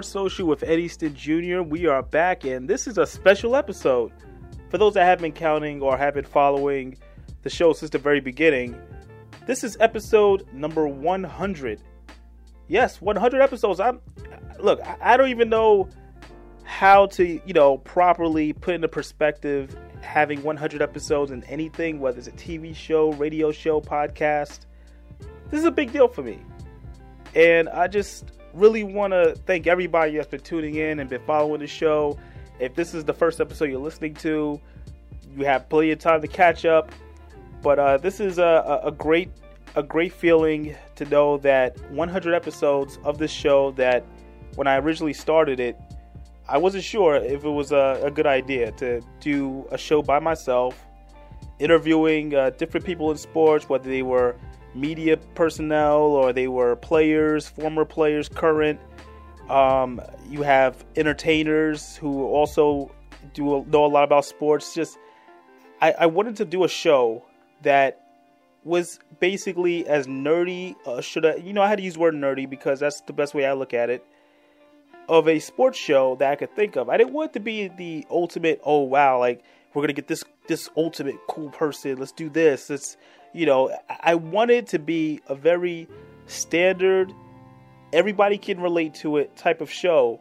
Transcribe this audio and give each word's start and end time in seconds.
Sports 0.00 0.12
Social 0.12 0.46
with 0.46 0.62
Ed 0.62 0.78
Easton 0.78 1.14
Jr. 1.14 1.60
We 1.60 1.86
are 1.86 2.02
back, 2.02 2.44
and 2.44 2.66
this 2.66 2.86
is 2.86 2.96
a 2.96 3.06
special 3.06 3.54
episode. 3.54 4.12
For 4.70 4.78
those 4.78 4.94
that 4.94 5.04
have 5.04 5.18
been 5.18 5.32
counting 5.32 5.82
or 5.82 5.94
have 5.94 6.14
been 6.14 6.24
following 6.24 6.96
the 7.42 7.50
show 7.50 7.74
since 7.74 7.90
the 7.90 7.98
very 7.98 8.20
beginning, 8.20 8.80
this 9.46 9.62
is 9.62 9.76
episode 9.78 10.46
number 10.54 10.88
100. 10.88 11.82
Yes, 12.66 13.02
100 13.02 13.42
episodes. 13.42 13.78
I'm 13.78 14.00
look. 14.58 14.80
I 15.02 15.18
don't 15.18 15.28
even 15.28 15.50
know 15.50 15.86
how 16.62 17.04
to, 17.06 17.38
you 17.44 17.52
know, 17.52 17.76
properly 17.76 18.54
put 18.54 18.76
into 18.76 18.88
perspective 18.88 19.76
having 20.00 20.42
100 20.42 20.80
episodes 20.80 21.30
in 21.30 21.44
anything, 21.44 22.00
whether 22.00 22.16
it's 22.16 22.28
a 22.28 22.32
TV 22.32 22.74
show, 22.74 23.12
radio 23.12 23.52
show, 23.52 23.82
podcast. 23.82 24.60
This 25.50 25.60
is 25.60 25.66
a 25.66 25.70
big 25.70 25.92
deal 25.92 26.08
for 26.08 26.22
me, 26.22 26.38
and 27.34 27.68
I 27.68 27.86
just 27.86 28.32
really 28.54 28.84
want 28.84 29.12
to 29.12 29.34
thank 29.46 29.66
everybody 29.66 30.16
that's 30.16 30.28
been 30.28 30.40
tuning 30.40 30.76
in 30.76 31.00
and 31.00 31.08
been 31.08 31.22
following 31.26 31.60
the 31.60 31.66
show. 31.66 32.18
If 32.58 32.74
this 32.74 32.94
is 32.94 33.04
the 33.04 33.14
first 33.14 33.40
episode 33.40 33.66
you're 33.70 33.80
listening 33.80 34.14
to, 34.16 34.60
you 35.36 35.44
have 35.44 35.68
plenty 35.68 35.92
of 35.92 35.98
time 35.98 36.20
to 36.20 36.28
catch 36.28 36.64
up. 36.64 36.92
But 37.62 37.78
uh, 37.78 37.96
this 37.98 38.20
is 38.20 38.38
a, 38.38 38.80
a 38.84 38.90
great 38.90 39.30
a 39.76 39.82
great 39.82 40.12
feeling 40.12 40.74
to 40.96 41.04
know 41.06 41.38
that 41.38 41.78
100 41.92 42.34
episodes 42.34 42.98
of 43.04 43.18
this 43.18 43.30
show 43.30 43.70
that 43.72 44.04
when 44.56 44.66
I 44.66 44.78
originally 44.78 45.12
started 45.12 45.60
it, 45.60 45.78
I 46.48 46.58
wasn't 46.58 46.82
sure 46.82 47.14
if 47.14 47.44
it 47.44 47.48
was 47.48 47.70
a, 47.70 48.00
a 48.02 48.10
good 48.10 48.26
idea 48.26 48.72
to 48.72 49.00
do 49.20 49.66
a 49.70 49.78
show 49.78 50.02
by 50.02 50.18
myself, 50.18 50.84
interviewing 51.60 52.34
uh, 52.34 52.50
different 52.50 52.84
people 52.84 53.12
in 53.12 53.16
sports, 53.16 53.68
whether 53.68 53.88
they 53.88 54.02
were 54.02 54.34
media 54.74 55.16
personnel 55.34 56.00
or 56.00 56.32
they 56.32 56.48
were 56.48 56.76
players, 56.76 57.48
former 57.48 57.84
players, 57.84 58.28
current. 58.28 58.80
Um, 59.48 60.00
you 60.28 60.42
have 60.42 60.84
entertainers 60.96 61.96
who 61.96 62.24
also 62.24 62.90
do 63.34 63.64
know 63.68 63.84
a 63.84 63.88
lot 63.88 64.04
about 64.04 64.24
sports. 64.24 64.74
Just 64.74 64.98
I, 65.80 65.92
I 65.92 66.06
wanted 66.06 66.36
to 66.36 66.44
do 66.44 66.64
a 66.64 66.68
show 66.68 67.24
that 67.62 68.06
was 68.64 68.98
basically 69.18 69.86
as 69.86 70.06
nerdy. 70.06 70.76
Uh, 70.86 71.00
should 71.00 71.26
I? 71.26 71.36
You 71.36 71.52
know, 71.52 71.62
I 71.62 71.68
had 71.68 71.78
to 71.78 71.84
use 71.84 71.94
the 71.94 72.00
word 72.00 72.14
nerdy 72.14 72.48
because 72.48 72.80
that's 72.80 73.00
the 73.02 73.12
best 73.12 73.34
way 73.34 73.46
I 73.46 73.52
look 73.54 73.74
at 73.74 73.90
it. 73.90 74.04
Of 75.08 75.26
a 75.26 75.40
sports 75.40 75.78
show 75.78 76.14
that 76.16 76.30
I 76.30 76.36
could 76.36 76.54
think 76.54 76.76
of. 76.76 76.88
I 76.88 76.96
didn't 76.96 77.12
want 77.12 77.30
it 77.30 77.32
to 77.34 77.40
be 77.40 77.68
the 77.68 78.06
ultimate. 78.10 78.60
Oh 78.64 78.82
wow! 78.82 79.18
Like 79.18 79.42
we're 79.74 79.82
gonna 79.82 79.92
get 79.92 80.06
this 80.06 80.22
this 80.46 80.68
ultimate 80.76 81.16
cool 81.28 81.50
person. 81.50 81.98
Let's 81.98 82.12
do 82.12 82.28
this. 82.28 82.70
It's 82.70 82.96
you 83.32 83.46
know, 83.46 83.76
I 83.88 84.14
wanted 84.14 84.66
to 84.68 84.78
be 84.78 85.20
a 85.28 85.34
very 85.34 85.88
standard, 86.26 87.12
everybody 87.92 88.38
can 88.38 88.60
relate 88.60 88.94
to 88.94 89.18
it 89.18 89.36
type 89.36 89.60
of 89.60 89.70
show. 89.70 90.20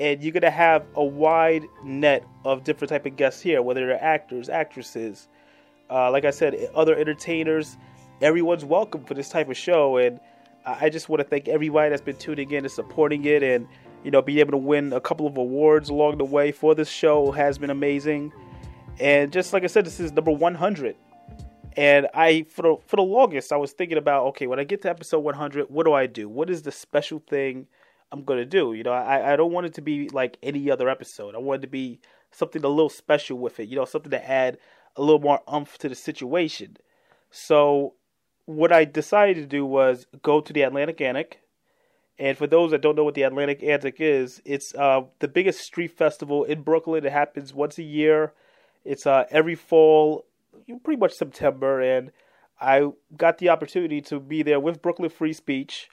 And 0.00 0.22
you're 0.22 0.32
gonna 0.32 0.50
have 0.50 0.84
a 0.94 1.04
wide 1.04 1.64
net 1.84 2.24
of 2.44 2.62
different 2.62 2.90
type 2.90 3.06
of 3.06 3.16
guests 3.16 3.40
here, 3.40 3.60
whether 3.62 3.86
they're 3.86 4.02
actors, 4.02 4.48
actresses, 4.48 5.28
uh, 5.90 6.10
like 6.10 6.24
I 6.24 6.30
said, 6.30 6.54
other 6.74 6.94
entertainers. 6.96 7.76
Everyone's 8.20 8.64
welcome 8.64 9.04
for 9.04 9.14
this 9.14 9.28
type 9.28 9.48
of 9.48 9.56
show, 9.56 9.96
and 9.96 10.20
I 10.64 10.88
just 10.88 11.08
want 11.08 11.20
to 11.20 11.24
thank 11.24 11.48
everybody 11.48 11.90
that's 11.90 12.02
been 12.02 12.16
tuning 12.16 12.50
in 12.50 12.64
and 12.64 12.70
supporting 12.70 13.24
it, 13.24 13.42
and 13.42 13.66
you 14.04 14.10
know, 14.10 14.22
being 14.22 14.38
able 14.38 14.52
to 14.52 14.58
win 14.58 14.92
a 14.92 15.00
couple 15.00 15.26
of 15.26 15.36
awards 15.36 15.88
along 15.88 16.18
the 16.18 16.24
way 16.24 16.52
for 16.52 16.74
this 16.74 16.88
show 16.88 17.32
has 17.32 17.58
been 17.58 17.70
amazing. 17.70 18.32
And 19.00 19.32
just 19.32 19.52
like 19.52 19.64
I 19.64 19.66
said, 19.66 19.84
this 19.84 19.98
is 19.98 20.12
number 20.12 20.30
100. 20.30 20.96
And 21.76 22.08
I, 22.14 22.44
for 22.48 22.62
the, 22.62 22.76
for 22.86 22.96
the 22.96 23.02
longest, 23.02 23.52
I 23.52 23.56
was 23.56 23.72
thinking 23.72 23.98
about, 23.98 24.26
okay, 24.28 24.46
when 24.46 24.58
I 24.58 24.64
get 24.64 24.82
to 24.82 24.90
episode 24.90 25.20
100, 25.20 25.66
what 25.68 25.86
do 25.86 25.92
I 25.92 26.06
do? 26.06 26.28
What 26.28 26.50
is 26.50 26.62
the 26.62 26.72
special 26.72 27.22
thing 27.28 27.66
I'm 28.10 28.24
going 28.24 28.38
to 28.38 28.44
do? 28.44 28.72
You 28.72 28.82
know, 28.82 28.92
I, 28.92 29.32
I 29.32 29.36
don't 29.36 29.52
want 29.52 29.66
it 29.66 29.74
to 29.74 29.82
be 29.82 30.08
like 30.08 30.38
any 30.42 30.70
other 30.70 30.88
episode. 30.88 31.34
I 31.34 31.38
want 31.38 31.60
it 31.60 31.66
to 31.66 31.70
be 31.70 32.00
something 32.30 32.64
a 32.64 32.68
little 32.68 32.88
special 32.88 33.38
with 33.38 33.60
it, 33.60 33.68
you 33.68 33.76
know, 33.76 33.84
something 33.84 34.10
to 34.10 34.30
add 34.30 34.58
a 34.96 35.02
little 35.02 35.20
more 35.20 35.40
umph 35.46 35.78
to 35.78 35.88
the 35.88 35.94
situation. 35.94 36.76
So, 37.30 37.94
what 38.46 38.72
I 38.72 38.84
decided 38.84 39.36
to 39.36 39.46
do 39.46 39.64
was 39.66 40.06
go 40.22 40.40
to 40.40 40.52
the 40.52 40.62
Atlantic 40.62 41.00
Antic. 41.00 41.42
And 42.18 42.36
for 42.36 42.46
those 42.46 42.72
that 42.72 42.80
don't 42.80 42.96
know 42.96 43.04
what 43.04 43.14
the 43.14 43.22
Atlantic 43.22 43.62
Antic 43.62 44.00
is, 44.00 44.42
it's 44.44 44.74
uh, 44.74 45.02
the 45.20 45.28
biggest 45.28 45.60
street 45.60 45.96
festival 45.96 46.44
in 46.44 46.62
Brooklyn. 46.62 47.04
It 47.04 47.12
happens 47.12 47.54
once 47.54 47.78
a 47.78 47.82
year. 47.82 48.32
It's 48.84 49.06
uh, 49.06 49.24
every 49.30 49.54
fall 49.54 50.24
pretty 50.84 50.98
much 50.98 51.12
September, 51.12 51.80
and 51.80 52.10
I 52.60 52.90
got 53.16 53.38
the 53.38 53.50
opportunity 53.50 54.00
to 54.02 54.20
be 54.20 54.42
there 54.42 54.60
with 54.60 54.82
Brooklyn 54.82 55.10
Free 55.10 55.32
Speech 55.32 55.88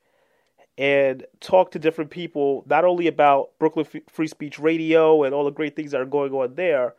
and 0.77 1.25
talk 1.39 1.71
to 1.71 1.79
different 1.79 2.11
people, 2.11 2.63
not 2.67 2.83
only 2.83 3.07
about 3.07 3.51
Brooklyn 3.59 3.85
Free 4.09 4.27
Speech 4.27 4.59
Radio 4.59 5.23
and 5.23 5.33
all 5.33 5.45
the 5.45 5.51
great 5.51 5.75
things 5.75 5.91
that 5.91 6.01
are 6.01 6.05
going 6.05 6.33
on 6.33 6.55
there, 6.55 6.95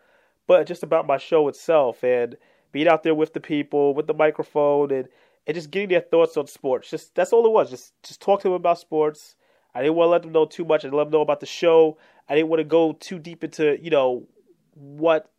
but 0.47 0.66
just 0.66 0.83
about 0.83 1.06
my 1.06 1.19
show 1.19 1.49
itself 1.49 2.03
and 2.03 2.37
being 2.72 2.89
out 2.89 3.03
there 3.03 3.15
with 3.15 3.33
the 3.33 3.41
people, 3.41 3.95
with 3.95 4.06
the 4.06 4.15
microphone, 4.15 4.91
and, 4.93 5.09
and 5.47 5.55
just 5.55 5.71
getting 5.71 5.89
their 5.89 6.00
thoughts 6.00 6.37
on 6.37 6.47
sports. 6.47 6.89
Just 6.91 7.15
that's 7.15 7.33
all 7.33 7.45
it 7.47 7.53
was. 7.53 7.71
Just 7.71 7.93
just 8.03 8.21
talk 8.21 8.41
to 8.41 8.49
them 8.49 8.55
about 8.55 8.78
sports. 8.78 9.37
I 9.75 9.83
didn't 9.83 9.97
want 9.97 10.06
to 10.06 10.11
let 10.11 10.22
them 10.22 10.33
know 10.33 10.47
too 10.47 10.65
much. 10.65 10.81
I 10.84 10.89
didn't 10.89 10.97
let 10.97 11.05
them 11.05 11.12
know 11.12 11.21
about 11.21 11.41
the 11.41 11.47
show. 11.47 11.99
I 12.28 12.34
didn't 12.34 12.49
want 12.49 12.61
to 12.61 12.65
go 12.65 12.93
too 12.93 13.19
deep 13.19 13.45
into 13.45 13.78
you 13.83 13.91
know 13.91 14.27
what 14.75 15.31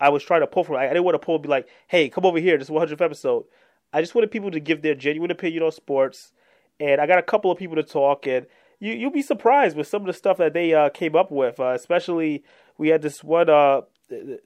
I 0.00 0.10
was 0.10 0.22
trying 0.22 0.40
to 0.40 0.46
pull 0.46 0.64
from. 0.64 0.76
I 0.76 0.86
didn't 0.86 1.04
want 1.04 1.14
to 1.14 1.24
pull 1.24 1.38
be 1.38 1.48
like, 1.48 1.68
"Hey, 1.88 2.08
come 2.08 2.24
over 2.24 2.38
here. 2.38 2.56
This 2.56 2.70
100th 2.70 3.00
episode." 3.00 3.44
I 3.92 4.00
just 4.00 4.14
wanted 4.14 4.30
people 4.30 4.50
to 4.50 4.60
give 4.60 4.82
their 4.82 4.94
genuine 4.94 5.30
opinion 5.30 5.62
on 5.62 5.72
sports, 5.72 6.32
and 6.78 7.00
I 7.00 7.06
got 7.06 7.18
a 7.18 7.22
couple 7.22 7.50
of 7.50 7.58
people 7.58 7.76
to 7.76 7.82
talk, 7.82 8.26
and 8.26 8.46
you 8.80 8.92
you'll 8.92 9.10
be 9.10 9.22
surprised 9.22 9.76
with 9.76 9.86
some 9.86 10.02
of 10.02 10.06
the 10.06 10.12
stuff 10.12 10.36
that 10.38 10.52
they 10.52 10.74
uh, 10.74 10.90
came 10.90 11.16
up 11.16 11.30
with. 11.30 11.58
Uh, 11.58 11.72
especially, 11.74 12.44
we 12.76 12.88
had 12.88 13.02
this 13.02 13.24
one 13.24 13.48
uh, 13.48 13.82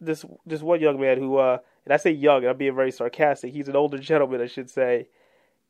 this 0.00 0.24
this 0.46 0.62
one 0.62 0.80
young 0.80 1.00
man 1.00 1.18
who, 1.18 1.36
uh, 1.36 1.58
and 1.84 1.92
I 1.92 1.96
say 1.96 2.10
young, 2.10 2.38
and 2.38 2.48
I'm 2.48 2.56
being 2.56 2.74
very 2.74 2.92
sarcastic. 2.92 3.52
He's 3.52 3.68
an 3.68 3.76
older 3.76 3.98
gentleman, 4.10 4.40
I 4.40 4.46
should 4.46 4.70
say. 4.70 5.08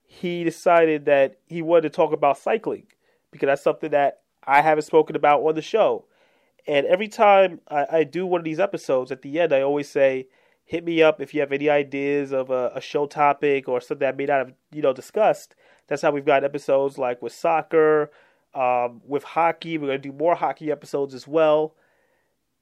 He 0.07 0.45
decided 0.45 1.07
that 1.07 1.39
he 1.47 1.63
wanted 1.63 1.83
to 1.83 1.91
talk 1.91 2.13
about 2.13 2.39
cycling 2.39 2.87
because 3.31 3.47
that's 3.47 3.63
something 3.63 3.91
that 3.93 4.21
I 4.45 4.61
haven't 4.61 4.83
spoken 4.83 5.17
about 5.17 5.41
on 5.43 5.55
the 5.55 5.63
show. 5.63 6.05
And 6.67 6.87
every 6.87 7.09
time 7.09 7.61
I, 7.69 7.87
I, 7.91 8.05
do 8.05 8.27
one 8.27 8.41
of 8.41 8.45
these 8.45 8.61
episodes, 8.61 9.11
at 9.11 9.23
the 9.23 9.41
end, 9.41 9.53
I 9.53 9.63
always 9.63 9.89
say, 9.89 10.29
"Hit 10.65 10.85
me 10.85 11.03
up 11.03 11.21
if 11.21 11.35
you 11.35 11.41
have 11.41 11.53
any 11.53 11.69
ideas 11.69 12.33
of 12.33 12.51
a, 12.51 12.73
a 12.75 12.81
show 12.81 13.07
topic 13.07 13.69
or 13.69 13.81
something 13.81 14.07
I 14.07 14.13
may 14.13 14.27
not 14.27 14.39
have, 14.39 14.53
you 14.73 14.83
know, 14.83 14.93
discussed." 14.93 15.55
That's 15.89 16.03
how 16.03 16.13
we've 16.13 16.25
got 16.25 16.45
episodes 16.45 16.99
like 16.99 17.21
with 17.21 17.33
soccer, 17.33 18.11
um, 18.55 19.01
with 19.07 19.25
hockey. 19.25 19.77
We're 19.79 19.89
gonna 19.89 19.99
do 19.99 20.13
more 20.13 20.37
hockey 20.37 20.71
episodes 20.71 21.15
as 21.15 21.27
well. 21.27 21.75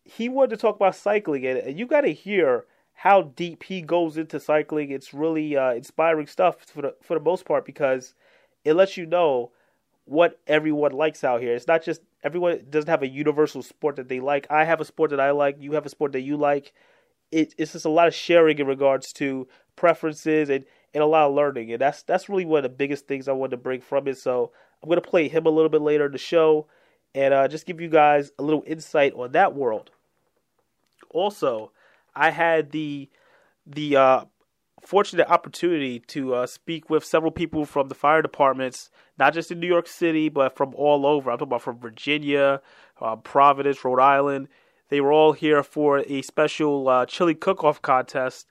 He 0.04 0.28
wanted 0.28 0.50
to 0.50 0.56
talk 0.56 0.76
about 0.76 0.96
cycling, 0.96 1.46
and 1.46 1.78
you 1.78 1.86
got 1.86 2.02
to 2.02 2.12
hear 2.12 2.64
how 2.94 3.22
deep 3.22 3.62
he 3.62 3.80
goes 3.80 4.16
into 4.16 4.40
cycling. 4.40 4.90
It's 4.90 5.14
really 5.14 5.56
uh, 5.56 5.72
inspiring 5.74 6.26
stuff 6.26 6.56
for 6.66 6.82
the 6.82 6.94
for 7.02 7.14
the 7.14 7.24
most 7.24 7.44
part 7.44 7.64
because 7.64 8.14
it 8.64 8.74
lets 8.74 8.96
you 8.96 9.06
know 9.06 9.52
what 10.10 10.40
everyone 10.48 10.90
likes 10.90 11.22
out 11.22 11.40
here. 11.40 11.54
It's 11.54 11.68
not 11.68 11.84
just 11.84 12.00
everyone 12.24 12.66
doesn't 12.68 12.90
have 12.90 13.04
a 13.04 13.08
universal 13.08 13.62
sport 13.62 13.94
that 13.94 14.08
they 14.08 14.18
like. 14.18 14.44
I 14.50 14.64
have 14.64 14.80
a 14.80 14.84
sport 14.84 15.10
that 15.10 15.20
I 15.20 15.30
like. 15.30 15.58
You 15.60 15.72
have 15.74 15.86
a 15.86 15.88
sport 15.88 16.10
that 16.12 16.22
you 16.22 16.36
like. 16.36 16.72
It, 17.30 17.54
it's 17.56 17.74
just 17.74 17.84
a 17.84 17.90
lot 17.90 18.08
of 18.08 18.14
sharing 18.14 18.58
in 18.58 18.66
regards 18.66 19.12
to 19.14 19.46
preferences 19.76 20.50
and, 20.50 20.64
and 20.92 21.04
a 21.04 21.06
lot 21.06 21.28
of 21.28 21.34
learning. 21.34 21.70
And 21.70 21.80
that's 21.80 22.02
that's 22.02 22.28
really 22.28 22.44
one 22.44 22.58
of 22.58 22.64
the 22.64 22.76
biggest 22.76 23.06
things 23.06 23.28
I 23.28 23.32
wanted 23.32 23.52
to 23.52 23.56
bring 23.58 23.80
from 23.80 24.08
it. 24.08 24.18
So 24.18 24.50
I'm 24.82 24.88
gonna 24.88 25.00
play 25.00 25.28
him 25.28 25.46
a 25.46 25.50
little 25.50 25.68
bit 25.68 25.80
later 25.80 26.06
in 26.06 26.12
the 26.12 26.18
show 26.18 26.66
and 27.14 27.32
uh, 27.32 27.46
just 27.46 27.64
give 27.64 27.80
you 27.80 27.88
guys 27.88 28.32
a 28.36 28.42
little 28.42 28.64
insight 28.66 29.14
on 29.14 29.30
that 29.30 29.54
world. 29.54 29.92
Also, 31.10 31.70
I 32.16 32.30
had 32.30 32.72
the 32.72 33.08
the 33.64 33.94
uh, 33.94 34.24
fortunate 34.82 35.28
opportunity 35.28 36.00
to 36.00 36.34
uh, 36.34 36.46
speak 36.46 36.90
with 36.90 37.04
several 37.04 37.30
people 37.32 37.64
from 37.64 37.88
the 37.88 37.94
fire 37.94 38.22
departments, 38.22 38.90
not 39.18 39.34
just 39.34 39.50
in 39.50 39.60
New 39.60 39.66
York 39.66 39.86
City, 39.86 40.28
but 40.28 40.56
from 40.56 40.74
all 40.74 41.06
over. 41.06 41.30
I'm 41.30 41.38
talking 41.38 41.48
about 41.48 41.62
from 41.62 41.78
Virginia, 41.78 42.60
uh, 43.00 43.16
Providence, 43.16 43.84
Rhode 43.84 44.00
Island. 44.00 44.48
They 44.88 45.00
were 45.00 45.12
all 45.12 45.32
here 45.32 45.62
for 45.62 46.00
a 46.00 46.22
special 46.22 46.88
uh, 46.88 47.06
chili 47.06 47.34
cook-off 47.34 47.80
contest, 47.80 48.48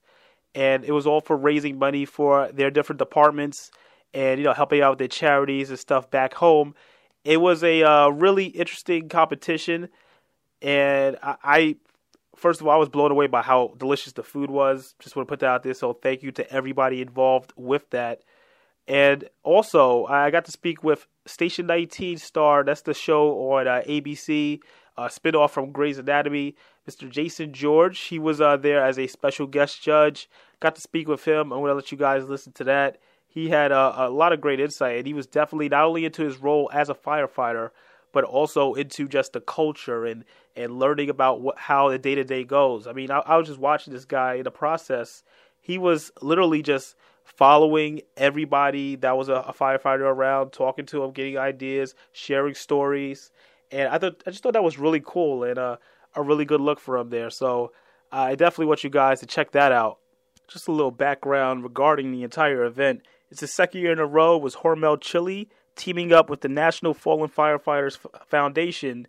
and 0.56 0.86
it 0.86 0.92
was 0.92 1.06
all 1.06 1.22
for 1.22 1.36
raising 1.36 1.78
money 1.78 2.06
for 2.06 2.50
their 2.52 2.72
different 2.72 3.00
departments 3.00 3.72
and 4.14 4.40
you 4.40 4.46
know 4.46 4.54
helping 4.54 4.82
out 4.82 4.92
with 4.92 5.00
their 5.00 5.08
charities 5.08 5.70
and 5.70 5.78
stuff 5.78 6.10
back 6.10 6.34
home. 6.36 6.76
It 7.24 7.42
was 7.42 7.64
a 7.64 7.84
uh, 7.84 8.10
really 8.10 8.46
interesting 8.46 9.10
competition, 9.10 9.90
and 10.62 11.18
I, 11.22 11.36
I 11.44 11.76
first 12.40 12.62
of 12.62 12.68
all, 12.68 12.74
I 12.74 12.78
was 12.78 12.90
blown 12.90 13.12
away 13.12 13.28
by 13.28 13.42
how 13.42 13.74
delicious 13.78 14.14
the 14.14 14.24
food 14.24 14.50
was. 14.50 14.96
Just 15.00 15.16
want 15.16 15.28
to 15.28 15.32
put 15.32 15.40
that 15.42 15.48
out 15.48 15.64
there. 15.64 15.74
So 15.74 15.94
thank 15.94 16.24
you 16.24 16.32
to 16.34 16.52
everybody 16.52 17.02
involved 17.02 17.54
with 17.56 17.90
that. 17.92 18.22
And 18.88 19.30
also, 19.44 20.06
I 20.06 20.32
got 20.32 20.46
to 20.46 20.52
speak 20.52 20.84
with 20.84 21.08
Station 21.28 21.68
19 21.68 22.18
star. 22.18 22.64
That's 22.64 22.82
the 22.82 22.94
show 22.96 23.52
on 23.52 23.68
uh, 23.68 23.84
ABC, 23.88 24.62
uh, 24.98 25.08
spinoff 25.08 25.52
from 25.52 25.72
Grey's 25.72 26.00
Anatomy. 26.00 26.56
Mr. 26.90 27.08
Jason 27.08 27.54
George. 27.54 28.00
He 28.00 28.18
was 28.18 28.42
uh, 28.42 28.58
there 28.58 28.84
as 28.84 28.98
a 28.98 29.06
special 29.06 29.46
guest 29.46 29.82
judge. 29.82 30.28
Got 30.60 30.76
to 30.76 30.82
speak 30.82 31.08
with 31.08 31.26
him. 31.26 31.52
I'm 31.52 31.60
going 31.60 31.70
to 31.70 31.76
let 31.76 31.92
you 31.92 31.98
guys 31.98 32.26
listen 32.26 32.52
to 32.54 32.64
that. 32.64 32.98
He 33.28 33.50
had 33.50 33.72
a 33.72 34.10
lot 34.10 34.34
of 34.34 34.42
great 34.42 34.60
insight, 34.60 34.98
and 34.98 35.06
he 35.06 35.14
was 35.14 35.28
definitely 35.28 35.70
not 35.70 35.86
only 35.86 36.04
into 36.04 36.24
his 36.24 36.38
role 36.38 36.68
as 36.74 36.90
a 36.90 36.96
firefighter, 36.96 37.70
but 38.12 38.24
also 38.24 38.74
into 38.74 39.08
just 39.08 39.34
the 39.34 39.42
culture 39.42 40.06
and 40.06 40.26
and 40.56 40.80
learning 40.80 41.10
about 41.10 41.42
what, 41.42 41.58
how 41.58 41.90
the 41.90 41.98
day 41.98 42.16
to 42.16 42.24
day 42.24 42.44
goes. 42.44 42.88
I 42.88 42.94
mean, 42.94 43.12
I, 43.12 43.20
I 43.20 43.38
was 43.38 43.48
just 43.48 43.60
watching 43.60 43.94
this 43.94 44.06
guy 44.06 44.36
in 44.36 44.44
the 44.44 44.52
process. 44.52 45.24
He 45.62 45.78
was 45.78 46.12
literally 46.22 46.62
just 46.62 46.96
following 47.24 48.02
everybody 48.18 48.96
that 48.98 49.16
was 49.16 49.30
a, 49.30 49.36
a, 49.36 49.54
firefighter 49.54 50.02
around, 50.02 50.52
talking 50.52 50.86
to 50.88 51.02
them, 51.02 51.12
getting 51.12 51.38
ideas, 51.38 51.94
sharing 52.12 52.56
stories, 52.56 53.32
and 53.72 53.88
I 53.90 53.98
thought 53.98 54.24
I 54.26 54.32
just 54.32 54.44
thought 54.44 54.54
that 54.54 54.64
was 54.64 54.80
really 54.80 55.02
cool 55.06 55.44
and 55.44 55.58
uh, 55.58 55.78
a 56.16 56.22
really 56.22 56.46
good 56.46 56.62
look 56.62 56.80
for 56.80 56.98
him 56.98 57.10
there. 57.10 57.30
So 57.30 57.72
uh, 58.12 58.18
I 58.18 58.36
definitely 58.36 58.66
want 58.66 58.84
you 58.84 58.90
guys 58.90 59.20
to 59.20 59.26
check 59.26 59.52
that 59.52 59.72
out. 59.72 60.00
Just 60.48 60.68
a 60.68 60.72
little 60.72 60.92
background 60.92 61.64
regarding 61.64 62.12
the 62.12 62.24
entire 62.24 62.64
event. 62.64 63.04
It's 63.30 63.42
the 63.42 63.48
second 63.48 63.82
year 63.82 63.92
in 63.92 64.00
a 64.00 64.06
row 64.06 64.38
was 64.38 64.58
Hormel 64.58 65.00
Chili 65.00 65.50
teaming 65.80 66.12
up 66.12 66.30
with 66.30 66.42
the 66.42 66.50
National 66.50 66.94
Fallen 66.94 67.30
Firefighters 67.30 67.98
Foundation, 68.28 69.08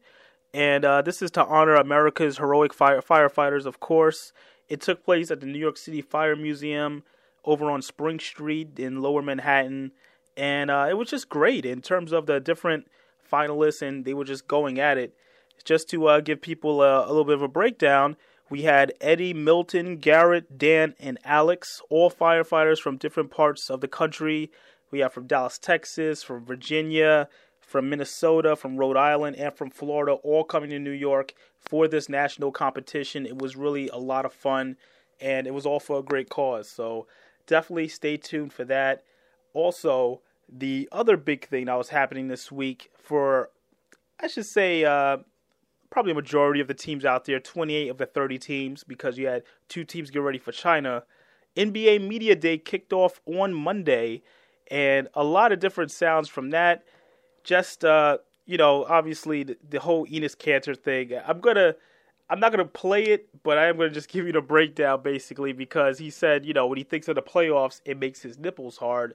and 0.54 0.84
uh, 0.84 1.02
this 1.02 1.20
is 1.20 1.30
to 1.32 1.44
honor 1.44 1.74
America's 1.74 2.38
heroic 2.38 2.72
fire- 2.72 3.02
firefighters. 3.02 3.66
Of 3.66 3.80
course, 3.80 4.32
it 4.68 4.80
took 4.80 5.04
place 5.04 5.30
at 5.30 5.40
the 5.40 5.46
New 5.46 5.58
York 5.58 5.76
City 5.76 6.00
Fire 6.00 6.36
Museum 6.36 7.02
over 7.44 7.68
on 7.68 7.82
Spring 7.82 8.20
Street 8.20 8.78
in 8.78 9.02
Lower 9.02 9.20
Manhattan, 9.20 9.90
and 10.36 10.70
uh, 10.70 10.86
it 10.88 10.96
was 10.96 11.10
just 11.10 11.28
great 11.28 11.66
in 11.66 11.82
terms 11.82 12.12
of 12.12 12.26
the 12.26 12.38
different 12.38 12.88
finalists, 13.30 13.82
and 13.82 14.04
they 14.04 14.14
were 14.14 14.24
just 14.24 14.46
going 14.46 14.78
at 14.78 14.96
it. 14.96 15.12
Just 15.64 15.90
to 15.90 16.06
uh, 16.06 16.20
give 16.20 16.40
people 16.40 16.82
a, 16.82 17.04
a 17.04 17.08
little 17.08 17.24
bit 17.24 17.34
of 17.34 17.42
a 17.42 17.48
breakdown, 17.48 18.16
we 18.48 18.62
had 18.62 18.92
Eddie, 19.00 19.34
Milton, 19.34 19.96
Garrett, 19.96 20.56
Dan, 20.56 20.94
and 20.98 21.18
Alex, 21.24 21.82
all 21.90 22.10
firefighters 22.10 22.78
from 22.78 22.96
different 22.96 23.30
parts 23.30 23.70
of 23.70 23.80
the 23.80 23.88
country. 23.88 24.50
We 24.90 25.00
have 25.00 25.12
from 25.12 25.26
Dallas, 25.26 25.58
Texas, 25.58 26.22
from 26.22 26.44
Virginia, 26.44 27.28
from 27.60 27.88
Minnesota, 27.88 28.56
from 28.56 28.76
Rhode 28.76 28.96
Island, 28.96 29.36
and 29.36 29.54
from 29.54 29.70
Florida, 29.70 30.12
all 30.12 30.44
coming 30.44 30.70
to 30.70 30.78
New 30.78 30.90
York 30.90 31.34
for 31.58 31.86
this 31.86 32.08
national 32.08 32.50
competition. 32.50 33.26
It 33.26 33.38
was 33.38 33.56
really 33.56 33.88
a 33.88 33.98
lot 33.98 34.24
of 34.24 34.32
fun, 34.32 34.76
and 35.20 35.46
it 35.46 35.54
was 35.54 35.66
all 35.66 35.80
for 35.80 35.98
a 35.98 36.02
great 36.02 36.28
cause. 36.28 36.68
So 36.68 37.06
definitely 37.46 37.88
stay 37.88 38.16
tuned 38.16 38.52
for 38.52 38.64
that. 38.64 39.04
Also, 39.52 40.22
the 40.48 40.88
other 40.90 41.16
big 41.16 41.46
thing 41.46 41.66
that 41.66 41.78
was 41.78 41.90
happening 41.90 42.28
this 42.28 42.50
week 42.50 42.90
for, 42.98 43.50
I 44.18 44.26
should 44.26 44.46
say, 44.46 44.84
uh, 44.84 45.18
probably 45.90 46.12
a 46.12 46.16
majority 46.16 46.60
of 46.60 46.68
the 46.68 46.74
teams 46.74 47.04
out 47.04 47.24
there, 47.24 47.38
28 47.38 47.88
of 47.88 47.98
the 47.98 48.06
30 48.06 48.38
teams, 48.38 48.84
because 48.84 49.18
you 49.18 49.26
had 49.26 49.42
two 49.68 49.84
teams 49.84 50.10
get 50.10 50.22
ready 50.22 50.38
for 50.38 50.52
China. 50.52 51.04
NBA 51.56 52.06
Media 52.06 52.36
Day 52.36 52.58
kicked 52.58 52.92
off 52.92 53.20
on 53.26 53.52
Monday, 53.52 54.22
and 54.70 55.08
a 55.14 55.24
lot 55.24 55.52
of 55.52 55.60
different 55.60 55.90
sounds 55.90 56.28
from 56.28 56.50
that. 56.50 56.84
Just, 57.42 57.84
uh, 57.84 58.18
you 58.46 58.56
know, 58.56 58.84
obviously 58.84 59.42
the, 59.42 59.56
the 59.68 59.80
whole 59.80 60.06
Enes 60.06 60.36
Kanter 60.36 60.76
thing. 60.76 61.12
I'm 61.26 61.40
gonna 61.40 61.74
I'm 62.30 62.38
not 62.38 62.50
to 62.52 62.64
play 62.64 63.02
it, 63.02 63.28
but 63.42 63.58
I 63.58 63.66
am 63.66 63.78
to 63.78 63.90
just 63.90 64.08
give 64.12 64.24
you 64.26 64.32
the 64.32 64.40
breakdown 64.40 65.02
basically 65.02 65.52
because 65.52 65.98
he 65.98 66.10
said, 66.10 66.46
you 66.46 66.54
know, 66.54 66.66
when 66.66 66.78
he 66.78 66.84
thinks 66.84 67.08
of 67.08 67.16
the 67.16 67.22
playoffs, 67.22 67.80
it 67.84 67.98
makes 67.98 68.22
his 68.22 68.38
nipples 68.38 68.76
hard. 68.76 69.14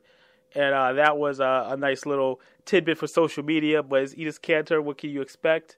And 0.53 0.73
uh, 0.73 0.93
that 0.93 1.17
was 1.17 1.39
a, 1.39 1.67
a, 1.69 1.77
nice 1.77 2.05
little 2.05 2.39
tidbit 2.65 2.97
for 2.97 3.07
social 3.07 3.43
media. 3.43 3.83
But 3.83 4.03
as 4.03 4.15
Enes 4.15 4.39
Kanter, 4.39 4.81
what 4.81 4.97
can 4.97 5.09
you 5.09 5.21
expect? 5.21 5.77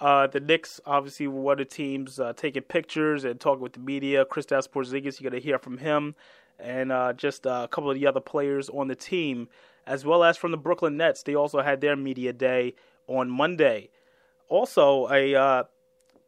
Uh, 0.00 0.26
the 0.26 0.40
Knicks, 0.40 0.80
obviously, 0.86 1.26
were 1.26 1.40
one 1.40 1.52
of 1.52 1.58
the 1.58 1.64
teams 1.66 2.18
uh, 2.18 2.32
taking 2.34 2.62
pictures 2.62 3.24
and 3.24 3.38
talking 3.38 3.62
with 3.62 3.74
the 3.74 3.80
media. 3.80 4.24
Kristaps 4.24 4.68
Porzingis, 4.68 5.20
you're 5.20 5.30
to 5.30 5.40
hear 5.40 5.58
from 5.58 5.78
him. 5.78 6.14
And 6.58 6.92
uh, 6.92 7.12
just 7.12 7.46
uh, 7.46 7.62
a 7.64 7.68
couple 7.68 7.90
of 7.90 7.98
the 7.98 8.06
other 8.06 8.20
players 8.20 8.68
on 8.68 8.88
the 8.88 8.94
team, 8.94 9.48
as 9.86 10.04
well 10.04 10.24
as 10.24 10.36
from 10.36 10.50
the 10.50 10.56
Brooklyn 10.56 10.96
Nets. 10.96 11.22
They 11.22 11.34
also 11.34 11.60
had 11.60 11.80
their 11.80 11.96
media 11.96 12.32
day 12.32 12.74
on 13.06 13.28
Monday. 13.28 13.90
Also, 14.48 15.08
a 15.10 15.34
uh, 15.34 15.64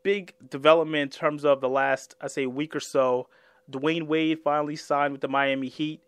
big 0.03 0.35
development 0.51 1.15
in 1.15 1.19
terms 1.19 1.45
of 1.45 1.61
the 1.61 1.69
last, 1.69 2.15
I 2.21 2.29
say, 2.29 2.47
week 2.47 2.75
or 2.75 2.81
so. 2.81 3.29
Dwyane 3.71 4.07
Wade 4.07 4.39
finally 4.45 4.77
signed 4.77 5.13
with 5.13 5.21
the 5.21 5.29
Miami 5.29 5.69
Heat, 5.69 6.03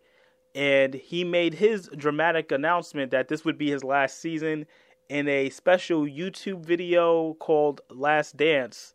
and 0.55 0.95
he 0.95 1.25
made 1.25 1.55
his 1.55 1.89
dramatic 1.97 2.53
announcement 2.53 3.11
that 3.11 3.29
this 3.29 3.45
would 3.45 3.59
be 3.59 3.71
his 3.71 3.83
last 3.83 4.21
season 4.21 4.67
in 5.09 5.29
a 5.29 5.51
special 5.51 6.03
YouTube 6.03 6.65
video 6.65 7.35
called 7.35 7.81
Last 7.91 8.37
Dance. 8.37 8.95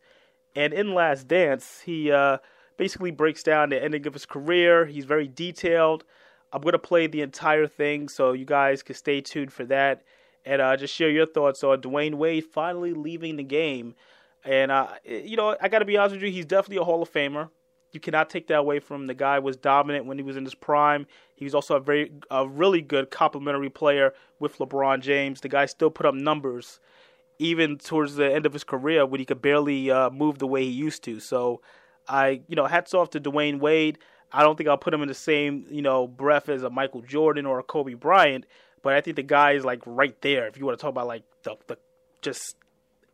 And 0.55 0.73
in 0.73 0.93
Last 0.93 1.27
Dance, 1.27 1.81
he 1.85 2.11
uh, 2.11 2.37
basically 2.77 3.11
breaks 3.11 3.43
down 3.43 3.69
the 3.69 3.83
ending 3.83 4.05
of 4.07 4.13
his 4.13 4.25
career. 4.25 4.85
He's 4.85 5.05
very 5.05 5.27
detailed. 5.27 6.03
I'm 6.51 6.61
going 6.61 6.73
to 6.73 6.79
play 6.79 7.07
the 7.07 7.21
entire 7.21 7.67
thing, 7.67 8.09
so 8.09 8.33
you 8.33 8.45
guys 8.45 8.83
can 8.83 8.95
stay 8.95 9.21
tuned 9.21 9.51
for 9.51 9.65
that. 9.65 10.03
And 10.45 10.61
uh, 10.61 10.75
just 10.77 10.93
share 10.93 11.09
your 11.09 11.25
thoughts 11.25 11.63
on 11.63 11.81
Dwyane 11.81 12.15
Wade 12.15 12.45
finally 12.45 12.93
leaving 12.93 13.37
the 13.37 13.43
game 13.43 13.95
and 14.45 14.71
uh, 14.71 14.87
you 15.05 15.37
know, 15.37 15.55
I 15.61 15.69
got 15.69 15.79
to 15.79 15.85
be 15.85 15.97
honest 15.97 16.15
with 16.15 16.23
you, 16.23 16.31
he's 16.31 16.45
definitely 16.45 16.81
a 16.81 16.83
Hall 16.83 17.01
of 17.01 17.11
Famer. 17.11 17.49
You 17.91 17.99
cannot 17.99 18.29
take 18.29 18.47
that 18.47 18.57
away 18.57 18.79
from 18.79 19.01
him. 19.01 19.07
The 19.07 19.13
guy 19.13 19.39
was 19.39 19.55
dominant 19.55 20.05
when 20.05 20.17
he 20.17 20.23
was 20.23 20.35
in 20.35 20.43
his 20.43 20.55
prime. 20.55 21.05
He 21.35 21.45
was 21.45 21.53
also 21.53 21.75
a 21.75 21.79
very, 21.79 22.11
a 22.31 22.47
really 22.47 22.81
good 22.81 23.11
complementary 23.11 23.69
player 23.69 24.13
with 24.39 24.57
LeBron 24.57 25.01
James. 25.01 25.41
The 25.41 25.49
guy 25.49 25.67
still 25.67 25.91
put 25.91 26.05
up 26.05 26.15
numbers, 26.15 26.79
even 27.37 27.77
towards 27.77 28.15
the 28.15 28.33
end 28.33 28.45
of 28.45 28.53
his 28.53 28.63
career 28.63 29.05
when 29.05 29.19
he 29.19 29.25
could 29.25 29.41
barely 29.41 29.91
uh, 29.91 30.09
move 30.09 30.39
the 30.39 30.47
way 30.47 30.63
he 30.63 30.71
used 30.71 31.03
to. 31.03 31.19
So, 31.19 31.61
I, 32.07 32.41
you 32.47 32.55
know, 32.55 32.65
hats 32.65 32.93
off 32.93 33.11
to 33.11 33.19
Dwyane 33.19 33.59
Wade. 33.59 33.97
I 34.31 34.41
don't 34.41 34.57
think 34.57 34.67
I'll 34.67 34.77
put 34.77 34.93
him 34.93 35.01
in 35.01 35.07
the 35.07 35.13
same, 35.13 35.65
you 35.69 35.81
know, 35.81 36.07
breath 36.07 36.49
as 36.49 36.63
a 36.63 36.69
Michael 36.69 37.01
Jordan 37.01 37.45
or 37.45 37.59
a 37.59 37.63
Kobe 37.63 37.93
Bryant, 37.93 38.45
but 38.81 38.93
I 38.93 39.01
think 39.01 39.15
the 39.15 39.23
guy 39.23 39.51
is 39.51 39.63
like 39.63 39.81
right 39.85 40.19
there. 40.21 40.47
If 40.47 40.57
you 40.57 40.65
want 40.65 40.77
to 40.77 40.81
talk 40.81 40.89
about 40.89 41.07
like 41.07 41.23
the, 41.43 41.55
the 41.67 41.77
just 42.21 42.55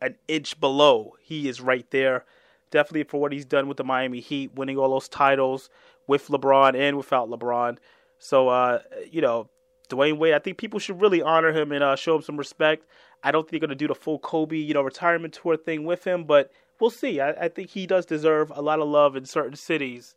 an 0.02 0.16
inch 0.28 0.60
below. 0.60 1.16
He 1.22 1.50
is 1.50 1.62
right 1.62 1.90
there. 1.92 2.26
Definitely 2.72 3.04
for 3.04 3.20
what 3.20 3.32
he's 3.32 3.46
done 3.46 3.68
with 3.68 3.78
the 3.78 3.84
Miami 3.84 4.20
Heat, 4.20 4.56
winning 4.56 4.78
all 4.78 4.90
those 4.90 5.10
titles 5.10 5.70
with 6.08 6.28
LeBron 6.28 6.76
and 6.76 6.98
without 6.98 7.30
LeBron. 7.30 7.78
So, 8.20 8.50
uh, 8.50 8.80
you 9.10 9.22
know, 9.22 9.50
Dwyane 9.90 10.18
Wade, 10.18 10.34
I 10.34 10.40
think 10.40 10.58
people 10.58 10.80
should 10.80 11.02
really 11.02 11.22
honor 11.22 11.52
him 11.52 11.72
and 11.72 11.84
uh, 11.84 11.96
show 11.96 12.16
him 12.16 12.22
some 12.22 12.38
respect. 12.38 12.86
I 13.24 13.32
don't 13.32 13.44
think 13.44 13.52
they're 13.52 13.68
going 13.68 13.70
to 13.70 13.76
do 13.76 13.88
the 13.88 13.96
full 13.96 14.20
Kobe, 14.20 14.58
you 14.58 14.74
know, 14.74 14.82
retirement 14.82 15.34
tour 15.34 15.58
thing 15.58 15.84
with 15.84 16.06
him, 16.06 16.24
but 16.26 16.52
we'll 16.80 16.90
see. 16.90 17.20
I, 17.20 17.32
I 17.32 17.48
think 17.48 17.70
he 17.72 17.86
does 17.86 18.06
deserve 18.06 18.52
a 18.56 18.62
lot 18.62 18.80
of 18.80 18.88
love 18.88 19.16
in 19.16 19.26
certain 19.26 19.56
cities 19.56 20.16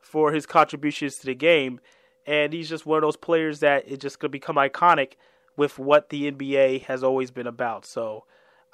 for 0.00 0.32
his 0.32 0.46
contributions 0.46 1.16
to 1.16 1.26
the 1.26 1.34
game. 1.34 1.80
And 2.26 2.52
he's 2.52 2.68
just 2.68 2.86
one 2.86 2.98
of 2.98 3.02
those 3.02 3.16
players 3.16 3.60
that 3.60 3.88
is 3.88 3.98
just 3.98 4.18
going 4.18 4.30
to 4.30 4.32
become 4.32 4.56
iconic 4.56 5.14
with 5.56 5.78
what 5.78 6.08
the 6.08 6.30
NBA 6.30 6.84
has 6.84 7.02
always 7.02 7.30
been 7.30 7.46
about. 7.46 7.84
So, 7.84 8.24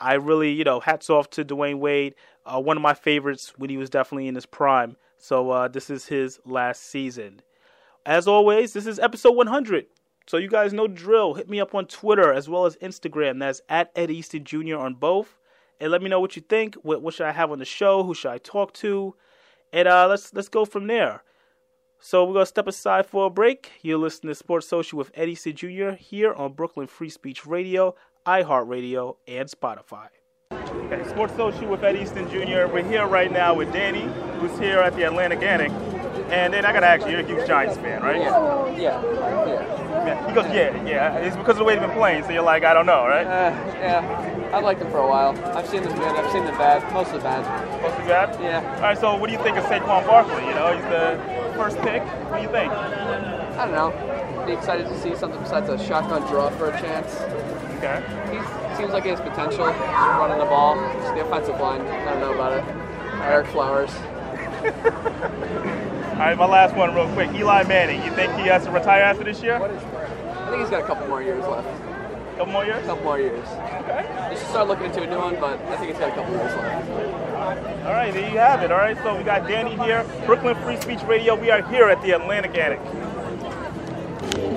I 0.01 0.15
really, 0.15 0.53
you 0.53 0.65
know, 0.65 0.81
hats 0.81 1.11
off 1.11 1.29
to 1.31 1.45
Dwyane 1.45 1.79
Wade, 1.79 2.15
uh, 2.47 2.61
one 2.61 2.77
of 2.77 2.83
my 2.83 2.95
favorites 2.95 3.53
when 3.57 3.71
he 3.71 3.77
was 3.77 3.91
definitely 3.91 4.29
in 4.29 4.35
his 4.35 4.47
prime. 4.47 4.97
So 5.17 5.51
uh, 5.51 5.69
this 5.69 5.91
is 5.91 6.07
his 6.07 6.39
last 6.45 6.85
season. 6.85 7.43
As 8.07 8.29
always, 8.29 8.73
this 8.73 8.87
is 8.87 8.99
episode 8.99 9.33
100. 9.33 9.87
So 10.27 10.37
you 10.37 10.49
guys 10.49 10.73
know 10.73 10.87
drill. 10.87 11.35
Hit 11.35 11.49
me 11.49 11.61
up 11.61 11.75
on 11.75 11.87
Twitter 11.87 12.33
as 12.33 12.49
well 12.49 12.67
as 12.67 12.77
Instagram. 12.77 13.41
That's 13.41 13.61
at 13.69 13.91
Ed 13.97 14.11
Easton 14.11 14.45
Jr. 14.45 14.77
on 14.77 14.95
both. 14.95 15.38
And 15.81 15.91
let 15.93 16.03
me 16.03 16.09
know 16.09 16.21
what 16.21 16.37
you 16.37 16.43
think. 16.43 16.75
What, 16.77 17.03
what 17.03 17.15
should 17.15 17.27
I 17.27 17.33
have 17.33 17.53
on 17.53 17.59
the 17.59 17.65
show? 17.65 18.03
Who 18.03 18.15
should 18.15 18.31
I 18.31 18.39
talk 18.39 18.73
to? 18.75 19.15
And 19.73 19.87
uh, 19.87 20.09
let's 20.09 20.33
let's 20.35 20.49
go 20.49 20.65
from 20.65 20.87
there. 20.87 21.23
So 22.01 22.25
we're 22.25 22.35
gonna 22.35 22.47
step 22.47 22.67
aside 22.67 23.07
for 23.07 23.27
a 23.27 23.31
break. 23.31 23.73
You're 23.83 23.99
listening 23.99 24.31
to 24.31 24.35
Sports 24.35 24.69
Social 24.69 24.99
with 24.99 25.11
Eddie 25.15 25.35
C. 25.35 25.53
Jr. 25.53 25.91
here 25.91 26.33
on 26.33 26.53
Brooklyn 26.53 26.87
Free 26.87 27.11
Speech 27.11 27.45
Radio 27.47 27.95
iHeartRadio, 28.29 29.17
and 29.27 29.49
Spotify. 29.49 30.09
Okay, 30.53 31.09
Sports 31.09 31.35
Social 31.35 31.67
with 31.69 31.83
Ed 31.83 31.97
Easton 31.97 32.29
Jr. 32.31 32.71
We're 32.71 32.85
here 32.85 33.07
right 33.07 33.33
now 33.33 33.55
with 33.55 33.73
Danny, 33.73 34.11
who's 34.39 34.57
here 34.59 34.79
at 34.81 34.95
the 34.97 35.05
Atlantic 35.05 35.43
Antic. 35.43 35.73
And 36.31 36.53
then 36.53 36.67
I 36.67 36.73
gotta 36.73 36.87
ask 36.87 37.07
you, 37.07 37.13
you're 37.13 37.21
a 37.21 37.27
huge 37.27 37.47
Giants 37.47 37.77
fan, 37.79 38.03
right? 38.03 38.21
Yeah, 38.21 38.77
yeah, 38.77 40.07
yeah. 40.07 40.29
He 40.29 40.35
goes, 40.35 40.45
yeah, 40.47 40.85
yeah. 40.85 41.17
It's 41.19 41.37
because 41.37 41.53
of 41.53 41.59
the 41.59 41.65
way 41.65 41.75
they've 41.75 41.87
been 41.87 41.97
playing, 41.97 42.25
so 42.25 42.31
you're 42.31 42.43
like, 42.43 42.65
I 42.65 42.75
don't 42.75 42.87
know, 42.87 43.07
right? 43.07 43.27
Uh, 43.27 43.51
yeah, 43.79 44.28
I've 44.53 44.65
liked 44.65 44.81
them 44.81 44.91
for 44.91 44.99
a 44.99 45.07
while. 45.07 45.39
I've 45.57 45.69
seen 45.69 45.83
them 45.83 45.95
good, 45.99 46.09
I've 46.09 46.33
seen 46.33 46.45
them 46.45 46.57
bad, 46.57 46.91
mostly 46.93 47.21
bad. 47.21 47.45
Mostly 47.83 48.05
bad? 48.07 48.41
Yeah. 48.41 48.75
All 48.77 48.83
right, 48.83 48.99
so 48.99 49.15
what 49.17 49.27
do 49.27 49.33
you 49.33 49.43
think 49.43 49.57
of 49.59 49.65
Saquon 49.65 50.07
Barkley? 50.07 50.45
You 50.47 50.55
know, 50.55 50.73
he's 50.75 50.85
the 50.85 51.21
first 51.55 51.79
pick. 51.79 52.03
What 52.31 52.39
do 52.39 52.43
you 52.43 52.51
think? 52.51 52.73
I 52.73 53.67
don't 53.67 53.75
know. 53.75 54.45
Be 54.47 54.53
excited 54.53 54.87
to 54.89 54.99
see 54.99 55.15
something 55.15 55.41
besides 55.41 55.69
a 55.69 55.79
shotgun 55.85 56.23
draw 56.29 56.49
for 56.51 56.71
a 56.71 56.81
chance. 56.81 57.15
Okay. 57.79 58.03
He 58.71 58.77
seems 58.77 58.93
like 58.93 59.05
he 59.05 59.11
has 59.11 59.21
potential 59.21 59.67
running 59.67 60.39
the 60.39 60.47
ball. 60.47 60.77
Just 61.01 61.15
the 61.15 61.27
offensive 61.27 61.61
line, 61.61 61.83
I 61.83 62.11
don't 62.11 62.21
know 62.21 62.33
about 62.33 62.53
it. 62.55 62.65
Ereck 63.21 63.47
Flowers. 63.53 63.91
All 66.19 66.25
right, 66.25 66.37
my 66.37 66.47
last 66.47 66.75
one, 66.75 66.95
real 66.95 67.13
quick. 67.13 67.31
Eli 67.35 67.65
Manning. 67.65 68.03
You 68.03 68.11
think 68.13 68.33
he 68.35 68.49
has 68.49 68.65
to 68.65 68.71
retire 68.71 69.03
after 69.03 69.25
this 69.25 69.43
year? 69.43 69.57
I 69.57 70.51
think 70.51 70.63
he's 70.63 70.71
got 70.71 70.83
a 70.83 70.87
couple 70.87 71.07
more 71.07 71.23
years 71.23 71.45
left. 71.47 71.69
A 72.39 72.43
couple 72.43 72.53
more 72.53 72.65
years? 72.65 72.85
A 72.85 72.87
couple 72.87 73.03
more 73.03 73.19
years. 73.19 73.49
Okay. 73.49 74.31
You 74.31 74.37
should 74.37 74.47
start 74.47 74.69
looking 74.69 74.87
into 74.87 75.03
a 75.03 75.07
new 75.09 75.19
one, 75.19 75.35
but 75.41 75.61
I 75.61 75.77
think 75.77 75.91
it's 75.91 75.99
got 75.99 76.13
a 76.13 76.15
couple 76.15 76.35
years 76.35 76.55
left. 76.55 77.85
All 77.85 77.93
right, 77.93 78.15
there 78.15 78.31
you 78.31 78.39
have 78.39 78.63
it. 78.63 78.71
All 78.71 78.79
right, 78.79 78.97
so 78.99 79.17
we 79.17 79.25
got 79.25 79.49
Danny 79.49 79.75
here, 79.75 80.07
Brooklyn 80.25 80.55
Free 80.63 80.81
Speech 80.81 81.03
Radio. 81.09 81.35
We 81.35 81.51
are 81.51 81.63
here 81.63 81.89
at 81.89 82.01
the 82.01 82.13
Atlantic 82.13 82.57
Antic. 82.57 82.79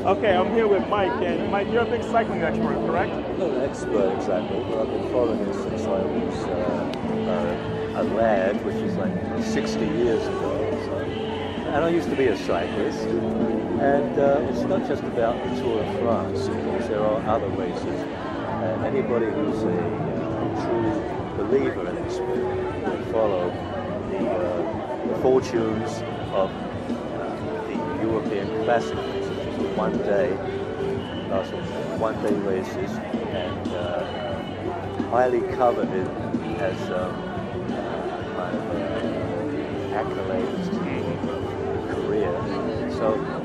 Okay, 0.06 0.36
I'm 0.36 0.54
here 0.54 0.68
with 0.68 0.88
Mike, 0.90 1.10
and 1.24 1.52
Mike, 1.52 1.70
you're 1.72 1.82
a 1.82 1.90
big 1.90 2.04
cycling 2.04 2.44
expert, 2.44 2.76
correct? 2.86 3.14
Not 3.40 3.50
an 3.50 3.62
expert 3.62 4.16
exactly, 4.16 4.64
but 4.70 4.82
I've 4.82 4.88
been 4.88 5.12
following 5.12 5.40
it 5.40 5.54
since 5.56 5.82
I 5.82 6.04
was 6.04 6.36
uh, 6.46 7.98
uh, 7.98 8.02
a 8.02 8.04
lad, 8.14 8.64
which 8.64 8.76
is 8.76 8.96
like 8.98 9.44
60 9.44 9.80
years 9.80 10.22
ago. 10.28 10.82
So. 10.86 10.98
And 11.72 11.84
I 11.84 11.90
used 11.90 12.12
to 12.12 12.16
be 12.16 12.28
a 12.28 12.38
cyclist, 12.38 13.08
and 13.82 14.20
uh, 14.20 14.48
it's 14.48 14.62
not 14.62 14.88
just 14.88 15.02
about 15.04 15.44
the 15.44 15.60
Tour 15.60 15.84
de 15.84 16.00
France. 16.00 16.48
Of 16.48 16.64
course, 16.66 16.88
there 16.88 17.02
are 17.04 17.20
other 17.28 17.48
races. 17.48 18.00
And 18.62 18.86
anybody 18.86 19.26
who's 19.26 19.64
a 19.64 19.70
uh, 19.70 20.62
true 20.62 21.44
believer 21.44 21.90
in 21.90 21.98
it 21.98 22.22
will 22.22 23.06
follow 23.12 23.50
the, 24.12 24.30
uh, 24.30 25.08
the 25.08 25.22
fortunes 25.24 26.04
of 26.32 26.52
uh, 26.52 27.36
the 27.66 28.04
European 28.04 28.48
Classic 28.66 28.96
which 28.96 29.26
is 29.26 29.58
a 29.58 29.76
one-day, 29.76 30.30
last 31.32 31.52
one 32.00 32.22
day 32.22 32.34
races 32.46 32.92
and 33.34 33.68
uh, 33.70 35.10
highly 35.10 35.42
coveted 35.56 36.08
as 36.62 36.80
um, 36.92 37.16
uh, 37.74 38.22
kind 38.38 38.56
of 38.56 38.64
uh, 38.70 39.42
accolades 39.98 40.70
to 40.70 41.96
career. 41.96 42.92
So, 42.92 43.41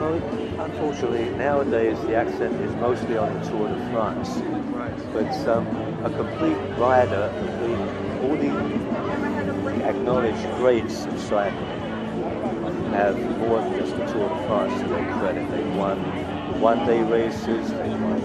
unfortunately, 0.00 1.28
nowadays 1.36 1.98
the 2.06 2.14
accent 2.14 2.54
is 2.62 2.74
mostly 2.76 3.18
on 3.18 3.38
the 3.38 3.50
Tour 3.50 3.68
de 3.68 3.90
France. 3.90 4.40
But 5.12 5.30
um, 5.48 5.66
a 6.04 6.10
complete 6.10 6.56
rider, 6.78 7.30
complete, 7.38 7.76
all 8.24 8.36
the 8.36 9.84
acknowledged 9.86 10.56
greats 10.56 11.04
of 11.04 11.18
cycling 11.20 11.80
have 12.92 13.18
more 13.38 13.60
than 13.60 13.78
just 13.78 13.96
the 13.96 14.06
Tour 14.06 14.28
de 14.28 14.46
France 14.46 14.80
to 14.80 14.88
their 14.88 15.18
credit. 15.18 15.50
They've 15.50 15.76
won 15.76 15.98
one-day 16.60 17.02
races, 17.02 17.70
they've 17.70 18.00
won 18.00 18.20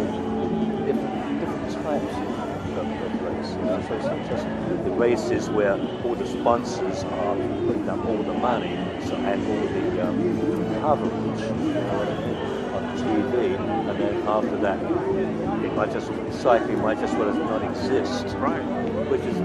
different, 0.86 1.40
different 1.40 1.72
types 1.84 2.16
of, 2.16 2.78
of 2.78 3.22
race. 3.22 3.52
You 3.52 3.62
know? 3.64 3.86
So 3.88 3.96
it's 3.96 4.06
not 4.06 4.30
just 4.30 4.46
the 4.86 4.92
races 4.92 5.50
where 5.50 5.74
all 6.06 6.16
the 6.16 6.28
sponsors 6.28 7.04
are 7.04 7.36
putting 7.68 7.90
up 7.90 8.06
all 8.06 8.24
the 8.24 8.34
money 8.34 8.78
and 9.12 9.46
all 9.48 9.68
the 9.68 10.08
um, 10.08 10.82
coverage 10.82 11.42
on 12.74 12.98
TV, 12.98 13.60
and 13.60 14.00
then 14.00 14.28
after 14.28 14.58
that, 14.58 14.80
it 15.64 15.74
might 15.76 15.92
just 15.92 16.08
cycling 16.42 16.82
might 16.82 17.00
just 17.00 17.16
well 17.18 17.30
as 17.30 17.36
not 17.36 17.64
exist. 17.64 18.36
Right. 18.38 18.62
Which 19.10 19.22
is 19.22 19.38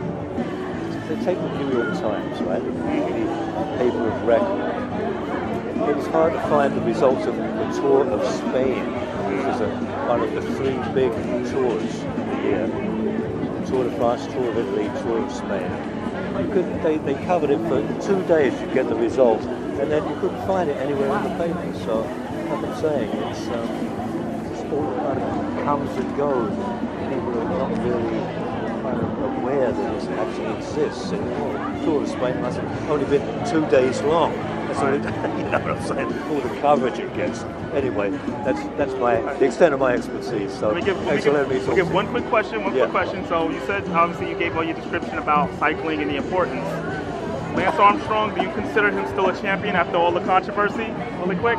they 1.11 1.25
take 1.25 1.39
the 1.39 1.59
New 1.59 1.73
York 1.77 1.99
Times, 1.99 2.41
right? 2.43 2.63
The 2.63 3.77
paper 3.79 4.09
of 4.09 4.23
record. 4.23 5.89
It 5.89 5.97
was 5.97 6.07
hard 6.07 6.33
to 6.35 6.41
find 6.43 6.77
the 6.77 6.83
results 6.83 7.27
of 7.27 7.37
the 7.37 7.81
Tour 7.81 8.09
of 8.09 8.25
Spain, 8.37 8.85
which 9.27 9.55
is 9.55 9.61
a, 9.61 9.69
one 10.07 10.21
of 10.21 10.33
the 10.33 10.43
three 10.55 10.79
big 10.95 11.11
tours 11.51 11.83
of 11.83 12.17
the 12.17 12.43
year. 12.43 12.67
Tour 13.67 13.85
de 13.85 13.97
France, 13.97 14.25
Tour 14.27 14.51
of 14.51 14.59
Italy, 14.59 14.87
Tour 15.03 15.25
of 15.25 15.33
Spain. 15.33 16.00
You 16.41 16.49
could, 16.53 16.83
they, 16.83 16.97
they 16.99 17.15
covered 17.27 17.51
it 17.51 17.59
for 17.69 17.83
two 18.01 18.23
days 18.27 18.59
to 18.59 18.67
get 18.73 18.89
the 18.89 18.95
result, 18.95 19.43
and 19.43 19.91
then 19.91 20.09
you 20.09 20.15
couldn't 20.21 20.47
find 20.47 20.71
it 20.71 20.77
anywhere 20.79 21.15
in 21.19 21.25
the 21.25 21.45
paper. 21.45 21.79
So, 21.85 22.01
like 22.01 22.65
I'm 22.65 22.81
saying, 22.81 23.11
it's, 23.11 23.47
um, 23.49 23.69
it's 24.51 24.73
all 24.73 24.97
kind 24.97 25.23
of 25.23 25.65
comes 25.65 25.91
and 25.99 26.17
goes. 26.17 26.51
People 27.13 27.39
are 27.41 27.49
not 27.59 27.71
really 27.85 28.21
kind 28.83 29.01
of 29.01 29.43
aware 29.43 29.71
that 29.71 29.95
this 29.95 30.09
actually 30.09 30.57
exists 30.57 31.13
anymore. 31.13 31.59
Tour 31.85 32.03
of 32.03 32.09
Spain 32.09 32.41
must 32.41 32.59
have 32.59 32.91
only 32.91 33.05
been 33.05 33.47
two 33.47 33.67
days 33.67 34.01
long. 34.03 34.33
That's 34.67 34.79
all 34.79 34.93
you 34.95 34.99
know 34.99 35.59
what 35.59 35.71
I'm 35.71 35.87
saying? 35.87 36.23
All 36.31 36.41
the 36.41 36.61
coverage 36.61 36.99
it 36.99 37.15
gets. 37.15 37.45
Anyway, 37.75 38.11
that's 38.45 38.61
that's 38.77 38.95
my 38.95 39.21
the 39.39 39.45
extent 39.47 39.75
of 39.75 39.81
my 39.81 39.95
expertise. 39.95 40.53
So 40.59 40.69
Let 40.69 40.77
me 40.77 40.83
give, 40.83 40.99
me 40.99 41.11
give, 41.13 41.25
for 41.25 41.33
letting 41.33 41.69
me 41.69 41.75
give 41.77 41.93
one 41.93 42.09
quick 42.09 42.25
question, 42.27 42.65
one 42.65 42.75
Yeah. 42.75 42.83
quick 42.87 42.91
question. 42.91 43.27
So 43.29 43.49
you 43.51 43.61
said, 43.67 43.89
obviously, 43.91 44.31
you 44.31 44.39
gave 44.39 44.57
all 44.57 44.65
your 44.65 44.75
description 44.75 45.19
about 45.19 45.57
cycling 45.59 46.03
and 46.03 46.11
the 46.11 46.17
importance. 46.17 46.65
Lance 47.57 47.77
Armstrong, 47.77 48.35
do 48.35 48.43
you 48.43 48.51
consider 48.53 48.91
him 48.91 49.07
still 49.09 49.29
a 49.29 49.41
champion 49.41 49.75
after 49.77 49.97
all 49.97 50.13
the 50.13 50.21
controversy? 50.21 50.87
Really 51.21 51.37
quick. 51.37 51.59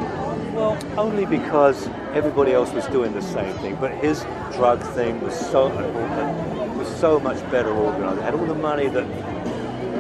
Well, 0.54 0.78
only 0.98 1.26
because 1.26 1.88
everybody 2.14 2.54
else 2.54 2.72
was 2.74 2.86
doing 2.88 3.14
the 3.14 3.22
same 3.22 3.54
thing, 3.60 3.76
but 3.76 3.92
his 3.96 4.22
drug 4.54 4.82
thing 4.96 5.20
was 5.22 5.34
so 5.34 5.70
was 6.78 6.88
so 7.00 7.20
much 7.20 7.40
better 7.52 7.70
organized. 7.70 8.20
It 8.20 8.24
had 8.24 8.34
all 8.34 8.46
the 8.46 8.56
money 8.56 8.88
that 8.88 9.06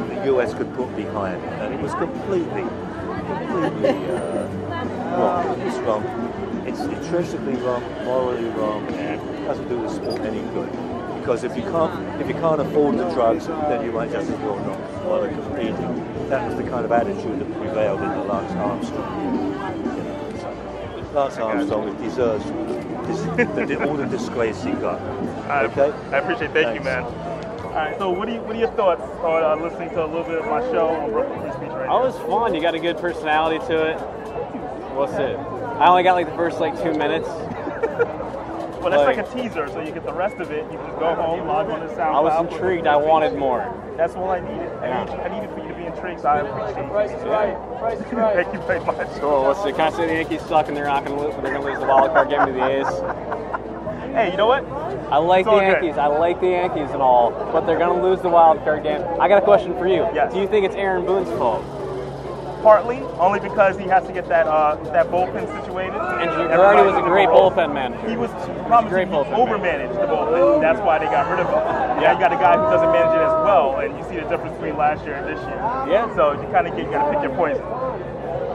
the 0.09 0.35
US 0.35 0.53
could 0.53 0.73
put 0.75 0.93
behind 0.95 1.41
it, 1.43 1.49
and 1.61 1.73
it 1.73 1.79
was 1.81 1.93
completely, 1.95 2.63
completely 3.27 3.89
uh, 4.15 4.60
wrong. 5.11 5.59
It 5.59 5.65
was 5.65 5.77
wrong. 5.79 6.03
It's 6.67 6.79
intrinsically 6.79 7.55
wrong, 7.55 7.83
morally 8.05 8.45
wrong, 8.49 8.87
and 8.93 9.21
it 9.21 9.45
doesn't 9.45 9.67
do 9.67 9.81
the 9.81 9.89
sport 9.89 10.21
any 10.21 10.41
good. 10.53 10.71
Because 11.19 11.43
if 11.43 11.55
you 11.55 11.63
can't 11.63 12.21
if 12.21 12.27
you 12.27 12.33
can't 12.33 12.61
afford 12.61 12.97
the 12.97 13.09
drugs, 13.11 13.47
then 13.47 13.85
you 13.85 13.91
might 13.91 14.11
just 14.11 14.29
as 14.29 14.39
well 14.39 14.57
not 14.59 14.79
bother 15.03 15.29
competing. 15.29 16.29
That 16.29 16.47
was 16.47 16.55
the 16.55 16.63
kind 16.69 16.85
of 16.85 16.91
attitude 16.91 17.39
that 17.39 17.51
prevailed 17.59 18.01
in 18.01 18.09
the 18.09 18.23
Lance 18.23 18.51
Armstrong. 18.53 19.21
You 19.97 20.03
know, 20.03 20.37
so 20.41 21.13
Lance 21.13 21.37
Armstrong 21.37 21.97
deserves 22.01 22.45
this, 23.07 23.21
the, 23.67 23.87
all 23.87 23.95
the 23.95 24.05
disgrace 24.05 24.63
he 24.63 24.71
got. 24.73 24.99
I, 25.49 25.65
Okay. 25.65 25.91
I 26.11 26.17
appreciate. 26.19 26.51
Thank 26.53 26.75
you, 26.77 26.83
man. 26.83 27.03
All 27.03 27.71
right. 27.71 27.97
So, 27.97 28.09
what 28.09 28.27
are 28.27 28.33
you, 28.33 28.41
what 28.41 28.55
are 28.55 28.59
your 28.59 28.71
thoughts 28.71 29.01
on 29.01 29.43
uh, 29.43 29.61
listening 29.63 29.89
to 29.89 30.03
a 30.03 30.07
little 30.07 30.23
bit 30.23 30.39
of 30.39 30.45
my 30.45 30.61
show 30.71 30.87
on 30.87 31.11
Brooklyn 31.11 31.41
Free 31.41 31.51
Speech 31.51 31.71
Radio? 31.71 31.87
Oh, 31.89 32.07
it's 32.07 32.17
fun. 32.19 32.53
You 32.55 32.61
got 32.61 32.75
a 32.75 32.79
good 32.79 32.97
personality 32.97 33.59
to 33.67 33.91
it. 33.91 34.20
What's 34.95 35.13
it? 35.13 35.37
I 35.37 35.87
only 35.87 36.03
got 36.03 36.13
like 36.13 36.29
the 36.29 36.35
first 36.35 36.59
like 36.59 36.75
two 36.83 36.93
minutes. 36.93 37.27
well, 37.27 38.89
that's 38.89 39.03
like, 39.03 39.17
like- 39.17 39.27
a 39.27 39.33
teaser, 39.33 39.67
so 39.69 39.81
you 39.81 39.91
get 39.91 40.05
the 40.05 40.13
rest 40.13 40.37
of 40.37 40.51
it. 40.51 40.65
You 40.71 40.77
just 40.77 40.99
go 40.99 41.15
home, 41.15 41.47
log 41.47 41.69
on 41.69 41.79
to 41.81 41.87
SoundCloud. 41.87 41.99
I 42.15 42.19
was 42.19 42.51
intrigued. 42.53 42.87
I 42.87 42.95
wanted 42.97 43.35
more. 43.35 43.73
That's 43.97 44.15
all 44.15 44.29
I 44.29 44.39
needed. 44.39 44.71
I, 44.79 44.87
Yeah. 44.87 45.03
need, 45.05 45.13
I 45.13 45.27
needed 45.39 45.49
for 45.53 45.61
you 45.61 45.67
to 45.69 45.75
be 45.75 45.85
intrigued. 45.85 46.21
So 46.21 46.27
I 46.29 46.39
appreciate 46.39 46.85
it. 46.85 46.89
Price 46.91 47.11
is 47.11 47.23
right. 47.23 47.79
Price 47.79 47.99
is 47.99 48.13
right. 48.13 48.35
Thank 48.35 48.53
you 48.53 48.61
very 48.67 48.79
much. 48.79 49.07
Cool. 49.19 49.43
What's 49.43 49.65
it? 49.65 49.75
Can 49.75 49.93
I 49.93 49.95
say 49.95 50.07
the 50.07 50.13
Yankees 50.13 50.41
suck 50.43 50.67
and 50.67 50.77
they're 50.77 50.85
not 50.85 51.05
going 51.05 51.17
to 51.17 51.23
lose, 51.25 51.35
but 51.35 51.43
they're 51.43 51.53
going 51.53 51.65
to 51.65 51.71
lose 51.71 51.79
the 51.79 51.87
wild 51.87 52.11
card 52.11 52.29
game 52.29 52.45
to 52.45 52.51
the 52.53 52.65
A's? 52.65 54.11
Hey, 54.13 54.31
you 54.31 54.37
know 54.37 54.47
what? 54.47 54.65
I 55.11 55.17
like 55.17 55.45
the 55.45 55.51
all 55.51 55.59
good. 55.59 55.67
Yankees. 55.83 55.97
I 55.97 56.07
like 56.07 56.39
the 56.41 56.47
Yankees 56.49 56.89
and 56.91 57.01
all, 57.01 57.31
but 57.51 57.61
they're 57.65 57.77
going 57.77 58.01
to 58.01 58.03
lose 58.07 58.21
the 58.21 58.29
wild 58.29 58.63
card 58.63 58.83
game. 58.83 59.01
I 59.19 59.27
got 59.27 59.37
a 59.41 59.45
question 59.45 59.73
for 59.77 59.87
you. 59.87 60.07
Yes. 60.13 60.33
Do 60.33 60.39
you 60.39 60.47
think 60.47 60.65
it's 60.65 60.75
Aaron 60.75 61.05
Boone's 61.05 61.29
fault? 61.37 61.63
Partly, 62.61 62.97
only 63.17 63.39
because 63.39 63.77
he 63.77 63.85
has 63.85 64.05
to 64.05 64.13
get 64.13 64.27
that 64.29 64.45
uh, 64.47 64.75
that 64.91 65.07
bullpen 65.07 65.49
situated. 65.61 65.97
And 65.97 66.29
Girardi 66.29 66.85
was 66.85 66.95
a 66.95 67.01
great 67.01 67.27
bullpen 67.27 67.73
man. 67.73 67.93
He 68.07 68.15
was 68.15 68.29
promising 68.67 68.89
great 68.89 69.07
he 69.07 69.13
bullpen 69.13 69.33
overmanaged 69.33 69.93
the 69.93 70.05
bullpen. 70.05 70.61
That's 70.61 70.79
why 70.81 70.99
they 70.99 71.05
got 71.05 71.29
rid 71.29 71.39
of 71.39 71.47
him. 71.47 71.55
Yeah, 72.01 72.13
you 72.13 72.19
got 72.19 72.33
a 72.33 72.37
guy 72.37 72.57
who 72.57 72.69
doesn't 72.69 72.91
manage 72.91 73.15
it 73.17 73.25
as 73.25 73.37
well, 73.45 73.79
and 73.79 73.97
you 73.97 74.03
see 74.05 74.21
the 74.21 74.29
difference 74.29 74.53
between 74.53 74.77
last 74.77 75.03
year 75.05 75.15
and 75.15 75.25
this 75.25 75.41
year. 75.41 75.57
Yeah. 75.89 76.13
So 76.15 76.33
you 76.33 76.47
kind 76.53 76.67
of 76.67 76.75
get, 76.75 76.85
you 76.85 76.91
got 76.91 77.09
to 77.09 77.13
pick 77.13 77.23
your 77.23 77.35
poison. 77.35 77.63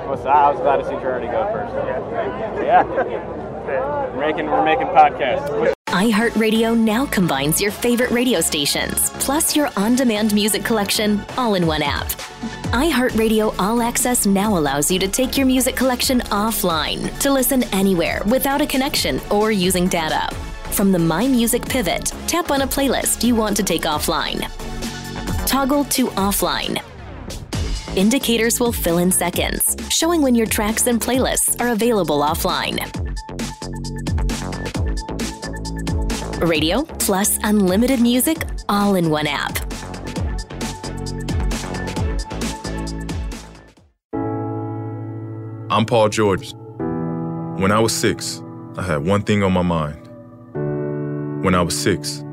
What's 0.06 0.25
I 0.25 0.50
was 0.50 0.60
glad 0.60 0.76
to 0.78 0.84
see 0.86 0.94
Girardi 0.94 1.30
go 1.30 1.42
first. 1.50 1.75
Yeah. 1.75 2.62
Yeah. 2.62 3.42
We're 3.66 4.20
making 4.20 4.46
we're 4.46 4.64
making 4.64 4.86
podcasts. 4.86 5.75
iHeartRadio 5.88 6.78
now 6.78 7.04
combines 7.06 7.60
your 7.60 7.72
favorite 7.72 8.12
radio 8.12 8.40
stations, 8.40 9.10
plus 9.18 9.56
your 9.56 9.70
on 9.76 9.96
demand 9.96 10.32
music 10.32 10.64
collection, 10.64 11.20
all 11.36 11.54
in 11.54 11.66
one 11.66 11.82
app. 11.82 12.12
iHeartRadio 12.72 13.54
All 13.58 13.82
Access 13.82 14.26
now 14.26 14.56
allows 14.56 14.90
you 14.90 14.98
to 14.98 15.08
take 15.08 15.36
your 15.36 15.46
music 15.46 15.76
collection 15.76 16.20
offline 16.20 17.16
to 17.20 17.32
listen 17.32 17.62
anywhere 17.74 18.22
without 18.26 18.60
a 18.60 18.66
connection 18.66 19.20
or 19.30 19.52
using 19.52 19.88
data. 19.88 20.34
From 20.72 20.92
the 20.92 20.98
My 20.98 21.26
Music 21.26 21.66
pivot, 21.66 22.12
tap 22.26 22.50
on 22.50 22.62
a 22.62 22.66
playlist 22.66 23.24
you 23.24 23.34
want 23.34 23.56
to 23.56 23.62
take 23.62 23.82
offline. 23.82 24.40
Toggle 25.46 25.84
to 25.84 26.08
offline. 26.08 26.82
Indicators 27.96 28.60
will 28.60 28.72
fill 28.72 28.98
in 28.98 29.10
seconds, 29.10 29.76
showing 29.88 30.20
when 30.20 30.34
your 30.34 30.46
tracks 30.46 30.86
and 30.86 31.00
playlists 31.00 31.60
are 31.60 31.68
available 31.68 32.20
offline. 32.20 32.80
Radio 36.46 36.82
plus 36.82 37.38
unlimited 37.42 38.00
music 38.00 38.38
all 38.68 38.96
in 38.96 39.08
one 39.08 39.26
app. 39.26 39.65
I'm 45.76 45.85
Paul 45.85 46.09
George. 46.09 46.54
When 47.61 47.71
I 47.71 47.78
was 47.80 47.92
six, 47.95 48.42
I 48.78 48.83
had 48.83 49.04
one 49.04 49.21
thing 49.21 49.42
on 49.42 49.52
my 49.52 49.61
mind. 49.61 50.09
When 51.45 51.54
I 51.54 51.61
was 51.61 51.78
six, 51.78 52.25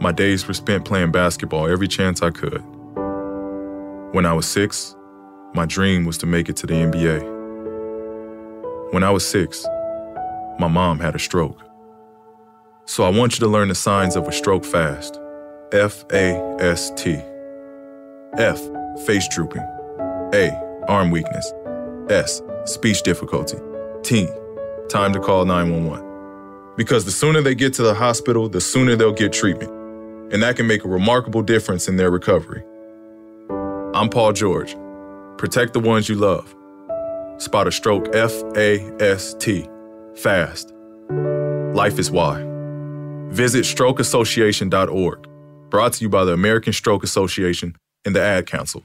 my 0.00 0.10
days 0.10 0.48
were 0.48 0.54
spent 0.54 0.84
playing 0.84 1.12
basketball 1.12 1.68
every 1.68 1.86
chance 1.86 2.22
I 2.22 2.30
could. 2.30 2.60
When 4.12 4.26
I 4.26 4.32
was 4.32 4.46
six, 4.46 4.96
my 5.54 5.64
dream 5.64 6.06
was 6.06 6.18
to 6.18 6.26
make 6.26 6.48
it 6.48 6.56
to 6.56 6.66
the 6.66 6.74
NBA. 6.74 7.22
When 8.92 9.04
I 9.04 9.10
was 9.10 9.24
six, 9.24 9.64
my 10.58 10.66
mom 10.66 10.98
had 10.98 11.14
a 11.14 11.20
stroke. 11.20 11.62
So 12.84 13.04
I 13.04 13.10
want 13.10 13.34
you 13.34 13.38
to 13.46 13.48
learn 13.48 13.68
the 13.68 13.76
signs 13.76 14.16
of 14.16 14.26
a 14.26 14.32
stroke 14.32 14.64
fast. 14.64 15.20
F 15.70 16.04
A 16.12 16.34
S 16.58 16.90
T. 16.96 17.16
F, 18.38 18.58
face 19.06 19.28
drooping. 19.28 19.62
A, 20.34 20.50
arm 20.88 21.12
weakness. 21.12 21.52
S, 22.10 22.42
speech 22.64 23.02
difficulty. 23.02 23.58
T, 24.02 24.28
time 24.88 25.12
to 25.12 25.20
call 25.20 25.44
911. 25.44 26.74
Because 26.76 27.04
the 27.04 27.10
sooner 27.10 27.40
they 27.40 27.54
get 27.54 27.74
to 27.74 27.82
the 27.82 27.94
hospital, 27.94 28.48
the 28.48 28.60
sooner 28.60 28.96
they'll 28.96 29.12
get 29.12 29.32
treatment. 29.32 29.72
And 30.32 30.42
that 30.42 30.56
can 30.56 30.66
make 30.66 30.84
a 30.84 30.88
remarkable 30.88 31.42
difference 31.42 31.88
in 31.88 31.96
their 31.96 32.10
recovery. 32.10 32.62
I'm 33.94 34.08
Paul 34.08 34.32
George. 34.32 34.76
Protect 35.38 35.72
the 35.72 35.80
ones 35.80 36.08
you 36.08 36.14
love. 36.14 36.54
Spot 37.38 37.66
a 37.66 37.72
stroke 37.72 38.14
F 38.14 38.32
A 38.56 38.80
S 39.02 39.34
T. 39.34 39.68
Fast. 40.14 40.72
Life 41.74 41.98
is 41.98 42.10
why. 42.10 42.44
Visit 43.30 43.64
strokeassociation.org. 43.64 45.28
Brought 45.70 45.92
to 45.94 46.02
you 46.02 46.08
by 46.08 46.24
the 46.24 46.32
American 46.32 46.72
Stroke 46.72 47.04
Association 47.04 47.76
and 48.04 48.16
the 48.16 48.22
Ad 48.22 48.46
Council. 48.46 48.84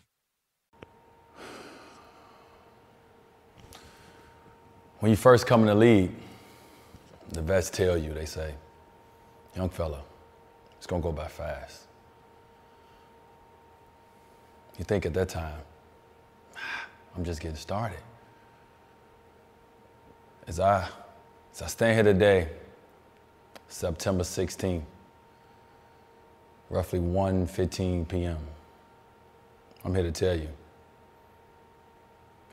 When 5.03 5.09
you 5.09 5.17
first 5.17 5.45
come 5.45 5.59
in 5.59 5.67
the 5.67 5.75
league, 5.75 6.11
the 7.27 7.41
vets 7.41 7.69
tell 7.69 7.97
you, 7.97 8.13
they 8.13 8.23
say, 8.23 8.53
young 9.53 9.67
fella, 9.67 10.01
it's 10.77 10.87
gonna 10.87 11.01
go 11.01 11.11
by 11.11 11.27
fast. 11.27 11.87
You 14.77 14.85
think 14.85 15.05
at 15.05 15.13
that 15.13 15.27
time, 15.27 15.59
I'm 17.17 17.25
just 17.25 17.41
getting 17.41 17.57
started. 17.57 17.99
As 20.47 20.61
I, 20.61 20.87
as 21.51 21.61
I 21.61 21.67
stand 21.67 21.95
here 21.95 22.13
today, 22.13 22.47
September 23.67 24.23
16th, 24.23 24.83
roughly 26.69 26.99
1.15 26.99 28.07
p.m., 28.07 28.37
I'm 29.83 29.93
here 29.93 30.03
to 30.03 30.13
tell 30.13 30.39
you, 30.39 30.47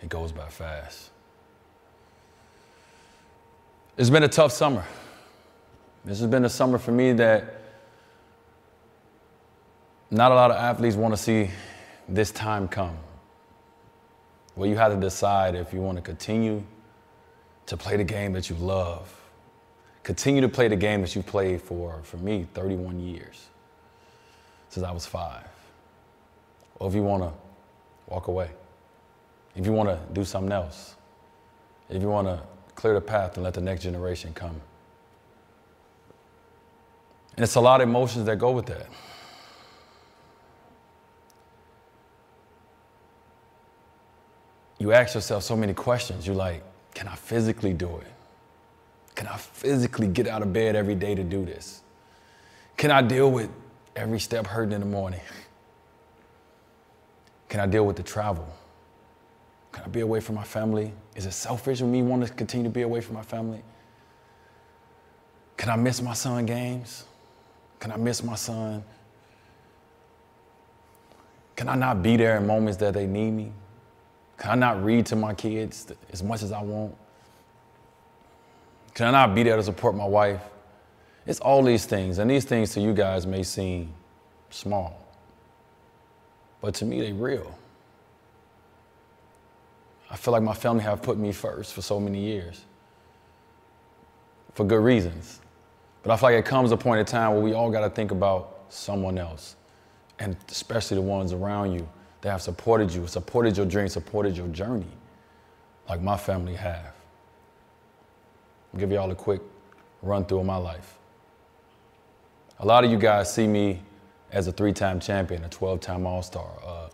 it 0.02 0.08
goes 0.08 0.32
by 0.32 0.48
fast. 0.48 1.10
It's 4.00 4.08
been 4.08 4.22
a 4.22 4.28
tough 4.28 4.50
summer. 4.52 4.82
This 6.06 6.20
has 6.20 6.30
been 6.30 6.46
a 6.46 6.48
summer 6.48 6.78
for 6.78 6.90
me 6.90 7.12
that 7.12 7.60
not 10.10 10.32
a 10.32 10.34
lot 10.34 10.50
of 10.50 10.56
athletes 10.56 10.96
want 10.96 11.12
to 11.12 11.18
see 11.18 11.50
this 12.08 12.30
time 12.30 12.66
come. 12.66 12.96
Where 14.54 14.70
you 14.70 14.76
have 14.76 14.94
to 14.94 14.98
decide 14.98 15.54
if 15.54 15.74
you 15.74 15.82
want 15.82 15.98
to 15.98 16.02
continue 16.02 16.62
to 17.66 17.76
play 17.76 17.98
the 17.98 18.04
game 18.04 18.32
that 18.32 18.48
you 18.48 18.56
love, 18.56 19.14
continue 20.02 20.40
to 20.40 20.48
play 20.48 20.68
the 20.68 20.76
game 20.76 21.02
that 21.02 21.14
you 21.14 21.22
played 21.22 21.60
for, 21.60 22.00
for 22.02 22.16
me, 22.16 22.46
31 22.54 23.00
years, 23.00 23.48
since 24.70 24.82
I 24.82 24.92
was 24.92 25.04
five. 25.04 25.44
Or 26.76 26.88
if 26.88 26.94
you 26.94 27.02
want 27.02 27.22
to 27.24 27.32
walk 28.06 28.28
away, 28.28 28.48
if 29.54 29.66
you 29.66 29.72
want 29.72 29.90
to 29.90 30.00
do 30.14 30.24
something 30.24 30.52
else, 30.52 30.96
if 31.90 32.00
you 32.00 32.08
want 32.08 32.28
to 32.28 32.40
clear 32.80 32.94
the 32.94 33.00
path 33.02 33.34
and 33.34 33.44
let 33.44 33.52
the 33.52 33.60
next 33.60 33.82
generation 33.82 34.32
come. 34.32 34.58
And 37.36 37.44
it's 37.44 37.54
a 37.54 37.60
lot 37.60 37.82
of 37.82 37.88
emotions 37.88 38.24
that 38.24 38.38
go 38.38 38.52
with 38.52 38.66
that. 38.66 38.86
You 44.78 44.92
ask 44.92 45.14
yourself 45.14 45.42
so 45.42 45.54
many 45.54 45.74
questions. 45.74 46.26
You're 46.26 46.34
like, 46.34 46.62
can 46.94 47.06
I 47.06 47.16
physically 47.16 47.74
do 47.74 47.98
it? 47.98 48.06
Can 49.14 49.26
I 49.26 49.36
physically 49.36 50.08
get 50.08 50.26
out 50.26 50.40
of 50.40 50.54
bed 50.54 50.74
every 50.74 50.94
day 50.94 51.14
to 51.14 51.22
do 51.22 51.44
this? 51.44 51.82
Can 52.78 52.90
I 52.90 53.02
deal 53.02 53.30
with 53.30 53.50
every 53.94 54.18
step 54.18 54.46
hurting 54.46 54.72
in 54.72 54.80
the 54.80 54.86
morning? 54.86 55.20
Can 57.50 57.60
I 57.60 57.66
deal 57.66 57.84
with 57.84 57.96
the 57.96 58.02
travel? 58.02 58.48
Can 59.72 59.84
I 59.84 59.88
be 59.88 60.00
away 60.00 60.20
from 60.20 60.34
my 60.34 60.44
family? 60.44 60.92
Is 61.14 61.26
it 61.26 61.32
selfish 61.32 61.80
of 61.80 61.88
me 61.88 62.02
wanting 62.02 62.28
to 62.28 62.34
continue 62.34 62.64
to 62.64 62.70
be 62.70 62.82
away 62.82 63.00
from 63.00 63.14
my 63.14 63.22
family? 63.22 63.62
Can 65.56 65.68
I 65.70 65.76
miss 65.76 66.00
my 66.02 66.14
son 66.14 66.46
games? 66.46 67.04
Can 67.78 67.92
I 67.92 67.96
miss 67.96 68.22
my 68.22 68.34
son? 68.34 68.82
Can 71.56 71.68
I 71.68 71.74
not 71.74 72.02
be 72.02 72.16
there 72.16 72.38
in 72.38 72.46
moments 72.46 72.78
that 72.78 72.94
they 72.94 73.06
need 73.06 73.32
me? 73.32 73.52
Can 74.38 74.50
I 74.50 74.54
not 74.54 74.82
read 74.82 75.04
to 75.06 75.16
my 75.16 75.34
kids 75.34 75.92
as 76.12 76.22
much 76.22 76.42
as 76.42 76.52
I 76.52 76.62
want? 76.62 76.96
Can 78.94 79.06
I 79.06 79.10
not 79.10 79.34
be 79.34 79.42
there 79.42 79.56
to 79.56 79.62
support 79.62 79.94
my 79.94 80.06
wife? 80.06 80.40
It's 81.26 81.40
all 81.40 81.62
these 81.62 81.84
things, 81.84 82.18
and 82.18 82.30
these 82.30 82.44
things 82.44 82.72
to 82.74 82.80
you 82.80 82.94
guys 82.94 83.26
may 83.26 83.42
seem 83.42 83.92
small, 84.48 84.98
but 86.60 86.74
to 86.76 86.84
me, 86.84 87.02
they 87.02 87.12
real. 87.12 87.54
I 90.10 90.16
feel 90.16 90.32
like 90.32 90.42
my 90.42 90.54
family 90.54 90.82
have 90.82 91.02
put 91.02 91.18
me 91.18 91.32
first 91.32 91.72
for 91.72 91.82
so 91.82 92.00
many 92.00 92.20
years, 92.20 92.64
for 94.54 94.64
good 94.64 94.82
reasons. 94.82 95.40
But 96.02 96.12
I 96.12 96.16
feel 96.16 96.30
like 96.30 96.38
it 96.38 96.48
comes 96.48 96.72
a 96.72 96.76
point 96.76 97.00
in 97.00 97.06
time 97.06 97.32
where 97.32 97.40
we 97.40 97.52
all 97.52 97.70
got 97.70 97.80
to 97.80 97.90
think 97.90 98.10
about 98.10 98.64
someone 98.68 99.18
else, 99.18 99.56
and 100.18 100.36
especially 100.48 100.96
the 100.96 101.02
ones 101.02 101.32
around 101.32 101.72
you 101.72 101.88
that 102.22 102.30
have 102.30 102.42
supported 102.42 102.92
you, 102.92 103.06
supported 103.06 103.56
your 103.56 103.66
dream, 103.66 103.88
supported 103.88 104.36
your 104.36 104.48
journey, 104.48 104.90
like 105.88 106.00
my 106.00 106.16
family 106.16 106.54
have. 106.54 106.94
I'll 108.72 108.80
give 108.80 108.90
y'all 108.90 109.10
a 109.10 109.14
quick 109.14 109.40
run 110.02 110.24
through 110.24 110.40
of 110.40 110.46
my 110.46 110.56
life. 110.56 110.98
A 112.58 112.66
lot 112.66 112.84
of 112.84 112.90
you 112.90 112.98
guys 112.98 113.32
see 113.32 113.46
me 113.46 113.82
as 114.32 114.46
a 114.46 114.52
three-time 114.52 115.00
champion, 115.00 115.44
a 115.44 115.48
12-time 115.48 116.06
All-Star, 116.06 116.50
uh, 116.64 116.88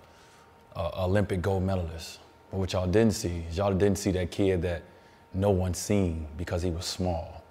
uh, 0.74 1.04
Olympic 1.04 1.42
gold 1.42 1.62
medalist. 1.62 2.20
But 2.50 2.58
what 2.58 2.72
y'all 2.72 2.86
didn't 2.86 3.14
see 3.14 3.44
is 3.48 3.56
y'all 3.56 3.72
didn't 3.72 3.98
see 3.98 4.10
that 4.12 4.30
kid 4.30 4.62
that 4.62 4.82
no 5.34 5.50
one 5.50 5.74
seen 5.74 6.28
because 6.36 6.62
he 6.62 6.70
was 6.70 6.84
small, 6.84 7.44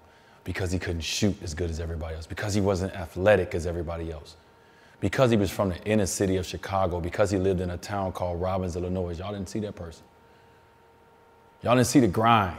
because 0.43 0.71
he 0.71 0.79
couldn't 0.79 1.01
shoot 1.01 1.35
as 1.43 1.53
good 1.53 1.69
as 1.69 1.79
everybody 1.79 2.15
else, 2.15 2.25
because 2.25 2.53
he 2.53 2.61
wasn't 2.61 2.93
athletic 2.93 3.53
as 3.53 3.67
everybody 3.67 4.11
else, 4.11 4.35
because 4.99 5.31
he 5.31 5.37
was 5.37 5.51
from 5.51 5.69
the 5.69 5.83
inner 5.83 6.05
city 6.05 6.37
of 6.37 6.45
Chicago, 6.45 6.99
because 6.99 7.29
he 7.29 7.37
lived 7.37 7.61
in 7.61 7.69
a 7.71 7.77
town 7.77 8.11
called 8.11 8.41
Robbins, 8.41 8.75
Illinois. 8.75 9.17
Y'all 9.17 9.33
didn't 9.33 9.49
see 9.49 9.59
that 9.59 9.75
person. 9.75 10.03
Y'all 11.61 11.75
didn't 11.75 11.87
see 11.87 11.99
the 11.99 12.07
grind. 12.07 12.57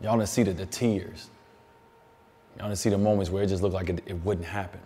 Y'all 0.00 0.16
didn't 0.16 0.28
see 0.28 0.44
the, 0.44 0.52
the 0.52 0.66
tears. 0.66 1.28
Y'all 2.56 2.68
didn't 2.68 2.78
see 2.78 2.90
the 2.90 2.98
moments 2.98 3.30
where 3.30 3.42
it 3.42 3.48
just 3.48 3.62
looked 3.62 3.74
like 3.74 3.88
it, 3.88 4.02
it 4.06 4.24
wouldn't 4.24 4.46
happen. 4.46 4.80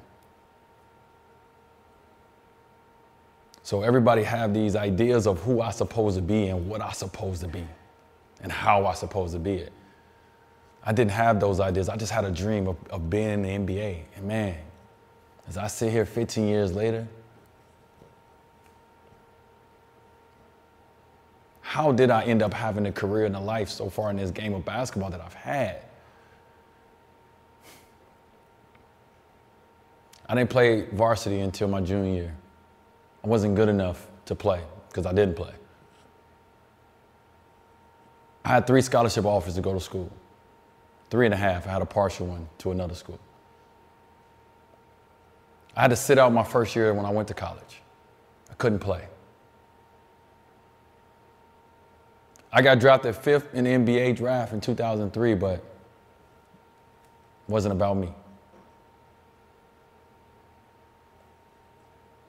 So 3.62 3.82
everybody 3.82 4.24
have 4.24 4.52
these 4.52 4.74
ideas 4.74 5.26
of 5.26 5.40
who 5.40 5.60
I 5.60 5.70
supposed 5.70 6.16
to 6.16 6.22
be 6.22 6.48
and 6.48 6.68
what 6.68 6.80
I 6.80 6.92
supposed 6.92 7.42
to 7.42 7.48
be 7.48 7.64
and 8.42 8.50
how 8.50 8.86
I 8.86 8.94
supposed 8.94 9.34
to 9.34 9.38
be 9.38 9.54
it. 9.54 9.72
I 10.84 10.92
didn't 10.92 11.12
have 11.12 11.38
those 11.38 11.60
ideas. 11.60 11.88
I 11.88 11.96
just 11.96 12.10
had 12.10 12.24
a 12.24 12.30
dream 12.30 12.66
of, 12.66 12.76
of 12.90 13.08
being 13.08 13.44
in 13.44 13.66
the 13.66 13.76
NBA. 13.76 14.02
And 14.16 14.26
man, 14.26 14.56
as 15.48 15.56
I 15.56 15.68
sit 15.68 15.92
here 15.92 16.04
15 16.04 16.48
years 16.48 16.74
later, 16.74 17.06
how 21.60 21.92
did 21.92 22.10
I 22.10 22.24
end 22.24 22.42
up 22.42 22.52
having 22.52 22.86
a 22.86 22.92
career 22.92 23.26
and 23.26 23.36
a 23.36 23.40
life 23.40 23.68
so 23.68 23.88
far 23.88 24.10
in 24.10 24.16
this 24.16 24.32
game 24.32 24.54
of 24.54 24.64
basketball 24.64 25.10
that 25.10 25.20
I've 25.20 25.34
had? 25.34 25.84
I 30.28 30.34
didn't 30.34 30.50
play 30.50 30.86
varsity 30.92 31.40
until 31.40 31.68
my 31.68 31.80
junior 31.80 32.12
year. 32.12 32.34
I 33.24 33.28
wasn't 33.28 33.54
good 33.54 33.68
enough 33.68 34.08
to 34.26 34.34
play 34.34 34.60
because 34.88 35.06
I 35.06 35.12
didn't 35.12 35.36
play. 35.36 35.52
I 38.44 38.48
had 38.48 38.66
three 38.66 38.82
scholarship 38.82 39.24
offers 39.24 39.54
to 39.54 39.60
go 39.60 39.72
to 39.72 39.80
school. 39.80 40.10
Three 41.10 41.26
and 41.26 41.34
a 41.34 41.36
half. 41.38 41.66
I 41.66 41.70
had 41.70 41.82
a 41.82 41.86
partial 41.86 42.26
one 42.26 42.48
to 42.58 42.72
another 42.72 42.94
school. 42.94 43.18
I 45.76 45.82
had 45.82 45.90
to 45.90 45.96
sit 45.96 46.18
out 46.18 46.32
my 46.32 46.42
first 46.42 46.74
year 46.74 46.92
when 46.92 47.06
I 47.06 47.10
went 47.10 47.28
to 47.28 47.34
college. 47.34 47.80
I 48.50 48.54
couldn't 48.54 48.80
play. 48.80 49.06
I 52.52 52.60
got 52.60 52.80
drafted 52.80 53.16
fifth 53.16 53.54
in 53.54 53.64
the 53.64 53.70
NBA 53.70 54.16
draft 54.16 54.52
in 54.52 54.60
2003, 54.60 55.34
but 55.34 55.54
it 55.54 55.64
wasn't 57.48 57.72
about 57.72 57.96
me. 57.96 58.12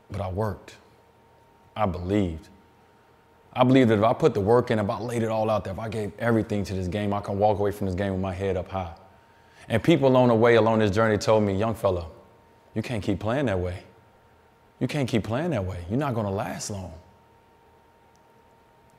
But 0.09 0.21
I 0.21 0.29
worked. 0.29 0.77
I 1.75 1.85
believed. 1.85 2.49
I 3.53 3.63
believed 3.63 3.89
that 3.91 3.99
if 3.99 4.03
I 4.03 4.13
put 4.13 4.33
the 4.33 4.39
work 4.39 4.71
in, 4.71 4.79
if 4.79 4.89
I 4.89 4.99
laid 4.99 5.21
it 5.21 5.29
all 5.29 5.49
out 5.49 5.63
there, 5.63 5.73
if 5.73 5.79
I 5.79 5.89
gave 5.89 6.11
everything 6.17 6.63
to 6.65 6.73
this 6.73 6.87
game, 6.87 7.13
I 7.13 7.21
can 7.21 7.37
walk 7.37 7.59
away 7.59 7.71
from 7.71 7.87
this 7.87 7.95
game 7.95 8.11
with 8.11 8.21
my 8.21 8.33
head 8.33 8.57
up 8.57 8.69
high. 8.69 8.93
And 9.69 9.81
people 9.81 10.07
along 10.07 10.29
the 10.29 10.35
way, 10.35 10.55
along 10.55 10.79
this 10.79 10.91
journey, 10.91 11.17
told 11.17 11.43
me, 11.43 11.55
young 11.55 11.75
fella, 11.75 12.07
you 12.73 12.81
can't 12.81 13.03
keep 13.03 13.19
playing 13.19 13.45
that 13.45 13.59
way. 13.59 13.83
You 14.79 14.87
can't 14.87 15.07
keep 15.07 15.23
playing 15.23 15.51
that 15.51 15.63
way. 15.63 15.85
You're 15.89 15.99
not 15.99 16.15
going 16.15 16.25
to 16.25 16.31
last 16.31 16.69
long. 16.71 16.93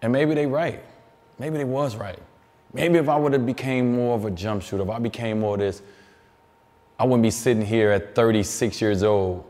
And 0.02 0.12
maybe 0.12 0.34
they 0.34 0.46
right. 0.46 0.82
Maybe 1.38 1.58
they 1.58 1.64
was 1.64 1.96
right. 1.96 2.18
Maybe 2.72 2.98
if 2.98 3.08
I 3.08 3.16
would 3.16 3.32
have 3.32 3.44
became 3.44 3.94
more 3.94 4.14
of 4.14 4.24
a 4.24 4.30
jump 4.30 4.62
shooter, 4.62 4.82
if 4.82 4.90
I 4.90 4.98
became 4.98 5.40
more 5.40 5.54
of 5.54 5.60
this, 5.60 5.82
I 6.98 7.04
wouldn't 7.04 7.22
be 7.22 7.30
sitting 7.30 7.64
here 7.64 7.90
at 7.90 8.14
36 8.14 8.80
years 8.80 9.02
old 9.02 9.44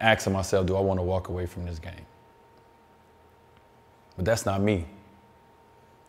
asking 0.00 0.32
myself, 0.32 0.66
do 0.66 0.76
I 0.76 0.80
want 0.80 0.98
to 0.98 1.02
walk 1.02 1.28
away 1.28 1.46
from 1.46 1.64
this 1.66 1.78
game? 1.78 2.06
But 4.16 4.24
that's 4.24 4.46
not 4.46 4.60
me. 4.60 4.86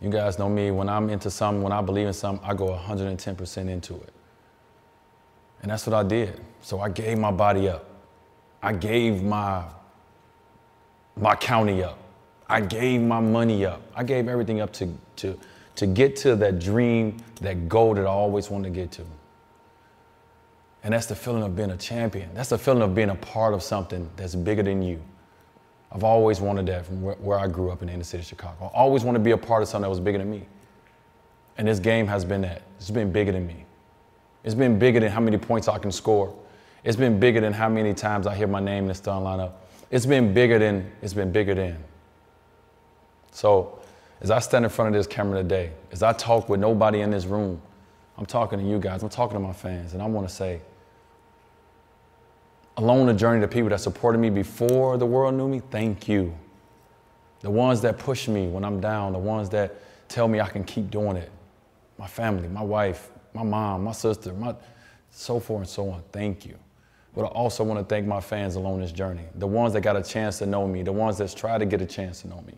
You 0.02 0.10
guys 0.10 0.40
know 0.40 0.50
me. 0.50 0.72
When 0.72 0.90
I'm 0.90 1.10
into 1.10 1.30
something, 1.30 1.62
when 1.62 1.72
I 1.72 1.82
believe 1.82 2.08
in 2.08 2.14
something, 2.14 2.48
I 2.48 2.54
go 2.54 2.68
110% 2.68 3.70
into 3.70 3.96
it. 3.96 4.14
And 5.62 5.72
that's 5.72 5.88
what 5.88 5.94
I 5.94 6.04
did. 6.04 6.40
So 6.62 6.80
I 6.80 6.90
gave 6.90 7.18
my 7.18 7.32
body 7.32 7.68
up. 7.68 7.86
I 8.62 8.74
gave 8.74 9.24
my 9.24 9.64
my 11.16 11.36
county 11.36 11.84
up. 11.84 11.98
I 12.48 12.62
gave 12.62 13.02
my 13.02 13.20
money 13.20 13.66
up. 13.66 13.82
I 13.96 14.04
gave 14.04 14.28
everything 14.28 14.62
up 14.62 14.72
to 14.74 14.96
to 15.18 15.40
to 15.76 15.88
get 15.88 16.16
to 16.18 16.36
that 16.38 16.60
dream, 16.60 17.18
that 17.42 17.70
goal 17.70 17.96
that 17.96 18.06
I 18.06 18.10
always 18.10 18.50
wanted 18.50 18.74
to 18.74 18.80
get 18.80 18.92
to. 18.94 19.04
And 20.84 20.94
that's 20.94 21.08
the 21.08 21.16
feeling 21.16 21.44
of 21.44 21.56
being 21.56 21.72
a 21.72 21.78
champion. 21.78 22.34
That's 22.34 22.50
the 22.50 22.58
feeling 22.58 22.82
of 22.82 22.96
being 22.96 23.10
a 23.10 23.16
part 23.16 23.54
of 23.54 23.62
something 23.64 24.10
that's 24.16 24.36
bigger 24.36 24.64
than 24.64 24.82
you. 24.82 25.02
I've 25.92 26.04
always 26.04 26.42
wanted 26.42 26.66
that 26.68 26.86
from 26.86 27.02
where, 27.02 27.16
where 27.16 27.40
I 27.40 27.48
grew 27.48 27.72
up 27.72 27.82
in 27.82 27.88
the 27.88 27.94
inner 27.94 28.04
city 28.04 28.22
of 28.22 28.28
Chicago. 28.28 28.72
I 28.74 28.78
always 28.78 29.04
wanted 29.04 29.20
to 29.20 29.24
be 29.24 29.32
a 29.32 29.38
part 29.38 29.64
of 29.64 29.70
something 29.70 29.84
that 29.84 29.90
was 29.90 30.00
bigger 30.00 30.18
than 30.18 30.30
me. 30.30 30.46
And 31.58 31.68
this 31.68 31.80
game 31.80 32.08
has 32.08 32.26
been 32.26 32.42
that. 32.42 32.62
It's 32.78 32.92
been 32.92 33.12
bigger 33.12 33.32
than 33.32 33.48
me. 33.48 33.66
It's 34.44 34.56
been 34.56 34.78
bigger 34.78 35.00
than 35.00 35.12
how 35.12 35.20
many 35.20 35.38
points 35.38 35.68
I 35.68 35.78
can 35.78 35.92
score. 35.92 36.34
It's 36.84 36.98
been 36.98 37.20
bigger 37.20 37.42
than 37.42 37.54
how 37.54 37.70
many 37.70 37.94
times 37.94 38.28
I 38.28 38.36
hear 38.36 38.48
my 38.48 38.60
name 38.60 38.84
in 38.84 38.88
the 38.90 38.96
starting 38.96 39.28
lineup. 39.28 39.54
It's 39.90 40.06
been 40.06 40.34
bigger 40.34 40.60
than, 40.60 40.92
it's 41.02 41.14
been 41.14 41.32
bigger 41.32 41.56
than. 41.56 41.78
So 43.32 43.80
as 44.22 44.32
I 44.32 44.40
stand 44.40 44.66
in 44.66 44.70
front 44.70 44.96
of 44.96 45.00
this 45.00 45.08
camera 45.08 45.42
today, 45.42 45.72
as 45.92 46.04
I 46.04 46.14
talk 46.14 46.50
with 46.50 46.60
nobody 46.60 47.02
in 47.02 47.12
this 47.12 47.26
room, 47.26 47.62
I'm 48.18 48.26
talking 48.26 48.60
to 48.60 48.66
you 48.66 48.80
guys, 48.80 49.04
I'm 49.04 49.10
talking 49.10 49.36
to 49.36 49.40
my 49.40 49.54
fans, 49.54 49.94
and 49.94 50.02
I 50.02 50.06
want 50.06 50.28
to 50.28 50.34
say, 50.34 50.62
along 52.78 53.08
the 53.08 53.14
journey 53.14 53.42
the 53.42 53.48
people 53.48 53.70
that 53.70 53.80
supported 53.80 54.20
me 54.20 54.30
before 54.30 54.98
the 54.98 55.06
world 55.06 55.36
knew 55.36 55.48
me, 55.48 55.62
thank 55.72 56.08
you. 56.08 56.34
The 57.42 57.50
ones 57.50 57.82
that 57.82 57.98
push 57.98 58.28
me 58.28 58.48
when 58.48 58.64
I'm 58.64 58.80
down, 58.80 59.14
the 59.14 59.20
ones 59.20 59.50
that 59.50 59.76
tell 60.08 60.28
me 60.28 60.40
I 60.40 60.48
can 60.48 60.64
keep 60.64 60.90
doing 60.90 61.18
it. 61.18 61.32
My 61.98 62.08
family, 62.08 62.48
my 62.48 62.62
wife, 62.62 63.10
my 63.34 63.44
mom, 63.44 63.84
my 63.84 63.92
sister, 63.92 64.32
my 64.34 64.56
so 65.10 65.40
forth 65.40 65.62
and 65.62 65.70
so 65.70 65.90
on. 65.90 66.04
Thank 66.12 66.46
you. 66.46 66.58
But 67.16 67.24
I 67.24 67.28
also 67.30 67.64
want 67.64 67.80
to 67.80 67.86
thank 67.86 68.06
my 68.06 68.22
fans 68.22 68.56
along 68.56 68.82
this 68.82 68.92
journey. 68.92 69.24
The 69.36 69.48
ones 69.48 69.74
that 69.74 69.82
got 69.82 69.96
a 69.96 70.04
chance 70.04 70.38
to 70.40 70.46
know 70.46 70.68
me, 70.68 70.84
the 70.84 70.92
ones 70.92 71.18
that's 71.18 71.34
tried 71.34 71.60
to 71.60 71.66
get 71.66 71.82
a 71.82 71.86
chance 71.86 72.22
to 72.22 72.28
know 72.28 72.44
me. 72.46 72.54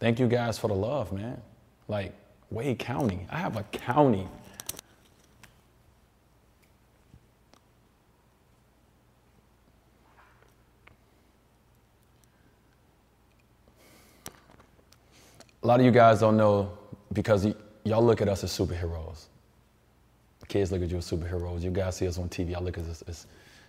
Thank 0.00 0.18
you 0.18 0.26
guys 0.26 0.58
for 0.58 0.66
the 0.66 0.74
love, 0.74 1.12
man. 1.12 1.40
Like 1.86 2.12
Wade 2.50 2.80
County. 2.80 3.26
I 3.30 3.36
have 3.36 3.56
a 3.56 3.62
county 3.64 4.26
a 15.62 15.66
lot 15.66 15.80
of 15.80 15.86
you 15.86 15.92
guys 15.92 16.20
don't 16.20 16.36
know 16.36 16.76
because 17.12 17.44
y- 17.44 17.54
y'all 17.84 18.02
look 18.04 18.20
at 18.20 18.28
us 18.28 18.44
as 18.44 18.50
superheroes. 18.56 19.26
Kids 20.48 20.72
look 20.72 20.82
at 20.82 20.90
you 20.90 20.98
as 20.98 21.10
superheroes. 21.10 21.62
You 21.62 21.70
guys 21.70 21.96
see 21.96 22.08
us 22.08 22.18
on 22.18 22.28
TV. 22.28 22.56
I 22.56 22.60
look 22.60 22.78
at 22.78 22.84
us 22.84 23.02
as, 23.06 23.26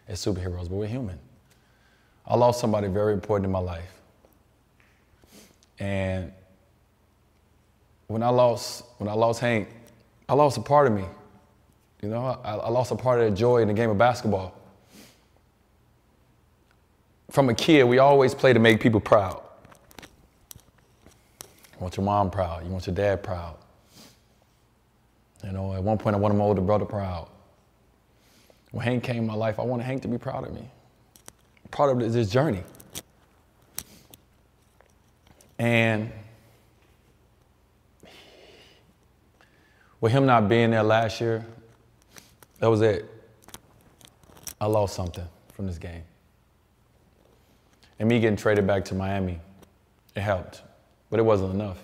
as 0.07 0.19
superheroes, 0.23 0.69
but 0.69 0.75
we're 0.75 0.87
human. 0.87 1.19
I 2.25 2.35
lost 2.35 2.59
somebody 2.59 2.87
very 2.87 3.13
important 3.13 3.45
in 3.45 3.51
my 3.51 3.59
life. 3.59 3.99
And 5.79 6.31
when 8.07 8.23
I 8.23 8.29
lost, 8.29 8.85
when 8.97 9.09
I 9.09 9.13
lost 9.13 9.39
Hank, 9.39 9.67
I 10.29 10.33
lost 10.33 10.57
a 10.57 10.61
part 10.61 10.87
of 10.87 10.93
me. 10.93 11.05
You 12.01 12.09
know, 12.09 12.39
I, 12.43 12.55
I 12.55 12.69
lost 12.69 12.91
a 12.91 12.95
part 12.95 13.19
of 13.19 13.29
the 13.29 13.35
joy 13.35 13.61
in 13.61 13.67
the 13.67 13.73
game 13.73 13.89
of 13.89 13.97
basketball. 13.97 14.55
From 17.29 17.49
a 17.49 17.53
kid, 17.53 17.83
we 17.83 17.99
always 17.99 18.33
play 18.33 18.53
to 18.53 18.59
make 18.59 18.79
people 18.79 18.99
proud. 18.99 19.41
Want 21.81 21.97
your 21.97 22.05
mom 22.05 22.29
proud. 22.29 22.63
You 22.63 22.69
want 22.69 22.85
your 22.85 22.95
dad 22.95 23.23
proud. 23.23 23.57
You 25.43 25.51
know, 25.51 25.73
at 25.73 25.81
one 25.81 25.97
point 25.97 26.15
I 26.15 26.19
wanted 26.19 26.35
my 26.35 26.43
older 26.43 26.61
brother 26.61 26.85
proud. 26.85 27.27
When 28.69 28.85
Hank 28.85 29.03
came 29.03 29.17
in 29.17 29.25
my 29.25 29.33
life, 29.33 29.57
I 29.59 29.63
wanted 29.63 29.83
Hank 29.83 30.03
to 30.03 30.07
be 30.07 30.19
proud 30.19 30.45
of 30.45 30.53
me. 30.53 30.69
Part 31.71 31.89
of 31.89 32.13
this 32.13 32.29
journey. 32.29 32.61
And 35.57 36.11
with 39.99 40.11
him 40.11 40.27
not 40.27 40.47
being 40.47 40.69
there 40.69 40.83
last 40.83 41.19
year, 41.19 41.43
that 42.59 42.67
was 42.67 42.81
it. 42.81 43.09
I 44.59 44.67
lost 44.67 44.95
something 44.95 45.27
from 45.53 45.65
this 45.65 45.79
game. 45.79 46.03
And 47.97 48.07
me 48.07 48.19
getting 48.19 48.37
traded 48.37 48.67
back 48.67 48.85
to 48.85 48.95
Miami, 48.95 49.39
it 50.15 50.21
helped 50.21 50.61
but 51.11 51.19
it 51.19 51.23
wasn't 51.23 51.53
enough. 51.53 51.77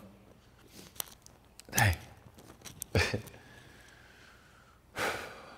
Dang. 1.75 1.95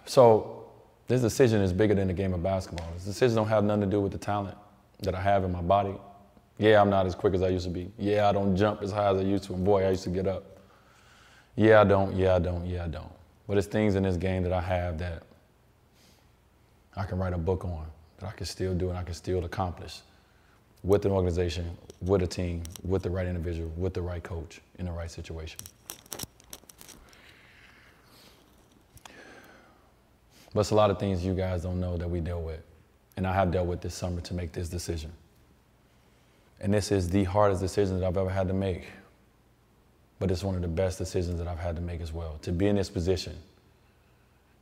so 0.05 0.65
this 1.07 1.21
decision 1.21 1.61
is 1.61 1.71
bigger 1.71 1.93
than 1.93 2.07
the 2.07 2.13
game 2.13 2.33
of 2.33 2.43
basketball. 2.43 2.89
This 2.95 3.05
decision 3.05 3.37
don't 3.37 3.47
have 3.47 3.63
nothing 3.63 3.81
to 3.81 3.87
do 3.87 4.01
with 4.01 4.11
the 4.11 4.17
talent 4.17 4.57
that 5.01 5.15
I 5.15 5.21
have 5.21 5.45
in 5.45 5.51
my 5.51 5.61
body. 5.61 5.93
Yeah, 6.57 6.81
I'm 6.81 6.89
not 6.89 7.05
as 7.05 7.15
quick 7.15 7.33
as 7.35 7.43
I 7.43 7.47
used 7.49 7.65
to 7.65 7.71
be. 7.71 7.89
Yeah, 7.97 8.27
I 8.27 8.33
don't 8.33 8.57
jump 8.57 8.81
as 8.81 8.91
high 8.91 9.11
as 9.11 9.19
I 9.19 9.21
used 9.21 9.45
to. 9.45 9.53
And 9.53 9.63
boy, 9.63 9.85
I 9.85 9.91
used 9.91 10.03
to 10.03 10.09
get 10.09 10.27
up. 10.27 10.57
Yeah, 11.55 11.81
I 11.81 11.83
don't. 11.83 12.13
Yeah, 12.15 12.35
I 12.35 12.39
don't. 12.39 12.65
Yeah, 12.65 12.83
I 12.83 12.87
don't. 12.87 13.11
But 13.47 13.57
it's 13.57 13.67
things 13.67 13.95
in 13.95 14.03
this 14.03 14.17
game 14.17 14.43
that 14.43 14.51
I 14.51 14.61
have 14.61 14.97
that 14.97 15.23
I 16.97 17.05
can 17.05 17.17
write 17.19 17.33
a 17.33 17.37
book 17.37 17.63
on, 17.63 17.85
that 18.17 18.27
I 18.27 18.31
can 18.31 18.45
still 18.45 18.73
do 18.73 18.89
and 18.89 18.97
I 18.97 19.03
can 19.03 19.13
still 19.13 19.45
accomplish 19.45 20.01
with 20.83 21.05
an 21.05 21.11
organization, 21.11 21.77
with 22.01 22.21
a 22.21 22.27
team, 22.27 22.63
with 22.83 23.03
the 23.03 23.09
right 23.09 23.27
individual, 23.27 23.71
with 23.75 23.93
the 23.93 24.01
right 24.01 24.23
coach 24.23 24.61
in 24.77 24.85
the 24.85 24.91
right 24.91 25.11
situation. 25.11 25.59
But 30.53 30.61
it's 30.61 30.71
a 30.71 30.75
lot 30.75 30.89
of 30.89 30.99
things 30.99 31.23
you 31.23 31.33
guys 31.33 31.63
don't 31.63 31.79
know 31.79 31.97
that 31.97 32.09
we 32.09 32.21
deal 32.21 32.41
with. 32.41 32.61
And 33.17 33.27
I 33.27 33.33
have 33.33 33.51
dealt 33.51 33.67
with 33.67 33.81
this 33.81 33.93
summer 33.93 34.21
to 34.21 34.33
make 34.33 34.51
this 34.51 34.69
decision. 34.69 35.11
And 36.61 36.73
this 36.73 36.91
is 36.91 37.09
the 37.09 37.23
hardest 37.25 37.61
decision 37.61 37.99
that 37.99 38.05
I've 38.05 38.17
ever 38.17 38.29
had 38.29 38.47
to 38.47 38.53
make. 38.53 38.87
But 40.19 40.31
it's 40.31 40.43
one 40.43 40.55
of 40.55 40.61
the 40.61 40.67
best 40.67 40.97
decisions 40.97 41.37
that 41.37 41.47
I've 41.47 41.59
had 41.59 41.75
to 41.75 41.81
make 41.81 42.01
as 42.01 42.11
well. 42.11 42.39
To 42.41 42.51
be 42.51 42.67
in 42.67 42.75
this 42.75 42.89
position, 42.89 43.35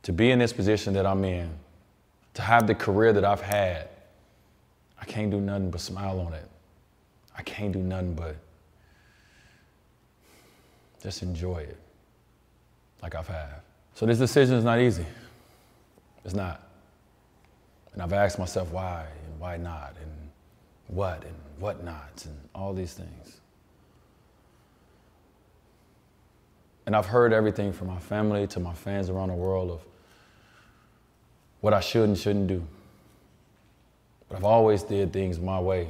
to 0.02 0.12
be 0.12 0.30
in 0.30 0.38
this 0.38 0.52
position 0.52 0.94
that 0.94 1.06
I'm 1.06 1.24
in, 1.24 1.50
to 2.34 2.42
have 2.42 2.66
the 2.66 2.74
career 2.74 3.12
that 3.12 3.24
I've 3.24 3.40
had, 3.40 3.88
I 5.00 5.04
can't 5.04 5.30
do 5.30 5.40
nothing 5.40 5.70
but 5.70 5.80
smile 5.80 6.20
on 6.20 6.32
it. 6.32 6.48
I 7.36 7.42
can't 7.42 7.72
do 7.72 7.78
nothing 7.78 8.14
but 8.14 8.36
just 11.02 11.22
enjoy 11.22 11.58
it 11.58 11.78
like 13.02 13.14
I've 13.14 13.28
had. 13.28 13.60
So 13.94 14.06
this 14.06 14.18
decision 14.18 14.56
is 14.56 14.64
not 14.64 14.80
easy. 14.80 15.06
It's 16.24 16.34
not. 16.34 16.62
And 17.92 18.02
I've 18.02 18.12
asked 18.12 18.38
myself 18.38 18.70
why 18.70 19.06
and 19.26 19.40
why 19.40 19.56
not 19.56 19.94
and 20.00 20.10
what 20.88 21.24
and 21.24 21.34
what 21.58 21.84
not 21.84 22.24
and 22.24 22.36
all 22.54 22.74
these 22.74 22.94
things. 22.94 23.40
And 26.86 26.96
I've 26.96 27.06
heard 27.06 27.32
everything 27.32 27.72
from 27.72 27.88
my 27.88 27.98
family 27.98 28.46
to 28.48 28.60
my 28.60 28.72
fans 28.72 29.10
around 29.10 29.28
the 29.28 29.34
world 29.34 29.70
of 29.70 29.80
what 31.60 31.74
I 31.74 31.80
should 31.80 32.08
and 32.08 32.16
shouldn't 32.16 32.46
do. 32.46 32.64
But 34.28 34.36
I've 34.36 34.44
always 34.44 34.82
did 34.82 35.12
things 35.12 35.38
my 35.38 35.58
way. 35.58 35.88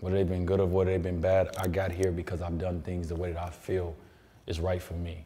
Whether 0.00 0.16
they've 0.16 0.28
been 0.28 0.46
good 0.46 0.60
or 0.60 0.66
whether 0.66 0.92
they've 0.92 1.02
been 1.02 1.20
bad, 1.20 1.56
I 1.58 1.66
got 1.66 1.90
here 1.90 2.12
because 2.12 2.40
I've 2.40 2.58
done 2.58 2.82
things 2.82 3.08
the 3.08 3.16
way 3.16 3.32
that 3.32 3.42
I 3.42 3.50
feel 3.50 3.96
is 4.46 4.60
right 4.60 4.80
for 4.80 4.94
me 4.94 5.24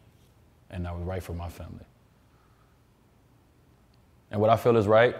and 0.71 0.87
that 0.87 0.95
was 0.95 1.05
right 1.05 1.23
for 1.23 1.35
my 1.35 1.49
family. 1.49 1.85
And 4.31 4.41
what 4.41 4.49
I 4.49 4.57
feel 4.57 4.77
is 4.79 4.87
right, 4.87 5.15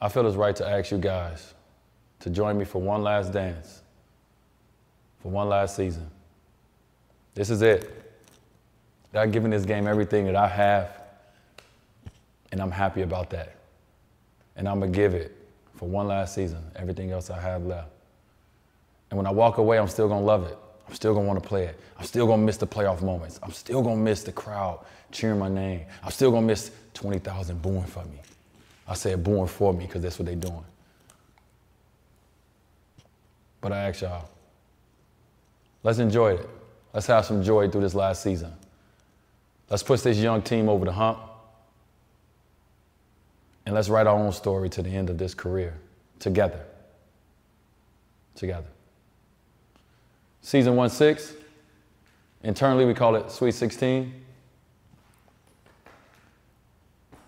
I 0.00 0.08
feel 0.08 0.24
is 0.26 0.36
right 0.36 0.54
to 0.54 0.68
ask 0.68 0.92
you 0.92 0.98
guys 0.98 1.54
to 2.20 2.30
join 2.30 2.56
me 2.56 2.64
for 2.64 2.80
one 2.80 3.02
last 3.02 3.32
dance, 3.32 3.82
for 5.20 5.30
one 5.30 5.48
last 5.48 5.74
season. 5.74 6.08
This 7.34 7.50
is 7.50 7.62
it. 7.62 7.94
I've 9.12 9.32
given 9.32 9.50
this 9.50 9.64
game 9.64 9.88
everything 9.88 10.26
that 10.26 10.36
I 10.36 10.46
have 10.46 10.97
and 12.52 12.60
I'm 12.60 12.70
happy 12.70 13.02
about 13.02 13.30
that. 13.30 13.56
And 14.56 14.68
I'm 14.68 14.80
going 14.80 14.92
to 14.92 14.96
give 14.96 15.14
it 15.14 15.36
for 15.76 15.88
one 15.88 16.08
last 16.08 16.34
season, 16.34 16.62
everything 16.76 17.10
else 17.10 17.30
I 17.30 17.40
have 17.40 17.64
left. 17.64 17.90
And 19.10 19.16
when 19.16 19.26
I 19.26 19.30
walk 19.30 19.58
away, 19.58 19.78
I'm 19.78 19.88
still 19.88 20.08
going 20.08 20.20
to 20.20 20.26
love 20.26 20.44
it. 20.46 20.58
I'm 20.88 20.94
still 20.94 21.12
going 21.12 21.26
to 21.26 21.28
want 21.28 21.42
to 21.42 21.48
play 21.48 21.64
it. 21.64 21.78
I'm 21.98 22.04
still 22.04 22.26
going 22.26 22.40
to 22.40 22.46
miss 22.46 22.56
the 22.56 22.66
playoff 22.66 23.02
moments. 23.02 23.38
I'm 23.42 23.52
still 23.52 23.82
going 23.82 23.96
to 23.96 24.02
miss 24.02 24.22
the 24.22 24.32
crowd 24.32 24.84
cheering 25.12 25.38
my 25.38 25.48
name. 25.48 25.84
I'm 26.02 26.10
still 26.10 26.30
going 26.30 26.42
to 26.42 26.46
miss 26.46 26.70
20,000 26.94 27.60
booing 27.62 27.84
for 27.84 28.04
me. 28.04 28.20
I 28.86 28.94
said 28.94 29.22
booing 29.22 29.46
for 29.46 29.72
me 29.72 29.86
because 29.86 30.02
that's 30.02 30.18
what 30.18 30.26
they're 30.26 30.34
doing. 30.34 30.64
But 33.60 33.72
I 33.72 33.88
ask 33.88 34.00
y'all, 34.00 34.28
let's 35.82 35.98
enjoy 35.98 36.34
it. 36.34 36.48
Let's 36.94 37.06
have 37.06 37.26
some 37.26 37.42
joy 37.42 37.68
through 37.68 37.82
this 37.82 37.94
last 37.94 38.22
season. 38.22 38.52
Let's 39.68 39.82
push 39.82 40.00
this 40.00 40.16
young 40.16 40.40
team 40.40 40.68
over 40.68 40.84
the 40.84 40.92
hump. 40.92 41.18
And 43.68 43.74
let's 43.74 43.90
write 43.90 44.06
our 44.06 44.18
own 44.18 44.32
story 44.32 44.70
to 44.70 44.80
the 44.80 44.88
end 44.88 45.10
of 45.10 45.18
this 45.18 45.34
career 45.34 45.74
together. 46.20 46.64
Together. 48.34 48.66
Season 50.40 50.74
1 50.74 50.88
6. 50.88 51.34
Internally, 52.44 52.86
we 52.86 52.94
call 52.94 53.14
it 53.16 53.30
Sweet 53.30 53.52
16. 53.52 54.24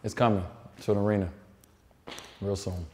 It's 0.02 0.14
coming 0.14 0.42
to 0.80 0.92
an 0.92 0.96
arena 0.96 1.28
real 2.40 2.56
soon. 2.56 2.86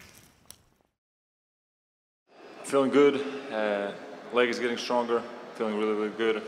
Feeling 2.65 2.91
good. 2.91 3.25
Uh, 3.53 3.93
leg 4.33 4.49
is 4.49 4.59
getting 4.59 4.77
stronger. 4.77 5.23
Feeling 5.55 5.79
really, 5.79 5.95
really 5.95 6.17
good. 6.19 6.43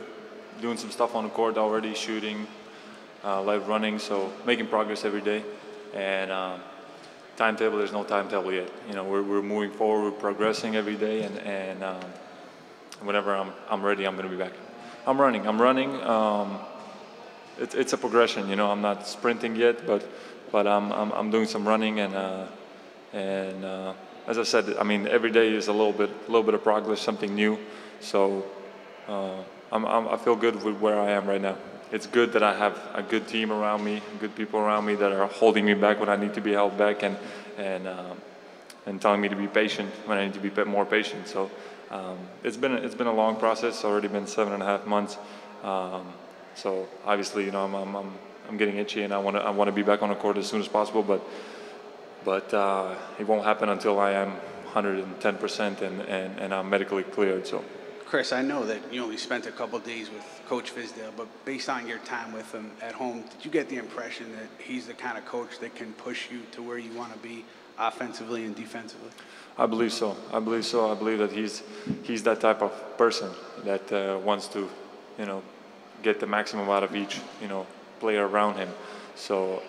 Doing 0.60 0.76
some 0.76 0.90
stuff 0.90 1.14
on 1.14 1.22
the 1.22 1.30
court 1.30 1.58
already, 1.58 1.94
shooting, 1.94 2.48
uh, 3.22 3.40
live 3.40 3.68
running, 3.68 4.00
so 4.00 4.32
making 4.44 4.66
progress 4.66 5.04
every 5.04 5.20
day. 5.20 5.44
And 5.94 6.32
um, 6.32 6.60
timetable, 7.38 7.78
there's 7.78 7.92
no 7.92 8.02
timetable 8.02 8.52
yet. 8.52 8.68
You 8.88 8.94
know, 8.94 9.04
we're, 9.04 9.22
we're 9.22 9.42
moving 9.42 9.70
forward, 9.70 10.12
we're 10.12 10.18
progressing 10.18 10.74
every 10.74 10.96
day, 10.96 11.22
and, 11.22 11.38
and 11.38 11.84
um, 11.84 12.00
whenever 13.02 13.34
I'm, 13.34 13.52
I'm 13.70 13.80
ready, 13.80 14.06
I'm 14.06 14.16
going 14.16 14.28
to 14.28 14.36
be 14.36 14.42
back. 14.42 14.52
I'm 15.06 15.20
running. 15.20 15.46
I'm 15.46 15.62
running. 15.62 15.94
Um, 16.02 16.58
it, 17.58 17.74
it's 17.76 17.92
a 17.92 17.96
progression. 17.96 18.48
You 18.48 18.56
know, 18.56 18.70
I'm 18.70 18.82
not 18.82 19.06
sprinting 19.06 19.56
yet, 19.56 19.86
but 19.86 20.06
but 20.50 20.66
I'm 20.66 20.92
I'm, 20.92 21.12
I'm 21.12 21.30
doing 21.30 21.46
some 21.46 21.66
running 21.66 22.00
and 22.00 22.14
uh, 22.14 22.46
and 23.12 23.64
uh, 23.64 23.94
as 24.26 24.38
I 24.38 24.42
said, 24.42 24.76
I 24.78 24.82
mean 24.82 25.06
every 25.06 25.30
day 25.30 25.54
is 25.54 25.68
a 25.68 25.72
little 25.72 25.92
bit 25.92 26.10
little 26.28 26.42
bit 26.42 26.54
of 26.54 26.62
progress, 26.62 27.00
something 27.00 27.34
new. 27.34 27.58
So 28.00 28.44
uh, 29.06 29.42
I'm, 29.72 29.84
I'm, 29.86 30.08
I 30.08 30.16
feel 30.16 30.36
good 30.36 30.62
with 30.62 30.78
where 30.78 31.00
I 31.00 31.12
am 31.12 31.26
right 31.26 31.40
now. 31.40 31.56
It's 31.90 32.06
good 32.06 32.32
that 32.34 32.42
I 32.42 32.54
have 32.54 32.78
a 32.94 33.02
good 33.02 33.26
team 33.28 33.50
around 33.50 33.82
me, 33.82 34.02
good 34.20 34.34
people 34.34 34.60
around 34.60 34.84
me 34.84 34.94
that 34.96 35.10
are 35.10 35.26
holding 35.26 35.64
me 35.64 35.72
back 35.72 35.98
when 35.98 36.10
I 36.10 36.16
need 36.16 36.34
to 36.34 36.40
be 36.42 36.52
held 36.52 36.76
back, 36.76 37.02
and 37.02 37.16
and 37.56 37.88
um, 37.88 38.20
and 38.84 39.00
telling 39.00 39.22
me 39.22 39.28
to 39.28 39.36
be 39.36 39.46
patient 39.46 39.90
when 40.04 40.18
I 40.18 40.26
need 40.26 40.34
to 40.34 40.40
be 40.40 40.64
more 40.64 40.84
patient. 40.84 41.28
So 41.28 41.50
um, 41.90 42.18
it's 42.44 42.58
been 42.58 42.72
it's 42.72 42.94
been 42.94 43.06
a 43.06 43.12
long 43.12 43.36
process. 43.36 43.84
Already 43.84 44.08
been 44.08 44.26
seven 44.26 44.52
and 44.52 44.62
a 44.62 44.66
half 44.66 44.86
months. 44.86 45.16
Um, 45.62 46.12
so 46.54 46.88
obviously, 47.06 47.44
you 47.44 47.52
know, 47.52 47.64
I'm, 47.64 47.74
I'm, 47.74 47.96
I'm, 47.96 48.12
I'm 48.48 48.56
getting 48.58 48.76
itchy, 48.76 49.02
and 49.02 49.14
I 49.14 49.18
want 49.18 49.36
to 49.36 49.42
I 49.42 49.50
want 49.50 49.68
to 49.68 49.72
be 49.72 49.82
back 49.82 50.02
on 50.02 50.10
the 50.10 50.14
court 50.14 50.36
as 50.36 50.46
soon 50.46 50.60
as 50.60 50.68
possible. 50.68 51.02
But 51.02 51.22
but 52.22 52.52
uh, 52.52 52.96
it 53.18 53.26
won't 53.26 53.44
happen 53.44 53.70
until 53.70 53.98
I 53.98 54.12
am 54.12 54.32
110 54.72 55.36
percent 55.38 55.80
and, 55.80 56.02
and 56.02 56.38
and 56.38 56.52
I'm 56.52 56.68
medically 56.68 57.02
cleared. 57.02 57.46
So. 57.46 57.64
Chris, 58.08 58.32
I 58.32 58.40
know 58.40 58.64
that 58.64 58.90
you 58.90 59.04
only 59.04 59.18
spent 59.18 59.44
a 59.44 59.52
couple 59.52 59.78
days 59.80 60.08
with 60.08 60.24
Coach 60.48 60.74
Fizdale, 60.74 61.12
but 61.14 61.28
based 61.44 61.68
on 61.68 61.86
your 61.86 61.98
time 61.98 62.32
with 62.32 62.50
him 62.52 62.70
at 62.80 62.92
home, 62.92 63.22
did 63.30 63.44
you 63.44 63.50
get 63.50 63.68
the 63.68 63.76
impression 63.76 64.32
that 64.32 64.48
he's 64.58 64.86
the 64.86 64.94
kind 64.94 65.18
of 65.18 65.26
coach 65.26 65.58
that 65.58 65.74
can 65.74 65.92
push 65.92 66.30
you 66.30 66.40
to 66.52 66.62
where 66.62 66.78
you 66.78 66.90
want 66.94 67.12
to 67.12 67.18
be 67.18 67.44
offensively 67.78 68.46
and 68.46 68.56
defensively? 68.56 69.10
I 69.58 69.66
believe 69.66 69.92
so. 69.92 70.16
I 70.32 70.40
believe 70.40 70.64
so. 70.64 70.90
I 70.90 70.94
believe 70.94 71.18
that 71.18 71.32
he's 71.32 71.62
he's 72.02 72.22
that 72.22 72.40
type 72.40 72.62
of 72.62 72.72
person 72.96 73.28
that 73.64 73.92
uh, 73.92 74.18
wants 74.24 74.48
to, 74.48 74.70
you 75.18 75.26
know, 75.26 75.42
get 76.02 76.18
the 76.18 76.26
maximum 76.26 76.70
out 76.70 76.82
of 76.82 76.96
each, 76.96 77.20
you 77.42 77.48
know, 77.48 77.66
player 78.00 78.26
around 78.26 78.56
him. 78.56 78.70
So 79.16 79.62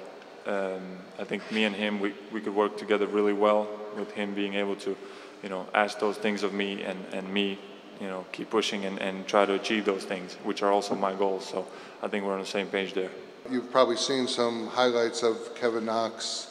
um, 0.47 0.97
I 1.19 1.25
think 1.25 1.43
me 1.51 1.65
and 1.65 1.75
him, 1.75 1.99
we, 1.99 2.13
we 2.31 2.39
could 2.39 2.55
work 2.55 2.77
together 2.77 3.05
really 3.05 3.33
well 3.33 3.67
with 3.97 4.11
him 4.13 4.33
being 4.33 4.53
able 4.53 4.77
to, 4.77 4.95
you 5.43 5.49
know, 5.49 5.67
ask 5.73 5.99
those 5.99 6.15
things 6.15 6.43
of 6.43 6.53
me 6.53 6.83
and, 6.83 6.97
and 7.11 7.27
me, 7.33 7.59
you 7.99 8.07
know, 8.07 8.25
keep 8.31 8.49
pushing 8.49 8.85
and, 8.85 8.99
and 8.99 9.27
try 9.27 9.45
to 9.45 9.53
achieve 9.53 9.85
those 9.85 10.05
things, 10.05 10.35
which 10.43 10.61
are 10.63 10.71
also 10.71 10.95
my 10.95 11.13
goals. 11.13 11.47
So 11.47 11.67
I 12.01 12.07
think 12.07 12.25
we're 12.25 12.33
on 12.33 12.39
the 12.39 12.45
same 12.45 12.67
page 12.67 12.93
there. 12.93 13.09
You've 13.49 13.71
probably 13.71 13.97
seen 13.97 14.27
some 14.27 14.67
highlights 14.67 15.23
of 15.23 15.55
Kevin 15.55 15.85
Knox 15.85 16.49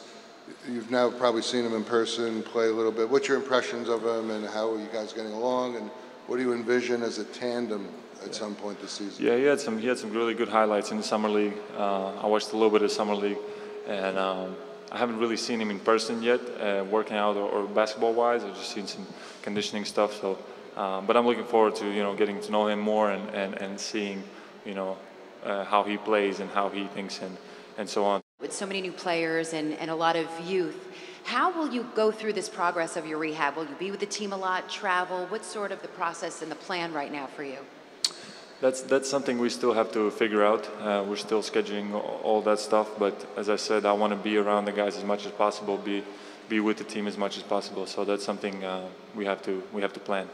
You've 0.67 0.91
now 0.91 1.09
probably 1.09 1.41
seen 1.41 1.65
him 1.65 1.73
in 1.73 1.83
person 1.83 2.43
play 2.43 2.67
a 2.67 2.71
little 2.71 2.91
bit. 2.91 3.09
What's 3.09 3.27
your 3.27 3.37
impressions 3.37 3.89
of 3.89 4.03
him, 4.03 4.31
and 4.31 4.47
how 4.47 4.71
are 4.71 4.79
you 4.79 4.87
guys 4.91 5.13
getting 5.13 5.31
along? 5.31 5.75
And 5.75 5.89
what 6.27 6.37
do 6.37 6.43
you 6.43 6.53
envision 6.53 7.01
as 7.01 7.17
a 7.17 7.25
tandem 7.25 7.87
at 8.23 8.35
some 8.35 8.55
point 8.55 8.79
this 8.81 8.91
season? 8.91 9.25
Yeah, 9.25 9.35
he 9.35 9.43
had 9.43 9.59
some 9.59 9.77
he 9.79 9.87
had 9.87 9.97
some 9.97 10.11
really 10.11 10.33
good 10.33 10.49
highlights 10.49 10.91
in 10.91 10.97
the 10.97 11.03
summer 11.03 11.29
league. 11.29 11.53
Uh, 11.77 12.13
I 12.21 12.27
watched 12.27 12.51
a 12.51 12.53
little 12.53 12.69
bit 12.69 12.81
of 12.81 12.91
summer 12.91 13.15
league, 13.15 13.37
and 13.87 14.17
um, 14.17 14.55
I 14.91 14.97
haven't 14.97 15.19
really 15.19 15.37
seen 15.37 15.61
him 15.61 15.71
in 15.71 15.79
person 15.79 16.21
yet, 16.21 16.41
uh, 16.59 16.83
working 16.89 17.17
out 17.17 17.35
or, 17.35 17.49
or, 17.49 17.67
basketball 17.67 18.13
wise. 18.13 18.43
I've 18.43 18.55
just 18.55 18.71
seen 18.71 18.87
some 18.87 19.05
conditioning 19.41 19.85
stuff. 19.85 20.19
So, 20.19 20.37
um, 20.77 21.05
but 21.05 21.17
I'm 21.17 21.25
looking 21.25 21.45
forward 21.45 21.75
to 21.75 21.85
you 21.89 22.03
know 22.03 22.15
getting 22.15 22.39
to 22.41 22.51
know 22.51 22.67
him 22.67 22.79
more 22.79 23.11
and 23.11 23.29
and, 23.29 23.53
and 23.55 23.79
seeing 23.79 24.23
you 24.65 24.73
know 24.73 24.97
uh, 25.43 25.63
how 25.65 25.83
he 25.83 25.97
plays 25.97 26.39
and 26.39 26.49
how 26.51 26.69
he 26.69 26.85
thinks 26.87 27.21
and 27.21 27.37
and 27.77 27.89
so 27.89 28.05
on. 28.05 28.21
With 28.41 28.53
so 28.53 28.65
many 28.65 28.81
new 28.81 28.91
players 28.91 29.53
and, 29.53 29.73
and 29.73 29.89
a 29.89 29.95
lot 29.95 30.15
of 30.15 30.27
youth, 30.45 30.87
how 31.23 31.51
will 31.51 31.71
you 31.71 31.85
go 31.95 32.11
through 32.11 32.33
this 32.33 32.49
progress 32.49 32.97
of 32.97 33.05
your 33.05 33.17
rehab? 33.17 33.55
Will 33.55 33.65
you 33.65 33.75
be 33.75 33.91
with 33.91 33.99
the 33.99 34.05
team 34.05 34.33
a 34.33 34.37
lot, 34.37 34.69
travel? 34.69 35.25
What's 35.29 35.47
sort 35.47 35.71
of 35.71 35.81
the 35.81 35.87
process 35.89 36.41
and 36.41 36.51
the 36.51 36.55
plan 36.55 36.93
right 36.93 37.11
now 37.11 37.27
for 37.27 37.43
you? 37.43 37.59
That's 38.61 38.81
that's 38.81 39.09
something 39.09 39.39
we 39.39 39.49
still 39.49 39.73
have 39.73 39.91
to 39.93 40.11
figure 40.11 40.43
out. 40.43 40.67
Uh, 40.81 41.05
we're 41.07 41.15
still 41.15 41.41
scheduling 41.41 41.93
all 42.23 42.41
that 42.41 42.59
stuff, 42.59 42.87
but 42.99 43.25
as 43.37 43.47
I 43.49 43.55
said, 43.55 43.85
I 43.85 43.93
want 43.93 44.11
to 44.11 44.17
be 44.17 44.35
around 44.37 44.65
the 44.65 44.73
guys 44.73 44.97
as 44.97 45.05
much 45.05 45.25
as 45.25 45.31
possible, 45.31 45.77
be 45.77 46.03
be 46.49 46.59
with 46.59 46.77
the 46.77 46.83
team 46.83 47.07
as 47.07 47.17
much 47.17 47.37
as 47.37 47.43
possible. 47.43 47.85
So 47.85 48.03
that's 48.03 48.25
something 48.25 48.63
uh, 48.63 48.87
we 49.15 49.25
have 49.25 49.41
to 49.43 49.63
we 49.71 49.81
have 49.81 49.93
to 49.93 49.99
plan. 49.99 50.27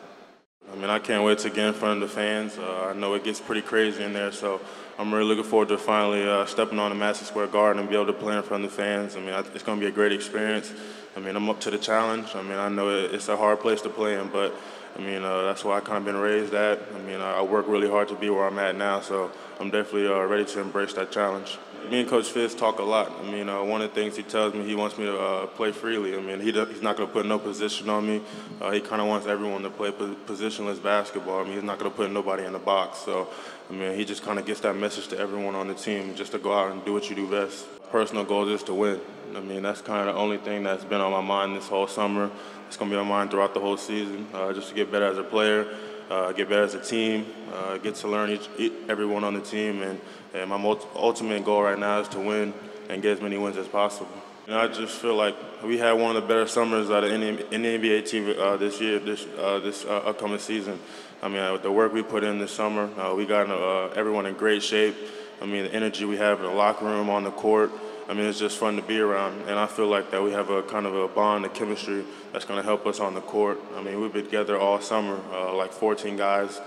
I 0.72 0.76
mean, 0.76 0.90
I 0.90 1.00
can't 1.00 1.24
wait 1.24 1.40
to 1.40 1.50
get 1.50 1.68
in 1.68 1.74
front 1.74 2.02
of 2.02 2.10
the 2.10 2.16
fans. 2.16 2.58
Uh, 2.58 2.88
I 2.90 2.94
know 2.94 3.14
it 3.14 3.24
gets 3.24 3.40
pretty 3.40 3.62
crazy 3.62 4.04
in 4.04 4.14
there, 4.14 4.32
so 4.32 4.60
I'm 4.98 5.14
really 5.14 5.26
looking 5.26 5.44
forward 5.44 5.70
to 5.70 5.78
finally 5.78 6.28
uh, 6.28 6.46
stepping 6.46 6.80
on 6.80 6.90
the 6.90 6.96
Madison 6.96 7.28
Square 7.28 7.48
Garden 7.48 7.80
and 7.80 7.90
be 7.90 7.96
able 7.96 8.08
to 8.08 8.14
play 8.14 8.36
in 8.36 8.44
front 8.44 8.66
of 8.66 8.72
the 8.72 8.76
fans. 8.76 9.16
I 9.16 9.20
mean, 9.20 9.34
it's 9.54 9.64
going 9.64 9.80
to 9.80 9.86
be 9.86 9.90
a 9.90 9.94
great 9.94 10.12
experience. 10.12 10.74
I 11.16 11.20
mean, 11.20 11.36
I'm 11.36 11.50
up 11.50 11.60
to 11.62 11.72
the 11.72 11.78
challenge. 11.78 12.36
I 12.36 12.42
mean, 12.42 12.58
I 12.58 12.70
know 12.70 12.90
it's 12.90 13.30
a 13.30 13.38
hard 13.38 13.60
place 13.60 13.82
to 13.82 13.90
play 13.90 14.20
in, 14.20 14.30
but 14.30 14.54
I 14.96 15.00
mean, 15.00 15.24
uh, 15.24 15.44
that's 15.44 15.64
why 15.64 15.78
I 15.78 15.80
kind 15.82 15.98
of 15.98 16.06
been 16.06 16.18
raised 16.18 16.54
at. 16.54 16.80
I 16.96 17.00
mean, 17.00 17.22
I 17.22 17.42
work 17.42 17.68
really 17.68 17.90
hard 17.90 18.08
to 18.10 18.16
be 18.16 18.30
where 18.30 18.46
I'm 18.46 18.60
at 18.60 18.76
now, 18.76 19.02
so 19.02 19.32
I'm 19.60 19.70
definitely 19.70 20.08
uh, 20.08 20.22
ready 20.26 20.46
to 20.46 20.62
embrace 20.62 20.94
that 20.94 21.12
challenge 21.12 21.58
me 21.90 22.02
and 22.02 22.10
Coach 22.10 22.30
Fizz 22.32 22.56
talk 22.56 22.80
a 22.80 22.84
lot. 22.84 23.12
I 23.20 23.32
mean, 23.32 23.50
uh, 23.50 23.64
one 23.64 23.82
of 23.82 23.90
the 23.90 23.96
things 23.96 24.16
he 24.16 24.24
tells 24.24 24.54
me, 24.54 24.66
he 24.66 24.76
wants 24.76 24.98
me 24.98 25.06
to 25.06 25.20
uh, 25.20 25.46
play 25.48 25.72
freely. 25.72 26.16
I 26.16 26.22
mean, 26.22 26.40
he 26.40 26.52
he's 26.52 26.82
not 26.82 26.98
going 26.98 27.08
to 27.08 27.14
put 27.14 27.26
no 27.26 27.40
position 27.40 27.90
on 27.90 28.08
me. 28.08 28.22
Uh, 28.62 28.72
he 28.72 28.80
kind 28.82 29.02
of 29.02 29.08
wants 29.08 29.28
everyone 29.28 29.64
to 29.64 29.70
play 29.70 29.92
positionless 29.92 30.82
basketball. 30.82 31.42
I 31.42 31.44
mean, 31.44 31.54
he's 31.54 31.64
not 31.64 31.80
going 31.80 31.92
to 31.92 31.96
put 31.96 32.12
nobody 32.12 32.44
in 32.44 32.54
the 32.54 32.60
box. 32.60 33.00
So, 33.00 33.30
I 33.70 33.74
mean, 33.74 33.98
he 33.98 34.06
just 34.06 34.24
kind 34.24 34.40
of 34.40 34.46
gets 34.46 34.60
that 34.62 34.76
message 34.76 35.08
to 35.10 35.20
everyone 35.20 35.56
on 35.56 35.68
the 35.68 35.74
team, 35.74 36.16
just 36.16 36.32
to 36.34 36.40
go 36.40 36.54
out 36.54 36.72
and 36.72 36.84
do 36.86 36.94
what 36.94 37.10
you 37.10 37.16
do 37.16 37.30
best. 37.30 37.66
Personal 37.90 38.24
goal 38.24 38.48
is 38.50 38.64
to 38.64 38.74
win. 38.74 39.00
I 39.36 39.40
mean, 39.40 39.64
that's 39.64 39.82
kind 39.82 40.08
of 40.08 40.16
the 40.16 40.22
only 40.22 40.38
thing 40.38 40.64
that's 40.64 40.84
been 40.84 41.02
on 41.02 41.12
my 41.12 41.22
mind 41.22 41.56
this 41.56 41.68
whole 41.68 41.88
summer. 41.88 42.32
It's 42.68 42.78
going 42.78 42.90
to 42.90 42.96
be 42.96 43.00
on 43.00 43.08
my 43.08 43.18
mind 43.18 43.32
throughout 43.32 43.54
the 43.54 43.60
whole 43.60 43.78
season, 43.78 44.28
uh, 44.34 44.54
just 44.54 44.70
to 44.70 44.76
get 44.76 44.92
better 44.92 45.06
as 45.06 45.18
a 45.18 45.24
player, 45.24 45.68
uh, 46.10 46.32
get 46.32 46.50
better 46.50 46.64
as 46.64 46.74
a 46.74 46.82
team, 46.82 47.26
uh, 47.54 47.78
get 47.78 47.96
to 47.96 48.08
learn 48.08 48.32
each, 48.32 48.72
everyone 48.90 49.24
on 49.24 49.34
the 49.34 49.42
team, 49.42 49.82
and 49.82 50.00
and 50.36 50.50
my 50.50 50.78
ultimate 50.96 51.46
goal 51.46 51.64
right 51.64 51.80
now 51.80 52.00
is 52.00 52.08
to 52.10 52.20
win 52.20 52.54
and 52.90 53.02
get 53.02 53.14
as 53.14 53.22
many 53.22 53.38
wins 53.38 53.58
as 53.58 53.68
possible. 53.68 54.12
Know, 54.48 54.60
I 54.60 54.68
just 54.68 55.02
feel 55.02 55.16
like 55.16 55.36
we 55.64 55.80
had 55.80 55.94
one 55.94 56.16
of 56.16 56.22
the 56.22 56.28
better 56.28 56.46
summers 56.46 56.92
out 56.92 57.04
of 57.04 57.12
any, 57.12 57.30
any 57.52 57.80
NBA 57.80 58.08
team 58.08 58.36
uh, 58.40 58.58
this 58.58 58.80
year, 58.80 59.00
this 59.00 59.26
uh, 59.40 59.60
this 59.60 59.86
uh, 59.86 59.98
upcoming 60.06 60.38
season. 60.38 60.80
I 61.24 61.30
mean, 61.30 61.52
with 61.52 61.64
the 61.64 61.72
work 61.72 61.94
we 61.94 62.04
put 62.04 62.24
in 62.24 62.38
this 62.38 62.52
summer, 62.52 62.90
uh, 63.00 63.16
we 63.16 63.26
got 63.26 63.50
uh, 63.50 63.88
everyone 63.96 64.28
in 64.28 64.36
great 64.36 64.62
shape. 64.62 64.96
I 65.42 65.48
mean, 65.48 65.64
the 65.64 65.74
energy 65.74 66.06
we 66.06 66.18
have 66.18 66.40
in 66.40 66.46
the 66.46 66.52
locker 66.52 66.86
room, 66.86 67.10
on 67.10 67.24
the 67.24 67.32
court. 67.32 67.72
I 68.08 68.14
mean, 68.14 68.28
it's 68.28 68.38
just 68.38 68.60
fun 68.60 68.76
to 68.76 68.84
be 68.84 69.00
around, 69.00 69.50
and 69.50 69.58
I 69.58 69.66
feel 69.66 69.88
like 69.88 70.12
that 70.12 70.22
we 70.22 70.32
have 70.34 70.52
a 70.52 70.62
kind 70.62 70.86
of 70.86 70.94
a 70.94 71.08
bond, 71.08 71.44
a 71.46 71.50
chemistry 71.50 72.04
that's 72.32 72.46
going 72.46 72.60
to 72.60 72.64
help 72.64 72.86
us 72.86 73.00
on 73.00 73.16
the 73.16 73.22
court. 73.22 73.60
I 73.76 73.82
mean, 73.82 74.00
we've 74.00 74.14
been 74.14 74.26
together 74.26 74.60
all 74.60 74.80
summer, 74.80 75.20
uh, 75.32 75.56
like 75.56 75.72
14 75.72 76.16
guys, 76.16 76.62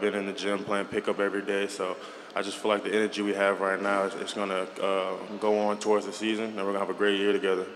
been 0.00 0.14
in 0.14 0.24
the 0.24 0.32
gym 0.32 0.64
playing 0.64 0.86
pickup 0.86 1.20
every 1.20 1.42
day, 1.42 1.66
so. 1.66 1.96
I 2.34 2.42
just 2.42 2.58
feel 2.58 2.70
like 2.70 2.84
the 2.84 2.94
energy 2.94 3.22
we 3.22 3.34
have 3.34 3.60
right 3.60 3.80
now 3.80 4.04
is, 4.04 4.14
is 4.14 4.32
going 4.32 4.50
to 4.50 4.62
uh, 4.82 5.16
go 5.40 5.58
on 5.58 5.78
towards 5.78 6.06
the 6.06 6.12
season, 6.12 6.44
and 6.44 6.56
we're 6.56 6.62
going 6.62 6.74
to 6.74 6.80
have 6.80 6.90
a 6.90 6.94
great 6.94 7.18
year 7.18 7.32
together. 7.32 7.66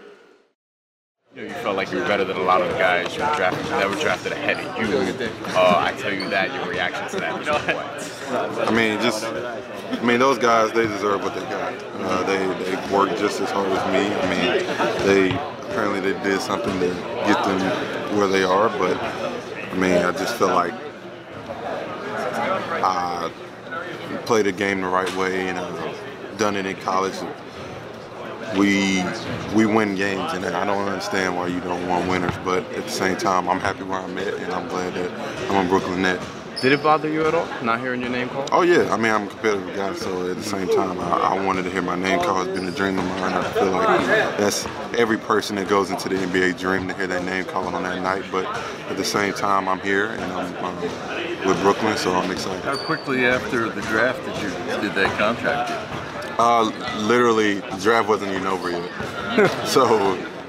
You, 1.34 1.42
know, 1.42 1.48
you 1.48 1.54
felt 1.54 1.76
like 1.76 1.90
you 1.90 1.98
were 1.98 2.06
better 2.06 2.24
than 2.24 2.36
a 2.36 2.42
lot 2.42 2.60
of 2.62 2.70
the 2.70 2.78
guys 2.78 3.16
you 3.16 3.22
were 3.22 3.34
drafted, 3.34 3.66
that 3.66 3.88
were 3.88 3.96
drafted 3.96 4.30
ahead 4.30 4.64
of 4.64 4.88
you. 4.88 5.26
Uh, 5.56 5.74
I 5.78 5.92
tell 5.98 6.12
you 6.12 6.28
that, 6.28 6.54
your 6.54 6.68
reaction 6.70 7.08
to 7.08 7.16
that 7.16 7.36
was 7.36 7.48
what? 7.48 8.68
I 8.68 8.70
mean, 8.70 9.00
just, 9.00 9.24
I 9.24 10.02
mean, 10.04 10.20
those 10.20 10.38
guys, 10.38 10.70
they 10.72 10.86
deserve 10.86 11.24
what 11.24 11.34
they 11.34 11.40
got. 11.40 11.74
Uh, 11.96 12.22
they, 12.22 12.46
they 12.62 12.94
worked 12.94 13.18
just 13.18 13.40
as 13.40 13.50
hard 13.50 13.72
as 13.72 13.84
me. 13.92 14.14
I 14.14 14.26
mean, 14.30 15.06
they 15.08 15.30
apparently 15.68 15.98
they 15.98 16.22
did 16.22 16.40
something 16.40 16.78
to 16.78 16.86
get 17.26 17.44
them 17.44 18.16
where 18.16 18.28
they 18.28 18.44
are, 18.44 18.68
but 18.78 18.96
I 19.02 19.74
mean, 19.74 19.94
I 19.94 20.12
just 20.12 20.36
feel 20.36 20.54
like 20.54 20.72
uh, 22.84 23.28
play 24.18 24.42
the 24.42 24.52
game 24.52 24.80
the 24.80 24.88
right 24.88 25.12
way 25.16 25.48
and 25.48 25.58
uh, 25.58 25.94
done 26.36 26.56
it 26.56 26.66
in 26.66 26.76
college. 26.76 27.14
We 28.56 29.02
we 29.54 29.66
win 29.66 29.94
games, 29.96 30.32
and 30.32 30.44
I 30.44 30.64
don't 30.64 30.86
understand 30.86 31.36
why 31.36 31.48
you 31.48 31.60
don't 31.60 31.88
want 31.88 32.08
winners. 32.08 32.34
But 32.44 32.64
at 32.74 32.84
the 32.84 32.90
same 32.90 33.16
time, 33.16 33.48
I'm 33.48 33.60
happy 33.60 33.82
where 33.82 33.98
I'm 33.98 34.16
at, 34.18 34.34
and 34.34 34.52
I'm 34.52 34.68
glad 34.68 34.94
that 34.94 35.50
I'm 35.50 35.66
a 35.66 35.68
Brooklyn 35.68 36.02
Net. 36.02 36.20
Did 36.60 36.72
it 36.72 36.82
bother 36.82 37.08
you 37.08 37.26
at 37.26 37.34
all, 37.34 37.46
not 37.62 37.80
hearing 37.80 38.00
your 38.00 38.10
name 38.10 38.28
called? 38.28 38.48
Oh 38.52 38.62
yeah, 38.62 38.92
I 38.92 38.96
mean 38.96 39.12
I'm 39.12 39.24
a 39.24 39.26
competitive 39.26 39.74
guy, 39.74 39.94
so 39.94 40.30
at 40.30 40.36
the 40.36 40.42
same 40.42 40.68
time 40.68 40.98
I, 41.00 41.34
I 41.34 41.44
wanted 41.44 41.64
to 41.64 41.70
hear 41.70 41.82
my 41.82 41.96
name 41.96 42.20
called. 42.20 42.48
It's 42.48 42.58
been 42.58 42.68
a 42.68 42.72
dream 42.72 42.98
of 42.98 43.04
mine. 43.04 43.32
I 43.34 43.42
feel 43.52 43.70
like 43.70 44.06
that's 44.38 44.66
every 44.96 45.18
person 45.18 45.56
that 45.56 45.68
goes 45.68 45.90
into 45.90 46.08
the 46.08 46.16
NBA 46.16 46.58
dream 46.58 46.88
to 46.88 46.94
hear 46.94 47.06
their 47.06 47.22
name 47.22 47.44
called 47.44 47.74
on 47.74 47.82
that 47.82 48.00
night. 48.02 48.24
But 48.30 48.46
at 48.88 48.96
the 48.96 49.04
same 49.04 49.34
time, 49.34 49.68
I'm 49.68 49.80
here 49.80 50.10
and 50.10 50.32
I'm, 50.32 50.64
um, 50.64 50.80
with 51.46 51.60
Brooklyn, 51.60 51.96
so 51.96 52.12
I'm 52.14 52.30
excited. 52.30 52.62
How 52.64 52.76
quickly 52.76 53.26
after 53.26 53.68
the 53.68 53.82
draft 53.82 54.24
did 54.24 54.42
you 54.42 54.50
did 54.80 54.94
they 54.94 55.04
contact 55.16 55.70
you? 55.70 56.34
Uh, 56.38 56.64
literally, 57.06 57.60
the 57.60 57.78
draft 57.80 58.08
wasn't 58.08 58.32
even 58.32 58.46
over 58.46 58.70
yet, 58.70 59.48
so 59.66 59.86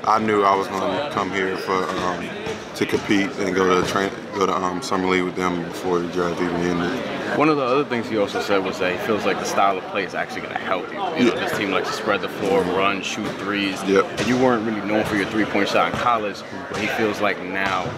I 0.03 0.19
knew 0.19 0.43
I 0.43 0.55
was 0.55 0.67
going 0.67 0.81
to 0.81 1.09
come 1.11 1.31
here 1.31 1.57
for 1.57 1.83
um, 1.83 2.29
to 2.75 2.85
compete 2.85 3.29
and 3.39 3.55
go 3.55 3.81
to 3.81 3.87
train, 3.87 4.11
go 4.33 4.45
to 4.45 4.53
um, 4.53 4.81
summer 4.81 5.07
league 5.07 5.23
with 5.23 5.35
them 5.35 5.63
before 5.63 5.99
the 5.99 6.07
draft 6.11 6.41
even 6.41 6.55
ended. 6.55 7.37
One 7.37 7.49
of 7.49 7.57
the 7.57 7.63
other 7.63 7.85
things 7.85 8.07
he 8.07 8.17
also 8.17 8.41
said 8.41 8.63
was 8.63 8.79
that 8.79 8.91
he 8.91 8.97
feels 9.05 9.25
like 9.25 9.37
the 9.39 9.45
style 9.45 9.77
of 9.77 9.83
play 9.85 10.03
is 10.03 10.13
actually 10.13 10.41
going 10.41 10.53
to 10.53 10.59
help 10.59 10.85
you. 10.91 10.99
You 11.17 11.31
know, 11.31 11.35
Yeah. 11.35 11.47
this 11.47 11.57
team 11.57 11.71
likes 11.71 11.87
to 11.89 11.93
spread 11.93 12.21
the 12.21 12.29
floor, 12.29 12.61
run, 12.63 13.01
shoot 13.01 13.27
threes. 13.39 13.81
Yep. 13.83 14.05
And 14.19 14.27
you 14.27 14.37
weren't 14.37 14.65
really 14.65 14.85
known 14.85 15.03
for 15.05 15.15
your 15.15 15.25
three-point 15.27 15.69
shot 15.69 15.93
in 15.93 15.99
college, 15.99 16.37
but 16.69 16.77
he 16.77 16.87
feels 16.87 17.21
like 17.21 17.41
now, 17.41 17.89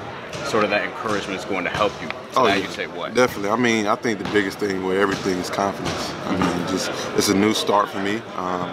sort 0.45 0.63
of 0.63 0.69
that 0.69 0.83
encouragement 0.85 1.39
is 1.39 1.45
going 1.45 1.63
to 1.63 1.69
help 1.69 1.91
you. 2.01 2.09
So 2.33 2.45
now 2.45 2.53
you 2.53 2.67
say 2.67 2.85
what? 2.87 3.13
Definitely. 3.15 3.49
I 3.49 3.55
mean, 3.55 3.87
I 3.87 3.95
think 3.95 4.19
the 4.19 4.29
biggest 4.31 4.59
thing 4.59 4.83
with 4.85 4.97
everything 4.97 5.37
is 5.39 5.49
confidence. 5.49 6.11
I 6.27 6.31
mean, 6.37 6.67
just 6.67 6.91
it's 7.17 7.29
a 7.29 7.35
new 7.35 7.53
start 7.53 7.89
for 7.89 7.99
me. 7.99 8.21
Um, 8.35 8.69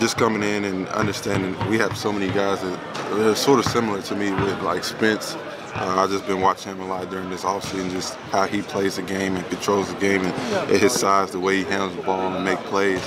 just 0.00 0.16
coming 0.16 0.42
in 0.42 0.64
and 0.64 0.88
understanding 0.88 1.54
we 1.68 1.76
have 1.78 1.96
so 1.96 2.10
many 2.10 2.32
guys 2.32 2.62
that 2.62 2.78
are 3.12 3.34
sort 3.34 3.58
of 3.58 3.66
similar 3.66 4.00
to 4.00 4.16
me 4.16 4.32
with 4.32 4.62
like 4.62 4.82
Spence. 4.82 5.34
Uh, 5.74 5.96
I've 5.98 6.10
just 6.10 6.26
been 6.26 6.40
watching 6.40 6.72
him 6.72 6.80
a 6.80 6.86
lot 6.86 7.08
during 7.10 7.28
this 7.28 7.44
offseason, 7.44 7.90
just 7.90 8.14
how 8.32 8.46
he 8.46 8.62
plays 8.62 8.96
the 8.96 9.02
game 9.02 9.36
and 9.36 9.46
controls 9.48 9.92
the 9.92 10.00
game, 10.00 10.22
and 10.22 10.32
at 10.72 10.80
his 10.80 10.92
size, 10.92 11.30
the 11.30 11.38
way 11.38 11.58
he 11.58 11.64
handles 11.64 11.94
the 11.94 12.02
ball 12.02 12.34
and 12.34 12.44
make 12.44 12.58
plays. 12.60 13.00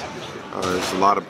Uh, 0.54 0.78
it's 0.78 0.94
a 0.94 0.98
lot 0.98 1.18
of, 1.18 1.26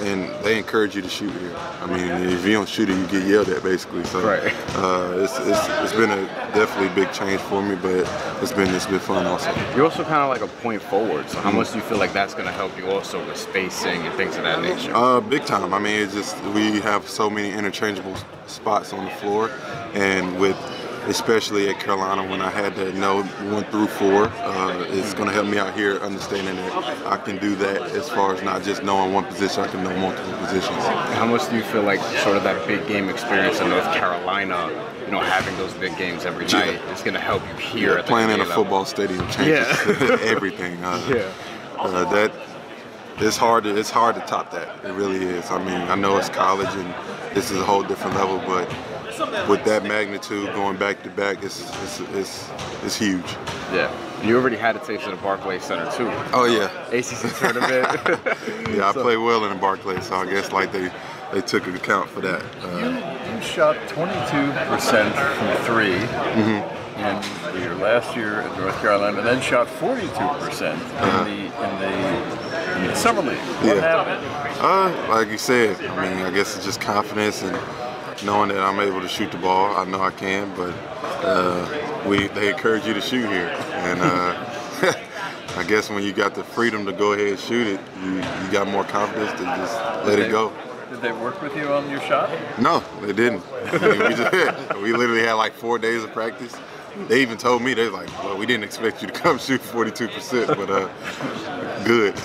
and 0.00 0.28
they 0.44 0.58
encourage 0.58 0.94
you 0.94 1.02
to 1.02 1.08
shoot 1.08 1.30
here. 1.32 1.54
I 1.80 1.86
mean, 1.86 2.08
if 2.32 2.44
you 2.44 2.52
don't 2.52 2.68
shoot 2.68 2.88
it, 2.88 2.96
you 2.96 3.06
get 3.06 3.26
yelled 3.26 3.48
at 3.48 3.62
basically. 3.62 4.04
So 4.04 4.20
Right. 4.20 4.52
uh, 4.76 5.14
it's, 5.18 5.38
it's, 5.38 5.68
it's 5.82 5.92
been 5.92 6.10
a 6.10 6.26
definitely 6.54 6.88
big 6.94 7.12
change 7.12 7.40
for 7.42 7.62
me, 7.62 7.74
but 7.76 8.08
it's 8.42 8.52
been 8.52 8.72
it's 8.74 8.86
been 8.86 9.00
fun 9.00 9.26
also. 9.26 9.52
You're 9.74 9.84
also 9.84 10.04
kind 10.04 10.22
of 10.22 10.28
like 10.28 10.42
a 10.42 10.52
point 10.62 10.82
forward. 10.82 11.28
So 11.30 11.40
how 11.40 11.50
much 11.50 11.70
do 11.72 11.76
you 11.78 11.84
feel 11.84 11.98
like 11.98 12.12
that's 12.12 12.34
going 12.34 12.46
to 12.46 12.52
help 12.52 12.76
you 12.78 12.90
also 12.90 13.24
with 13.26 13.36
spacing 13.36 14.02
and 14.02 14.14
things 14.14 14.36
of 14.36 14.44
that 14.44 14.60
nature? 14.62 14.94
Uh, 14.94 15.20
big 15.20 15.44
time. 15.46 15.72
I 15.74 15.78
mean, 15.78 16.00
it's 16.02 16.14
just 16.14 16.40
we 16.54 16.80
have 16.80 17.08
so 17.08 17.28
many 17.30 17.50
interchangeable 17.50 18.14
spots 18.46 18.92
on 18.92 19.04
the 19.04 19.10
floor, 19.12 19.50
and 19.94 20.38
with 20.40 20.56
especially 21.08 21.68
at 21.70 21.80
Carolina 21.80 22.22
when 22.28 22.40
I 22.40 22.50
had 22.50 22.74
to 22.76 22.92
know 22.92 23.22
one 23.50 23.64
through 23.64 23.86
four, 23.86 24.24
uh, 24.24 24.86
it's 24.90 25.14
going 25.14 25.26
to 25.28 25.34
help 25.34 25.46
me 25.46 25.58
out 25.58 25.74
here 25.74 25.96
understanding 25.98 26.54
that 26.56 27.06
I 27.06 27.16
can 27.16 27.38
do 27.38 27.54
that 27.56 27.82
as 27.92 28.08
far 28.08 28.34
as 28.34 28.42
not 28.42 28.62
just 28.62 28.82
knowing 28.82 29.12
one 29.12 29.24
position, 29.24 29.62
I 29.64 29.68
can 29.68 29.82
know 29.82 29.96
multiple 29.96 30.36
positions. 30.38 30.76
How 31.16 31.26
much 31.26 31.48
do 31.48 31.56
you 31.56 31.62
feel 31.62 31.82
like 31.82 32.00
sort 32.22 32.36
of 32.36 32.44
that 32.44 32.66
big 32.66 32.86
game 32.86 33.08
experience 33.08 33.58
in 33.60 33.70
North 33.70 33.90
Carolina, 33.94 34.68
you 35.06 35.10
know, 35.12 35.20
having 35.20 35.56
those 35.56 35.72
big 35.74 35.96
games 35.96 36.24
every 36.26 36.46
Yeah. 36.46 36.58
night 36.76 36.80
is 36.92 37.00
going 37.00 37.14
to 37.14 37.20
help 37.20 37.42
you 37.48 37.54
here 37.56 37.92
Yeah, 37.92 37.98
at 38.00 38.06
the 38.06 38.10
playing 38.10 38.30
in 38.30 38.40
a 38.40 38.44
level? 38.44 38.64
football 38.64 38.84
stadium 38.84 39.26
changes 39.30 39.66
Yeah. 40.00 40.18
everything. 40.22 40.84
Uh, 40.84 41.00
Yeah. 41.08 41.22
uh, 41.80 42.04
that 42.12 42.32
it's 43.20 43.36
hard. 43.36 43.64
To, 43.64 43.76
it's 43.76 43.90
hard 43.90 44.14
to 44.14 44.20
top 44.22 44.52
that. 44.52 44.68
It 44.84 44.92
really 44.92 45.24
is. 45.24 45.50
I 45.50 45.58
mean, 45.58 45.80
I 45.90 45.96
know 45.96 46.18
it's 46.18 46.28
college 46.28 46.68
and 46.74 46.94
this 47.34 47.50
is 47.50 47.58
a 47.58 47.64
whole 47.64 47.82
different 47.82 48.14
level, 48.16 48.40
but 48.46 48.70
with 49.48 49.64
that 49.64 49.84
magnitude 49.84 50.52
going 50.54 50.76
back 50.76 51.02
to 51.02 51.10
back, 51.10 51.42
it's 51.42 51.60
it's 51.82 52.00
it's, 52.14 52.50
it's 52.84 52.96
huge. 52.96 53.24
Yeah. 53.72 53.90
You 54.24 54.36
already 54.36 54.56
had 54.56 54.74
a 54.74 54.80
taste 54.80 55.04
of 55.04 55.12
the 55.12 55.16
Barclays 55.22 55.62
Center 55.62 55.90
too. 55.92 56.10
Oh 56.32 56.44
yeah. 56.44 56.68
ACC 56.90 57.36
tournament. 57.38 57.86
yeah, 58.76 58.88
I 58.88 58.92
play 58.92 59.16
well 59.16 59.44
in 59.44 59.50
the 59.50 59.58
Barclays, 59.60 60.06
so 60.06 60.16
I 60.16 60.26
guess 60.26 60.50
like 60.52 60.72
they 60.72 60.90
they 61.32 61.40
took 61.42 61.66
account 61.68 62.08
for 62.10 62.20
that. 62.22 62.42
Uh, 62.62 63.34
You 63.36 63.42
shot 63.42 63.76
22% 63.88 65.12
from 65.12 65.64
3 65.64 65.94
Mhm. 66.38 67.54
in 67.54 67.62
your 67.62 67.74
last 67.76 68.16
year 68.16 68.40
at 68.40 68.58
North 68.58 68.80
Carolina, 68.80 69.18
and 69.18 69.26
then 69.26 69.40
shot 69.40 69.68
42% 69.68 70.74
in 70.74 70.80
Uh-huh. 70.98 71.24
the 71.24 71.30
in 71.30 71.78
the, 71.80 72.80
in 72.80 72.86
the 72.88 72.94
summer 72.96 73.22
league. 73.22 73.38
What 73.62 73.76
Yeah. 73.76 73.82
happened? 73.82 74.24
Uh, 74.60 75.14
like 75.14 75.28
you 75.30 75.38
said, 75.38 75.76
I 75.84 76.08
mean, 76.08 76.24
I 76.26 76.30
guess 76.30 76.56
it's 76.56 76.64
just 76.64 76.80
confidence 76.80 77.42
and 77.42 77.56
knowing 78.24 78.48
that 78.50 78.58
I'm 78.60 78.80
able 78.80 79.00
to 79.00 79.08
shoot 79.08 79.30
the 79.30 79.38
ball. 79.38 79.76
I 79.76 79.84
know 79.84 80.00
I 80.00 80.10
can, 80.10 80.54
but 80.56 80.74
uh, 81.24 82.04
we 82.08 82.28
they 82.28 82.50
encourage 82.50 82.86
you 82.86 82.94
to 82.94 83.00
shoot 83.00 83.28
here, 83.28 83.48
and 83.72 84.00
uh, 84.00 84.94
I 85.56 85.64
guess 85.66 85.90
when 85.90 86.02
you 86.02 86.12
got 86.12 86.34
the 86.34 86.44
freedom 86.44 86.84
to 86.86 86.92
go 86.92 87.12
ahead 87.12 87.28
and 87.28 87.38
shoot 87.38 87.66
it, 87.66 87.80
you, 88.02 88.14
you 88.16 88.52
got 88.52 88.66
more 88.68 88.84
confidence 88.84 89.32
to 89.32 89.44
just 89.44 89.74
let 90.04 90.06
Did 90.06 90.18
it 90.18 90.22
they- 90.24 90.30
go. 90.30 90.52
Did 90.90 91.02
they 91.02 91.12
work 91.12 91.42
with 91.42 91.54
you 91.54 91.68
on 91.68 91.90
your 91.90 92.00
shot? 92.00 92.30
No, 92.58 92.82
they 93.02 93.12
didn't. 93.12 93.42
I 93.72 93.78
mean, 93.78 93.98
we, 94.08 94.14
just, 94.14 94.32
we 94.82 94.92
literally 94.94 95.20
had 95.22 95.34
like 95.34 95.52
four 95.52 95.78
days 95.78 96.02
of 96.02 96.12
practice. 96.14 96.56
They 97.08 97.20
even 97.20 97.36
told 97.36 97.60
me 97.62 97.74
they're 97.74 97.90
like, 97.90 98.08
"Well, 98.24 98.38
we 98.38 98.46
didn't 98.46 98.64
expect 98.64 99.02
you 99.02 99.08
to 99.08 99.12
come 99.14 99.38
shoot 99.38 99.60
42%, 99.60 100.46
but 100.56 100.70
uh, 100.70 100.88
good." 101.84 102.16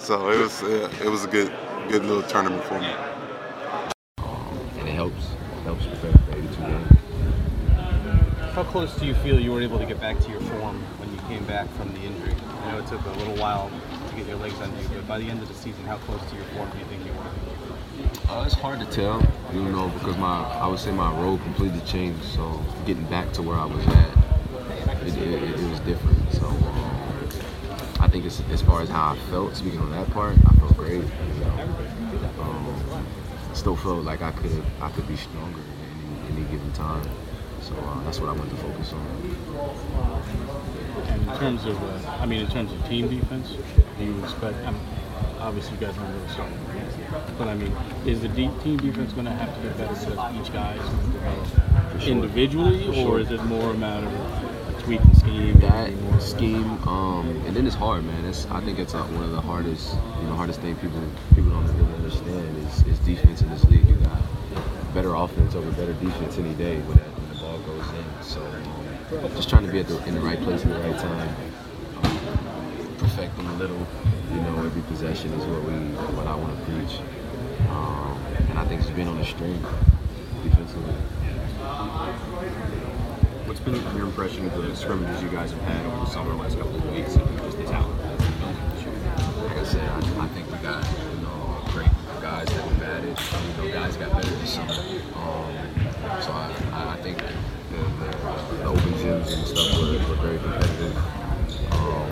so 0.00 0.30
it 0.30 0.38
was 0.38 0.62
uh, 0.62 0.88
it 1.02 1.08
was 1.10 1.24
a 1.24 1.28
good 1.28 1.52
good 1.88 2.04
little 2.04 2.22
tournament 2.22 2.62
for 2.64 2.78
me. 2.78 2.94
and 4.78 4.88
it 4.88 4.92
helps. 4.94 5.32
It 5.32 5.62
helps 5.64 5.84
prepare 5.86 6.12
for 6.12 6.32
82 6.32 6.60
games. 6.62 6.92
How 8.56 8.64
close 8.64 8.96
do 8.96 9.04
you 9.04 9.12
feel 9.16 9.38
you 9.38 9.52
were 9.52 9.60
able 9.60 9.78
to 9.78 9.84
get 9.84 10.00
back 10.00 10.18
to 10.18 10.30
your 10.30 10.40
form 10.40 10.80
when 10.96 11.12
you 11.12 11.20
came 11.28 11.44
back 11.44 11.68
from 11.76 11.92
the 11.92 12.00
injury? 12.00 12.34
I 12.62 12.72
know 12.72 12.78
it 12.78 12.86
took 12.86 13.04
a 13.04 13.10
little 13.10 13.36
while 13.36 13.70
to 14.08 14.16
get 14.16 14.26
your 14.26 14.38
legs 14.38 14.58
under 14.62 14.80
you, 14.80 14.88
but 14.94 15.06
by 15.06 15.18
the 15.18 15.28
end 15.28 15.42
of 15.42 15.48
the 15.48 15.52
season, 15.52 15.84
how 15.84 15.98
close 15.98 16.22
to 16.30 16.36
your 16.36 16.46
form 16.56 16.70
do 16.70 16.78
you 16.78 16.86
think 16.86 17.04
you 17.04 17.12
were? 17.12 18.32
Uh, 18.32 18.46
it's 18.46 18.54
hard 18.54 18.80
to 18.80 18.86
tell, 18.86 19.20
you 19.52 19.60
know, 19.60 19.90
because 19.90 20.16
my 20.16 20.42
I 20.42 20.66
would 20.68 20.78
say 20.78 20.90
my 20.90 21.12
role 21.20 21.36
completely 21.36 21.82
changed. 21.82 22.24
So 22.24 22.64
getting 22.86 23.04
back 23.08 23.30
to 23.34 23.42
where 23.42 23.58
I 23.58 23.66
was 23.66 23.86
at, 23.88 25.06
it, 25.06 25.14
it, 25.18 25.42
it, 25.42 25.60
it 25.60 25.70
was 25.70 25.80
different. 25.80 26.32
So 26.32 26.46
um, 26.46 27.28
I 28.00 28.08
think 28.08 28.24
as 28.24 28.62
far 28.62 28.80
as 28.80 28.88
how 28.88 29.12
I 29.12 29.16
felt, 29.28 29.54
speaking 29.54 29.80
on 29.80 29.90
that 29.90 30.08
part, 30.12 30.34
I 30.46 30.54
felt 30.54 30.74
great. 30.78 31.04
You 31.04 31.40
know, 31.44 32.30
um, 32.40 33.06
still 33.52 33.76
felt 33.76 34.02
like 34.04 34.22
I 34.22 34.32
could 34.32 34.64
I 34.80 34.88
could 34.92 35.06
be 35.06 35.16
stronger 35.16 35.60
in 35.60 36.30
any, 36.30 36.40
any 36.40 36.50
given 36.50 36.72
time. 36.72 37.06
So 37.66 37.74
uh, 37.74 38.04
that's 38.04 38.20
what 38.20 38.28
I 38.28 38.32
want 38.32 38.48
to 38.50 38.56
focus 38.56 38.92
on. 38.92 39.04
And 41.08 41.22
in 41.28 41.36
terms 41.38 41.64
of, 41.64 41.82
uh, 41.82 42.10
I 42.20 42.26
mean, 42.26 42.40
in 42.40 42.48
terms 42.48 42.70
of 42.72 42.88
team 42.88 43.08
defense, 43.08 43.56
do 43.98 44.04
you 44.04 44.22
expect? 44.22 44.64
Um, 44.64 44.78
obviously, 45.40 45.74
you 45.74 45.80
guys 45.86 45.98
aren't 45.98 46.14
really 46.14 46.28
starting, 46.28 46.58
but 47.36 47.48
I 47.48 47.54
mean, 47.54 47.72
is 48.06 48.20
the 48.20 48.28
de- 48.28 48.56
team 48.62 48.76
defense 48.76 49.12
going 49.12 49.24
to 49.26 49.32
have 49.32 49.52
to 49.56 49.60
get 49.62 49.76
better 49.78 49.94
because 49.94 50.36
each 50.36 50.52
guy 50.52 50.74
is 50.74 50.88
develop 51.12 52.00
sure. 52.00 52.12
individually, 52.12 52.86
For 52.86 53.16
or 53.16 53.20
is 53.20 53.32
it 53.32 53.42
more 53.44 53.70
a 53.70 53.74
matter 53.74 54.06
of 54.06 54.82
tweaking 54.84 55.14
scheme? 55.14 55.58
That 55.58 55.90
scheme, 56.22 56.70
um, 56.86 57.28
and 57.46 57.56
then 57.56 57.66
it's 57.66 57.74
hard, 57.74 58.04
man. 58.04 58.24
It's 58.26 58.46
I 58.46 58.60
think 58.60 58.78
it's 58.78 58.94
uh, 58.94 59.02
one 59.02 59.24
of 59.24 59.32
the 59.32 59.40
hardest, 59.40 59.92
you 60.20 60.28
know, 60.28 60.34
hardest 60.36 60.60
thing 60.60 60.76
people 60.76 61.00
people 61.34 61.50
don't 61.50 61.66
really 61.76 61.94
understand 61.94 62.56
is, 62.68 62.86
is 62.86 62.98
defense 63.00 63.42
in 63.42 63.50
this 63.50 63.64
league. 63.64 63.86
You 63.88 63.96
got 63.96 64.22
better 64.94 65.14
offense 65.14 65.54
over 65.54 65.70
better 65.72 65.92
defense 65.94 66.38
any 66.38 66.54
day 66.54 66.78
when, 66.80 66.96
that, 66.96 67.08
when 67.18 67.28
the 67.28 67.34
ball 67.36 67.58
goes 67.58 67.86
in. 67.90 68.22
So 68.22 68.40
um, 68.40 68.95
just 69.10 69.48
trying 69.48 69.64
to 69.64 69.70
be 69.72 69.80
at 69.80 69.86
the, 69.86 70.02
in 70.06 70.14
the 70.14 70.20
right 70.20 70.40
place 70.40 70.64
at 70.64 70.68
the 70.68 70.80
right 70.80 70.98
time, 70.98 71.28
um, 72.02 72.96
perfecting 72.98 73.46
a 73.46 73.52
little, 73.54 73.86
you 74.32 74.40
know, 74.40 74.64
every 74.64 74.82
possession 74.82 75.32
is 75.32 75.44
what 75.44 75.62
we 75.62 75.72
what 76.16 76.26
I 76.26 76.34
want 76.34 76.58
to 76.58 76.64
preach. 76.64 76.98
Um, 77.70 78.20
and 78.50 78.58
I 78.58 78.64
think 78.66 78.80
it's 78.80 78.90
been 78.90 79.06
on 79.06 79.18
the 79.18 79.24
string 79.24 79.62
defensively. 80.42 80.94
What's 83.46 83.60
been 83.60 83.74
your 83.96 84.06
impression 84.06 84.46
of 84.46 84.60
the 84.60 84.74
scrimmages 84.74 85.22
you 85.22 85.28
guys 85.28 85.52
have 85.52 85.62
had 85.62 85.86
over 85.86 86.04
the 86.04 86.10
summer, 86.10 86.34
last 86.34 86.58
couple 86.58 86.74
of 86.74 86.92
weeks, 86.92 87.14
and 87.14 87.38
just 87.42 87.58
the 87.58 87.64
talent? 87.64 88.00
Like 89.46 89.58
I 89.58 89.64
said, 89.64 89.88
I, 89.88 90.24
I 90.24 90.28
think 90.28 90.50
we 90.50 90.58
got 90.58 90.82
you 90.84 91.22
know 91.22 91.62
great 91.70 91.90
guys 92.20 92.46
that 92.48 92.66
we've 92.66 92.82
added. 92.82 93.16
You 93.62 93.68
know, 93.68 93.72
guys 93.72 93.96
got 93.96 94.10
better 94.12 94.34
this 94.34 94.54
summer. 94.54 94.72
Um, 95.14 95.66
so 96.22 96.32
I, 96.32 96.65
and 99.32 99.46
stuff 99.46 99.78
were, 99.80 99.92
were 100.08 100.20
very 100.22 100.38
competitive. 100.38 100.96
Um, 101.72 102.10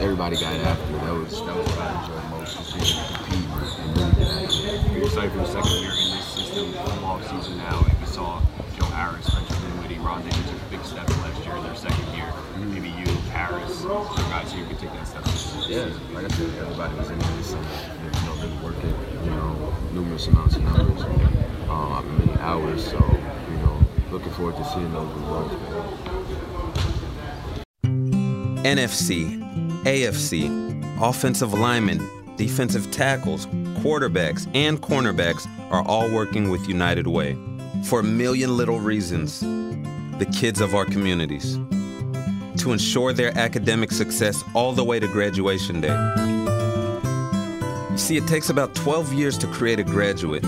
everybody 0.00 0.36
got 0.36 0.54
after. 0.54 0.96
it. 0.96 1.00
That 1.00 1.14
was 1.14 1.40
that 1.44 1.56
was 1.56 1.66
what 1.68 1.78
I 1.78 2.02
enjoyed 2.02 2.30
most, 2.30 2.56
just 2.56 2.74
being 2.74 3.44
able 3.44 3.60
to 3.60 3.66
compete 3.70 3.80
and 3.80 3.96
really 3.96 4.12
get 4.18 4.28
after. 4.30 4.92
You're 4.92 5.04
excited 5.06 5.32
for 5.32 5.38
the 5.38 5.46
second 5.46 5.72
year 5.80 5.90
in 5.90 6.10
this 6.16 6.26
system, 6.26 6.72
full 6.72 7.04
off 7.04 7.22
season 7.30 7.58
now, 7.58 7.78
and 7.86 8.00
we 8.00 8.06
saw 8.06 8.40
Joe 8.76 8.84
Harris, 8.96 9.26
Spencer 9.26 9.54
Dinwiddie, 9.54 9.98
Ron 9.98 10.22
Davis 10.22 10.50
took 10.50 10.70
big 10.70 10.84
steps 10.84 11.10
last 11.18 11.44
year 11.44 11.56
in 11.56 11.62
their 11.62 11.76
second 11.76 12.06
year. 12.16 12.32
Maybe 12.58 12.88
you, 12.88 13.06
Harris, 13.32 13.84
other 13.84 14.22
guys 14.28 14.52
here 14.52 14.66
could 14.66 14.78
take 14.78 14.92
that 14.92 15.06
step. 15.06 15.24
Yeah, 15.68 15.88
like 16.12 16.24
I 16.24 16.28
said, 16.34 16.50
everybody 16.58 16.94
was 16.96 17.10
in 17.10 17.18
this 17.18 17.50
summer. 17.50 17.64
You 18.04 18.10
know, 18.26 18.34
really 18.42 18.58
working, 18.64 18.94
you 19.24 19.30
know, 19.30 19.74
numerous 19.92 20.26
amounts 20.26 20.56
of 20.56 20.64
numbers, 20.64 21.02
uh, 21.68 22.02
many 22.18 22.32
hours. 22.40 22.84
So, 22.84 22.98
you 22.98 23.56
know, 23.58 23.80
looking 24.10 24.32
forward 24.32 24.56
to 24.56 24.64
seeing 24.64 24.92
those 24.92 25.08
results. 25.14 25.54
Man. 25.54 26.09
NFC, 28.64 29.38
AFC, 29.84 31.00
offensive 31.00 31.54
linemen, 31.54 32.06
defensive 32.36 32.90
tackles, 32.90 33.46
quarterbacks, 33.82 34.46
and 34.54 34.80
cornerbacks 34.80 35.48
are 35.70 35.82
all 35.86 36.10
working 36.10 36.50
with 36.50 36.68
United 36.68 37.06
Way 37.06 37.38
for 37.84 38.00
a 38.00 38.04
million 38.04 38.56
little 38.56 38.78
reasons. 38.80 39.40
the 40.20 40.26
kids 40.26 40.60
of 40.60 40.74
our 40.74 40.84
communities 40.84 41.58
to 42.58 42.72
ensure 42.72 43.14
their 43.14 43.36
academic 43.38 43.90
success 43.90 44.44
all 44.54 44.72
the 44.72 44.84
way 44.84 45.00
to 45.00 45.08
graduation 45.08 45.80
day. 45.80 45.96
You 47.90 47.96
see, 47.96 48.18
it 48.18 48.26
takes 48.26 48.50
about 48.50 48.74
12 48.74 49.14
years 49.14 49.38
to 49.38 49.46
create 49.46 49.80
a 49.80 49.82
graduate, 49.82 50.42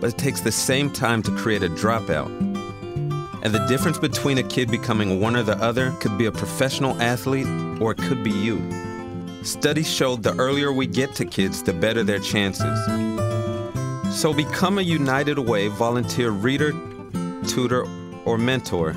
but 0.00 0.10
it 0.10 0.18
takes 0.18 0.40
the 0.40 0.50
same 0.50 0.90
time 0.90 1.22
to 1.22 1.30
create 1.36 1.62
a 1.62 1.68
dropout. 1.68 2.51
And 3.42 3.52
the 3.52 3.66
difference 3.66 3.98
between 3.98 4.38
a 4.38 4.42
kid 4.42 4.70
becoming 4.70 5.20
one 5.20 5.36
or 5.36 5.42
the 5.42 5.56
other 5.56 5.90
could 6.00 6.16
be 6.16 6.26
a 6.26 6.32
professional 6.32 7.00
athlete 7.02 7.46
or 7.80 7.92
it 7.92 7.98
could 7.98 8.22
be 8.22 8.30
you. 8.30 8.60
Studies 9.42 9.92
showed 9.92 10.22
the 10.22 10.34
earlier 10.36 10.72
we 10.72 10.86
get 10.86 11.14
to 11.16 11.24
kids, 11.24 11.62
the 11.62 11.72
better 11.72 12.04
their 12.04 12.20
chances. 12.20 12.78
So 14.20 14.32
become 14.32 14.78
a 14.78 14.82
United 14.82 15.38
Way 15.38 15.68
volunteer 15.68 16.30
reader, 16.30 16.72
tutor, 17.48 17.84
or 18.24 18.38
mentor 18.38 18.94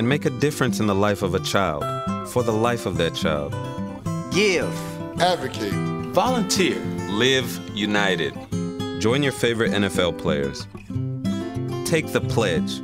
and 0.00 0.08
make 0.08 0.24
a 0.24 0.30
difference 0.30 0.80
in 0.80 0.86
the 0.86 0.94
life 0.94 1.22
of 1.22 1.34
a 1.34 1.40
child 1.40 1.84
for 2.30 2.42
the 2.42 2.52
life 2.52 2.86
of 2.86 2.96
that 2.96 3.14
child. 3.14 3.52
Give. 4.32 4.72
Advocate. 5.20 5.74
Volunteer. 6.14 6.80
Live 7.10 7.60
united. 7.74 8.32
Join 9.00 9.22
your 9.22 9.32
favorite 9.32 9.72
NFL 9.72 10.16
players. 10.16 10.66
Take 11.86 12.12
the 12.12 12.20
pledge. 12.20 12.80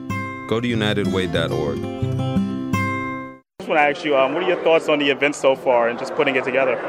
Go 0.47 0.61
to 0.61 0.68
unitedway.org. 0.68 1.78
I 1.78 3.38
just 3.59 3.68
want 3.68 3.78
to 3.78 3.82
ask 3.82 4.05
you, 4.05 4.16
um, 4.16 4.32
what 4.32 4.44
are 4.44 4.49
your 4.49 4.62
thoughts 4.62 4.88
on 4.88 5.01
the 5.01 5.11
event 5.11 5.34
so 5.34 5.57
far 5.57 5.88
and 5.88 5.99
just 5.99 6.14
putting 6.14 6.36
it 6.36 6.44
together? 6.44 6.80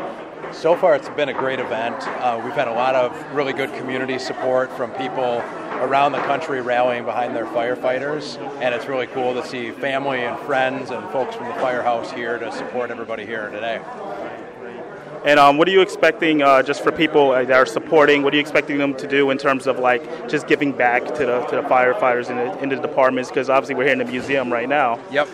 So 0.52 0.76
far, 0.76 0.96
it's 0.96 1.10
been 1.10 1.30
a 1.30 1.34
great 1.34 1.60
event. 1.60 1.96
Uh, 2.08 2.40
we've 2.44 2.54
had 2.54 2.68
a 2.68 2.74
lot 2.74 2.94
of 2.96 3.12
really 3.34 3.54
good 3.54 3.74
community 3.74 4.20
support 4.20 4.72
from 4.78 4.92
people 4.92 5.42
around 5.82 6.12
the 6.12 6.20
country 6.20 6.62
rallying 6.62 7.04
behind 7.04 7.36
their 7.36 7.46
firefighters, 7.48 8.38
and 8.62 8.74
it's 8.74 8.88
really 8.88 9.08
cool 9.08 9.34
to 9.34 9.46
see 9.46 9.72
family 9.72 10.20
and 10.20 10.38
friends 10.46 10.92
and 10.92 11.08
folks 11.10 11.36
from 11.36 11.48
the 11.48 11.54
firehouse 11.56 12.12
here 12.12 12.38
to 12.38 12.52
support 12.52 12.92
everybody 12.92 13.26
here 13.26 13.50
today. 13.50 13.82
And 15.26 15.40
um, 15.40 15.58
what 15.58 15.68
are 15.68 15.72
you 15.72 15.82
expecting 15.82 16.42
uh, 16.42 16.64
just 16.64 16.84
for 16.84 16.92
people 16.92 17.32
that 17.32 17.52
are 17.52 17.66
supporting? 17.66 18.24
What 18.24 18.34
are 18.34 18.38
you 18.38 18.42
expecting 18.42 18.78
them 18.78 18.96
to 18.96 19.08
do 19.08 19.30
in 19.32 19.38
terms 19.38 19.68
of 19.68 19.80
like 19.80 20.30
just 20.30 20.48
giving 20.48 20.72
back 20.72 21.06
to 21.06 21.26
the 21.26 21.46
to 21.48 21.56
the 21.58 21.64
firefighters 21.64 22.30
in 22.30 22.38
the, 22.38 22.64
in 22.64 22.70
the 22.70 22.76
departments? 22.76 23.30
Because 23.30 23.50
obviously 23.50 23.76
we're 23.76 23.84
here 23.84 23.94
in 23.94 24.00
the 24.00 24.06
museum 24.06 24.52
right 24.52 24.70
now. 24.70 25.00
Yep. 25.12 25.28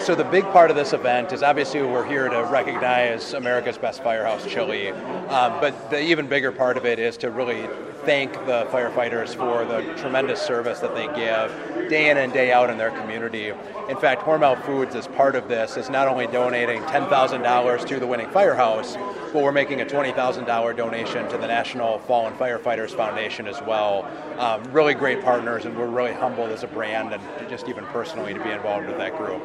So 0.00 0.14
the 0.14 0.24
big 0.24 0.44
part 0.44 0.70
of 0.70 0.76
this 0.76 0.92
event 0.92 1.32
is 1.32 1.42
obviously 1.42 1.80
we're 1.82 2.06
here 2.06 2.28
to 2.28 2.44
recognize 2.44 3.32
America's 3.32 3.78
best 3.78 4.02
firehouse 4.02 4.46
chili, 4.46 4.90
um, 4.90 5.60
but 5.60 5.90
the 5.90 6.00
even 6.00 6.26
bigger 6.26 6.52
part 6.52 6.76
of 6.76 6.84
it 6.84 6.98
is 6.98 7.16
to 7.18 7.30
really 7.30 7.68
thank 8.04 8.32
the 8.46 8.66
firefighters 8.70 9.34
for 9.34 9.64
the 9.64 9.94
tremendous 10.00 10.40
service 10.40 10.80
that 10.80 10.94
they 10.94 11.06
give 11.14 11.88
day 11.88 12.10
in 12.10 12.16
and 12.16 12.32
day 12.32 12.52
out 12.52 12.70
in 12.70 12.78
their 12.78 12.90
community. 12.90 13.52
In 13.88 13.96
fact, 13.96 14.22
Hormel 14.22 14.60
Foods, 14.64 14.94
as 14.94 15.06
part 15.08 15.36
of 15.36 15.48
this, 15.48 15.76
is 15.76 15.90
not 15.90 16.08
only 16.08 16.26
donating 16.26 16.82
$10,000 16.82 17.86
to 17.86 18.00
the 18.00 18.06
winning 18.06 18.30
firehouse, 18.30 18.96
but 19.32 19.42
we're 19.42 19.52
making 19.52 19.80
a 19.80 19.84
$20,000 19.84 20.76
donation 20.76 21.28
to 21.28 21.38
the 21.38 21.46
National 21.46 21.98
Fallen 22.00 22.34
Firefighters 22.34 22.90
Foundation 22.90 23.46
as 23.46 23.60
well. 23.62 24.08
Um, 24.38 24.62
really 24.72 24.94
great 24.94 25.22
partners, 25.22 25.64
and 25.64 25.76
we're 25.76 25.86
really 25.86 26.12
humbled 26.12 26.50
as 26.50 26.62
a 26.62 26.68
brand 26.68 27.12
and 27.12 27.48
just 27.48 27.68
even 27.68 27.84
personally 27.86 28.34
to 28.34 28.42
be 28.42 28.50
involved 28.50 28.86
with 28.86 28.98
that 28.98 29.16
group. 29.16 29.42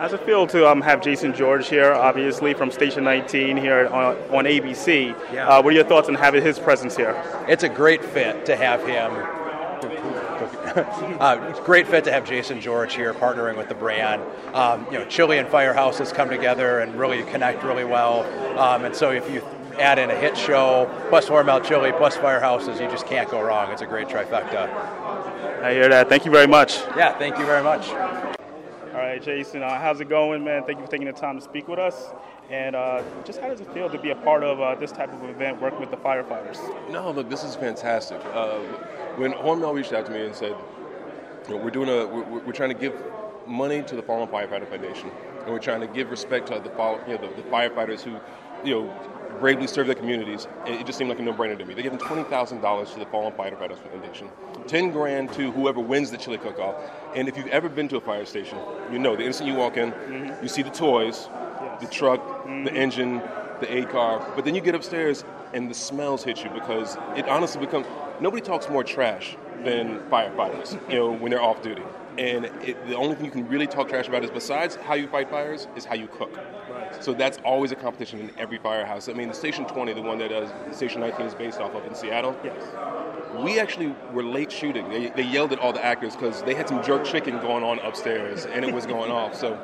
How's 0.00 0.14
it 0.14 0.24
feel 0.24 0.46
to 0.46 0.66
um, 0.66 0.80
have 0.80 1.02
Jason 1.02 1.34
George 1.34 1.68
here, 1.68 1.92
obviously 1.92 2.54
from 2.54 2.70
Station 2.70 3.04
19 3.04 3.58
here 3.58 3.86
on, 3.88 4.16
on 4.30 4.44
ABC? 4.46 5.14
Yeah. 5.30 5.46
Uh, 5.46 5.60
what 5.60 5.74
are 5.74 5.76
your 5.76 5.84
thoughts 5.84 6.08
on 6.08 6.14
having 6.14 6.42
his 6.42 6.58
presence 6.58 6.96
here? 6.96 7.22
It's 7.46 7.64
a 7.64 7.68
great 7.68 8.02
fit 8.02 8.46
to 8.46 8.56
have 8.56 8.80
him. 8.80 9.12
uh, 11.20 11.52
great 11.66 11.86
fit 11.86 12.04
to 12.04 12.12
have 12.12 12.24
Jason 12.24 12.62
George 12.62 12.94
here 12.94 13.12
partnering 13.12 13.58
with 13.58 13.68
the 13.68 13.74
brand. 13.74 14.22
Um, 14.54 14.86
you 14.86 14.98
know, 14.98 15.04
Chili 15.04 15.36
and 15.36 15.46
Firehouse 15.46 15.98
has 15.98 16.14
come 16.14 16.30
together 16.30 16.78
and 16.78 16.98
really 16.98 17.22
connect 17.24 17.62
really 17.62 17.84
well. 17.84 18.22
Um, 18.58 18.86
and 18.86 18.96
so 18.96 19.10
if 19.10 19.30
you 19.30 19.44
add 19.78 19.98
in 19.98 20.10
a 20.10 20.16
hit 20.16 20.34
show, 20.34 20.90
plus 21.10 21.28
Hormel 21.28 21.62
Chili, 21.62 21.92
plus 21.92 22.16
Firehouses, 22.16 22.80
you 22.80 22.88
just 22.88 23.06
can't 23.06 23.30
go 23.30 23.42
wrong. 23.42 23.70
It's 23.70 23.82
a 23.82 23.86
great 23.86 24.08
trifecta. 24.08 24.72
I 25.62 25.74
hear 25.74 25.90
that. 25.90 26.08
Thank 26.08 26.24
you 26.24 26.30
very 26.30 26.46
much. 26.46 26.78
Yeah, 26.96 27.18
thank 27.18 27.36
you 27.36 27.44
very 27.44 27.62
much. 27.62 27.90
All 28.92 28.96
right, 28.96 29.22
Jason, 29.22 29.62
uh, 29.62 29.78
how's 29.78 30.00
it 30.00 30.08
going, 30.08 30.42
man? 30.42 30.64
Thank 30.64 30.80
you 30.80 30.84
for 30.84 30.90
taking 30.90 31.06
the 31.06 31.12
time 31.12 31.36
to 31.36 31.40
speak 31.40 31.68
with 31.68 31.78
us. 31.78 32.08
And 32.50 32.74
uh, 32.74 33.04
just 33.24 33.40
how 33.40 33.46
does 33.46 33.60
it 33.60 33.72
feel 33.72 33.88
to 33.88 33.98
be 33.98 34.10
a 34.10 34.16
part 34.16 34.42
of 34.42 34.60
uh, 34.60 34.74
this 34.74 34.90
type 34.90 35.12
of 35.12 35.22
event, 35.30 35.62
working 35.62 35.78
with 35.78 35.92
the 35.92 35.96
firefighters? 35.96 36.58
No, 36.90 37.12
look, 37.12 37.30
this 37.30 37.44
is 37.44 37.54
fantastic. 37.54 38.20
Uh, 38.32 38.58
when 39.14 39.32
Hormel 39.32 39.74
reached 39.74 39.92
out 39.92 40.06
to 40.06 40.12
me 40.12 40.26
and 40.26 40.34
said, 40.34 40.56
you 41.46 41.54
know, 41.54 41.62
we're 41.62 41.70
doing 41.70 41.88
a, 41.88 42.04
we're, 42.04 42.40
we're, 42.40 42.52
trying 42.52 42.70
to 42.70 42.74
give 42.74 42.92
money 43.46 43.80
to 43.84 43.94
the 43.94 44.02
Fallen 44.02 44.28
Firefighter 44.28 44.68
Foundation, 44.68 45.12
and 45.44 45.52
we're 45.52 45.60
trying 45.60 45.82
to 45.82 45.86
give 45.86 46.10
respect 46.10 46.48
to 46.48 46.54
the, 46.54 46.70
you 47.06 47.14
know, 47.14 47.28
the, 47.28 47.42
the 47.42 47.48
firefighters 47.48 48.00
who, 48.00 48.18
you 48.68 48.74
know, 48.74 49.19
bravely 49.38 49.66
serve 49.66 49.86
their 49.86 49.94
communities. 49.94 50.46
It 50.66 50.86
just 50.86 50.98
seemed 50.98 51.10
like 51.10 51.18
a 51.18 51.22
no-brainer 51.22 51.58
to 51.58 51.64
me. 51.64 51.74
They're 51.74 51.82
giving 51.82 51.98
twenty 51.98 52.24
thousand 52.24 52.60
dollars 52.60 52.90
to 52.92 52.98
the 52.98 53.06
Fallen 53.06 53.32
Firefighters 53.32 53.78
Foundation, 53.78 54.28
ten 54.66 54.90
grand 54.90 55.32
to 55.34 55.50
whoever 55.52 55.80
wins 55.80 56.10
the 56.10 56.16
chili 56.16 56.38
cook-off. 56.38 56.76
And 57.14 57.28
if 57.28 57.36
you've 57.36 57.48
ever 57.48 57.68
been 57.68 57.88
to 57.88 57.96
a 57.96 58.00
fire 58.00 58.24
station, 58.24 58.58
you 58.90 58.98
know 58.98 59.16
the 59.16 59.24
instant 59.24 59.48
you 59.48 59.56
walk 59.56 59.76
in, 59.76 59.92
mm-hmm. 59.92 60.42
you 60.42 60.48
see 60.48 60.62
the 60.62 60.70
toys, 60.70 61.28
yes. 61.30 61.80
the 61.80 61.88
truck, 61.88 62.20
mm-hmm. 62.20 62.64
the 62.64 62.72
engine, 62.72 63.18
the 63.60 63.78
A 63.78 63.84
car, 63.86 64.26
but 64.34 64.44
then 64.44 64.54
you 64.54 64.60
get 64.60 64.74
upstairs 64.74 65.24
and 65.52 65.70
the 65.70 65.74
smells 65.74 66.24
hit 66.24 66.44
you 66.44 66.50
because 66.50 66.96
it 67.16 67.28
honestly 67.28 67.60
becomes 67.60 67.86
nobody 68.20 68.42
talks 68.42 68.68
more 68.68 68.84
trash 68.84 69.36
than 69.64 69.98
firefighters. 70.10 70.72
you 70.88 70.96
know 70.96 71.12
when 71.12 71.30
they're 71.30 71.42
off 71.42 71.62
duty. 71.62 71.82
And 72.18 72.46
it, 72.46 72.86
the 72.88 72.96
only 72.96 73.14
thing 73.14 73.24
you 73.26 73.30
can 73.30 73.48
really 73.48 73.66
talk 73.66 73.88
trash 73.88 74.08
about 74.08 74.24
is 74.24 74.30
besides 74.30 74.76
how 74.76 74.94
you 74.94 75.06
fight 75.08 75.30
fires 75.30 75.68
is 75.76 75.84
how 75.84 75.94
you 75.94 76.06
cook. 76.08 76.32
So 77.00 77.14
that's 77.14 77.38
always 77.44 77.72
a 77.72 77.76
competition 77.76 78.20
in 78.20 78.30
every 78.38 78.58
firehouse. 78.58 79.08
I 79.08 79.12
mean, 79.12 79.28
the 79.28 79.34
Station 79.34 79.64
20, 79.66 79.92
the 79.94 80.02
one 80.02 80.18
that 80.18 80.32
uh, 80.32 80.72
Station 80.72 81.00
19 81.00 81.26
is 81.26 81.34
based 81.34 81.60
off 81.60 81.74
of 81.74 81.84
in 81.86 81.94
Seattle. 81.94 82.36
Yes. 82.44 82.62
We 83.38 83.60
actually 83.60 83.94
were 84.12 84.24
late 84.24 84.50
shooting. 84.50 84.88
They, 84.88 85.08
they 85.10 85.22
yelled 85.22 85.52
at 85.52 85.60
all 85.60 85.72
the 85.72 85.84
actors 85.84 86.14
because 86.14 86.42
they 86.42 86.54
had 86.54 86.68
some 86.68 86.82
jerk 86.82 87.04
chicken 87.04 87.38
going 87.40 87.64
on 87.64 87.78
upstairs 87.80 88.44
and 88.44 88.64
it 88.64 88.74
was 88.74 88.86
going 88.86 89.10
off. 89.10 89.34
So 89.34 89.58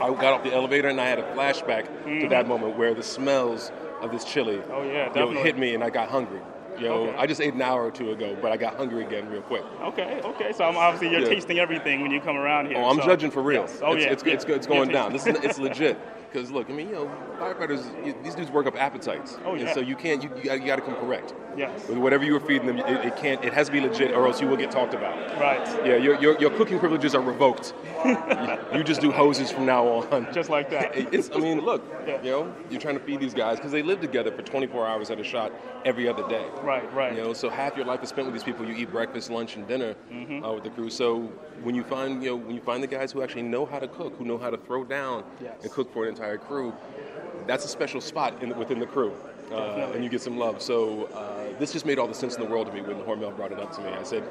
I 0.00 0.08
got 0.10 0.32
off 0.32 0.44
the 0.44 0.54
elevator 0.54 0.88
and 0.88 1.00
I 1.00 1.06
had 1.06 1.18
a 1.18 1.34
flashback 1.34 1.86
mm-hmm. 1.86 2.20
to 2.20 2.28
that 2.28 2.46
moment 2.46 2.76
where 2.76 2.94
the 2.94 3.02
smells 3.02 3.72
of 4.00 4.10
this 4.10 4.24
chili 4.24 4.60
oh, 4.70 4.82
yeah, 4.82 5.08
you 5.08 5.14
know, 5.14 5.42
hit 5.42 5.58
me 5.58 5.74
and 5.74 5.82
I 5.82 5.90
got 5.90 6.08
hungry. 6.08 6.40
You 6.78 6.88
know, 6.88 6.94
okay. 7.08 7.16
I 7.18 7.26
just 7.26 7.40
ate 7.40 7.54
an 7.54 7.62
hour 7.62 7.84
or 7.84 7.90
two 7.90 8.10
ago, 8.10 8.36
but 8.40 8.52
I 8.52 8.56
got 8.56 8.76
hungry 8.76 9.04
again 9.04 9.28
real 9.28 9.42
quick. 9.42 9.64
Okay, 9.82 10.20
okay. 10.24 10.52
So 10.52 10.64
I'm 10.64 10.76
obviously 10.76 11.10
you're 11.10 11.20
yeah. 11.20 11.28
tasting 11.28 11.58
everything 11.58 12.00
when 12.00 12.10
you 12.10 12.20
come 12.20 12.36
around 12.36 12.66
here. 12.66 12.78
Oh, 12.78 12.90
I'm 12.90 12.96
so. 12.96 13.06
judging 13.06 13.30
for 13.30 13.42
real. 13.42 13.62
Yes. 13.62 13.80
Oh 13.82 13.92
it's, 13.92 14.04
yeah, 14.04 14.12
it's, 14.12 14.24
yeah. 14.24 14.32
it's, 14.32 14.44
it's 14.44 14.66
going 14.66 14.90
down. 14.90 15.12
This 15.12 15.26
is 15.26 15.36
it's 15.42 15.58
legit. 15.58 15.98
Because 16.32 16.50
look, 16.50 16.68
I 16.68 16.72
mean, 16.72 16.88
you 16.88 16.94
know, 16.94 17.10
firefighters, 17.38 18.24
these 18.24 18.34
dudes 18.34 18.50
work 18.50 18.66
up 18.66 18.74
appetites. 18.74 19.38
Oh 19.44 19.54
yeah. 19.54 19.66
And 19.66 19.74
so 19.74 19.80
you 19.80 19.94
can't, 19.94 20.20
you, 20.20 20.30
you 20.42 20.66
got 20.66 20.76
to 20.76 20.82
come 20.82 20.96
correct. 20.96 21.32
Yes. 21.56 21.88
With 21.88 21.98
whatever 21.98 22.24
you 22.24 22.36
are 22.36 22.40
feeding 22.40 22.66
them, 22.66 22.78
it, 22.78 23.06
it, 23.06 23.16
can't, 23.16 23.44
it 23.44 23.52
has 23.52 23.66
to 23.66 23.72
be 23.72 23.80
legit, 23.80 24.12
or 24.12 24.26
else 24.26 24.40
you 24.40 24.48
will 24.48 24.56
get 24.56 24.70
talked 24.70 24.94
about. 24.94 25.16
Right. 25.40 25.66
Yeah, 25.86 25.96
your, 25.96 26.20
your, 26.20 26.38
your 26.38 26.50
cooking 26.50 26.78
privileges 26.78 27.14
are 27.14 27.20
revoked. 27.20 27.74
you, 28.04 28.16
you, 28.74 28.84
just 28.84 29.00
do 29.00 29.10
hoses 29.10 29.50
from 29.50 29.66
now 29.66 29.86
on. 29.86 30.32
Just 30.32 30.50
like 30.50 30.70
that. 30.70 30.96
It's, 30.96 31.30
I 31.34 31.38
mean, 31.38 31.60
look, 31.60 31.84
yeah. 32.06 32.22
you 32.22 32.30
know, 32.30 32.54
you're 32.70 32.80
trying 32.80 32.98
to 32.98 33.04
feed 33.04 33.20
these 33.20 33.34
guys 33.34 33.56
because 33.56 33.72
they 33.72 33.82
live 33.82 34.00
together 34.00 34.32
for 34.32 34.42
24 34.42 34.86
hours 34.86 35.10
at 35.10 35.20
a 35.20 35.24
shot 35.24 35.52
every 35.84 36.08
other 36.08 36.26
day. 36.28 36.46
Right, 36.62 36.92
right. 36.94 37.14
You 37.14 37.22
know, 37.22 37.32
so 37.32 37.48
half 37.48 37.76
your 37.76 37.86
life 37.86 38.02
is 38.02 38.08
spent 38.08 38.26
with 38.26 38.34
these 38.34 38.44
people. 38.44 38.66
You 38.66 38.74
eat 38.74 38.90
breakfast, 38.90 39.30
lunch, 39.30 39.56
and 39.56 39.66
dinner 39.66 39.94
mm-hmm. 40.10 40.44
uh, 40.44 40.52
with 40.52 40.64
the 40.64 40.70
crew. 40.70 40.90
So 40.90 41.32
when 41.62 41.74
you 41.74 41.84
find, 41.84 42.22
you 42.22 42.30
know, 42.30 42.36
when 42.36 42.54
you 42.54 42.62
find 42.62 42.82
the 42.82 42.88
guys 42.88 43.12
who 43.12 43.22
actually 43.22 43.42
know 43.42 43.66
how 43.66 43.78
to 43.78 43.88
cook, 43.88 44.16
who 44.16 44.24
know 44.24 44.38
how 44.38 44.50
to 44.50 44.56
throw 44.56 44.84
down 44.84 45.24
yes. 45.42 45.62
and 45.62 45.70
cook 45.70 45.92
for 45.92 46.04
an 46.04 46.10
entire 46.10 46.38
crew, 46.38 46.74
that's 47.46 47.64
a 47.64 47.68
special 47.68 48.00
spot 48.00 48.42
in, 48.42 48.56
within 48.56 48.78
the 48.78 48.86
crew, 48.86 49.14
uh, 49.54 49.92
and 49.94 50.04
you 50.04 50.10
get 50.10 50.20
some 50.20 50.36
love. 50.36 50.60
So 50.60 51.04
uh, 51.14 51.58
this 51.58 51.72
just 51.72 51.86
made 51.86 51.98
all 51.98 52.08
the 52.08 52.14
sense 52.14 52.34
in 52.36 52.42
the 52.42 52.48
world 52.48 52.66
to 52.66 52.72
me 52.72 52.80
when 52.82 52.96
Hormel 52.98 53.34
brought 53.36 53.52
it 53.52 53.58
up 53.58 53.72
to 53.76 53.80
me. 53.82 53.88
I 53.88 54.02
said, 54.02 54.24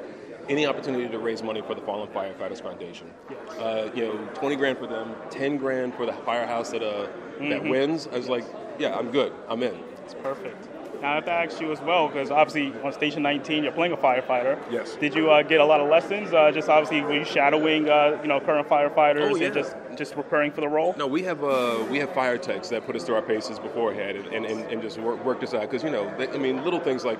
any 0.48 0.66
opportunity 0.66 1.08
to 1.08 1.18
raise 1.18 1.42
money 1.42 1.62
for 1.62 1.74
the 1.74 1.80
Fallen 1.80 2.08
Firefighters 2.08 2.62
Foundation, 2.62 3.10
uh, 3.58 3.88
you 3.94 4.04
know, 4.04 4.28
twenty 4.34 4.56
grand 4.56 4.78
for 4.78 4.86
them, 4.86 5.14
ten 5.30 5.56
grand 5.56 5.94
for 5.94 6.06
the 6.06 6.12
firehouse 6.12 6.70
that 6.70 6.82
uh, 6.82 7.06
mm-hmm. 7.06 7.48
that 7.48 7.64
wins. 7.64 8.08
I 8.12 8.18
was 8.18 8.28
like, 8.28 8.44
yeah, 8.78 8.96
I'm 8.96 9.10
good, 9.10 9.32
I'm 9.48 9.62
in. 9.62 9.78
It's 10.04 10.14
perfect. 10.14 10.68
Now, 11.00 11.12
I 11.12 11.14
have 11.16 11.24
to 11.26 11.32
ask 11.32 11.60
you 11.60 11.72
as 11.72 11.80
well, 11.80 12.08
because 12.08 12.30
obviously 12.30 12.72
on 12.82 12.92
Station 12.92 13.22
19, 13.22 13.62
you're 13.62 13.72
playing 13.72 13.92
a 13.92 13.96
firefighter. 13.96 14.58
Yes. 14.70 14.96
Did 14.96 15.14
you 15.14 15.30
uh, 15.30 15.42
get 15.42 15.60
a 15.60 15.64
lot 15.64 15.80
of 15.80 15.90
lessons? 15.90 16.32
Uh, 16.32 16.50
just 16.50 16.68
obviously, 16.68 17.02
were 17.02 17.12
you 17.12 17.24
shadowing, 17.24 17.88
uh, 17.88 18.18
you 18.22 18.28
know, 18.28 18.40
current 18.40 18.68
firefighters 18.68 19.30
oh, 19.30 19.36
yeah. 19.36 19.46
and 19.46 19.54
just 19.54 19.76
just 19.96 20.14
preparing 20.14 20.52
for 20.52 20.60
the 20.60 20.68
role? 20.68 20.94
No, 20.98 21.06
we 21.06 21.22
have 21.22 21.42
uh, 21.42 21.84
we 21.90 21.98
have 21.98 22.12
fire 22.12 22.38
techs 22.38 22.68
that 22.70 22.86
put 22.86 22.96
us 22.96 23.04
through 23.04 23.16
our 23.16 23.22
paces 23.22 23.58
beforehand 23.58 24.18
and, 24.18 24.44
and, 24.44 24.60
and 24.70 24.82
just 24.82 24.98
work, 24.98 25.24
work 25.24 25.40
this 25.40 25.54
out. 25.54 25.62
Because 25.62 25.82
you 25.82 25.90
know, 25.90 26.12
they, 26.18 26.28
I 26.28 26.38
mean, 26.38 26.64
little 26.64 26.80
things 26.80 27.04
like 27.04 27.18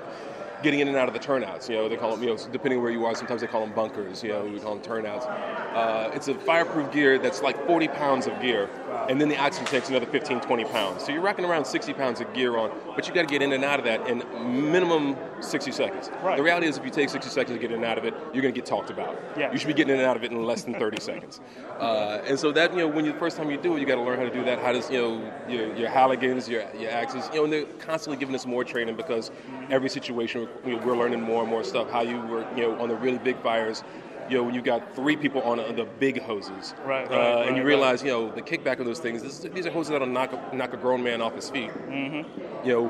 getting 0.63 0.79
in 0.79 0.87
and 0.87 0.97
out 0.97 1.07
of 1.07 1.13
the 1.13 1.19
turnouts. 1.19 1.69
You 1.69 1.75
know, 1.75 1.89
they 1.89 1.95
call 1.95 2.15
them, 2.15 2.23
you 2.23 2.29
know, 2.29 2.37
depending 2.51 2.81
where 2.81 2.91
you 2.91 3.05
are, 3.05 3.15
sometimes 3.15 3.41
they 3.41 3.47
call 3.47 3.61
them 3.61 3.73
bunkers. 3.73 4.23
You 4.23 4.29
know, 4.29 4.45
we 4.45 4.59
call 4.59 4.75
them 4.75 4.83
turnouts. 4.83 5.25
Uh, 5.25 6.11
it's 6.13 6.27
a 6.27 6.33
fireproof 6.33 6.91
gear 6.91 7.19
that's 7.19 7.41
like 7.41 7.57
40 7.67 7.87
pounds 7.89 8.27
of 8.27 8.41
gear 8.41 8.69
and 9.09 9.19
then 9.19 9.29
the 9.29 9.37
oxygen 9.37 9.67
tank's 9.67 9.89
another 9.89 10.05
15, 10.05 10.41
20 10.41 10.65
pounds. 10.65 11.03
So 11.05 11.11
you're 11.11 11.21
rocking 11.21 11.45
around 11.45 11.65
60 11.65 11.93
pounds 11.93 12.21
of 12.21 12.33
gear 12.33 12.57
on, 12.57 12.71
but 12.95 13.05
you've 13.05 13.15
got 13.15 13.27
to 13.27 13.27
get 13.27 13.41
in 13.41 13.53
and 13.53 13.63
out 13.63 13.79
of 13.79 13.85
that 13.85 14.07
in 14.07 14.23
minimum 14.71 15.15
60 15.41 15.71
seconds. 15.71 16.09
Right. 16.23 16.37
The 16.37 16.43
reality 16.43 16.67
is, 16.67 16.77
if 16.77 16.85
you 16.85 16.91
take 16.91 17.09
60 17.09 17.29
seconds 17.29 17.55
to 17.55 17.61
get 17.61 17.71
in 17.71 17.77
and 17.77 17.85
out 17.85 17.97
of 17.97 18.05
it, 18.05 18.13
you're 18.33 18.41
going 18.41 18.53
to 18.53 18.59
get 18.59 18.65
talked 18.65 18.89
about. 18.89 19.19
Yeah. 19.37 19.51
You 19.51 19.57
should 19.57 19.67
be 19.67 19.73
getting 19.73 19.93
in 19.93 19.99
and 19.99 20.07
out 20.07 20.15
of 20.15 20.23
it 20.23 20.31
in 20.31 20.43
less 20.43 20.63
than 20.63 20.73
30 20.75 20.99
seconds. 21.01 21.39
Uh, 21.79 22.21
and 22.25 22.39
so 22.39 22.51
that 22.51 22.71
you 22.71 22.79
know, 22.79 22.87
when 22.87 23.05
you 23.05 23.13
the 23.15 23.19
first 23.19 23.37
time 23.37 23.49
you 23.49 23.57
do 23.57 23.75
it, 23.75 23.79
you 23.79 23.85
got 23.85 23.95
to 23.95 24.01
learn 24.01 24.17
how 24.17 24.25
to 24.25 24.33
do 24.33 24.43
that. 24.43 24.59
How 24.59 24.73
does 24.73 24.89
you 24.89 24.97
know 25.01 25.33
your, 25.47 25.75
your 25.75 25.89
Halligans, 25.89 26.49
your 26.49 26.63
your 26.77 26.91
axes, 26.91 27.29
you 27.33 27.37
know, 27.37 27.43
and 27.45 27.53
they're 27.53 27.65
constantly 27.79 28.19
giving 28.19 28.35
us 28.35 28.45
more 28.45 28.63
training 28.63 28.95
because 28.95 29.31
every 29.69 29.89
situation 29.89 30.47
you 30.65 30.75
know, 30.75 30.85
we're 30.85 30.97
learning 30.97 31.21
more 31.21 31.41
and 31.41 31.49
more 31.49 31.63
stuff. 31.63 31.89
How 31.89 32.01
you 32.01 32.19
work, 32.21 32.47
you 32.55 32.63
know, 32.63 32.79
on 32.81 32.89
the 32.89 32.95
really 32.95 33.17
big 33.17 33.41
fires. 33.41 33.83
You 34.29 34.37
know, 34.37 34.43
when 34.43 34.55
you've 34.55 34.63
got 34.63 34.95
three 34.95 35.15
people 35.15 35.41
on, 35.43 35.59
on 35.59 35.75
the 35.75 35.85
big 35.85 36.21
hoses, 36.21 36.73
Right, 36.83 37.05
uh, 37.05 37.15
right, 37.15 37.47
and 37.47 37.55
you 37.55 37.61
right, 37.61 37.67
realize, 37.67 38.01
you 38.01 38.09
know, 38.09 38.31
the 38.31 38.41
kickback 38.41 38.79
of 38.79 38.85
those 38.85 38.99
things. 38.99 39.21
This, 39.21 39.39
these 39.39 39.65
are 39.67 39.71
hoses 39.71 39.91
that'll 39.91 40.07
knock 40.07 40.33
a, 40.33 40.55
knock 40.55 40.73
a 40.73 40.77
grown 40.77 41.03
man 41.03 41.21
off 41.21 41.35
his 41.35 41.49
feet. 41.49 41.69
Mm-hmm. 41.69 42.67
You 42.67 42.73
know, 42.73 42.87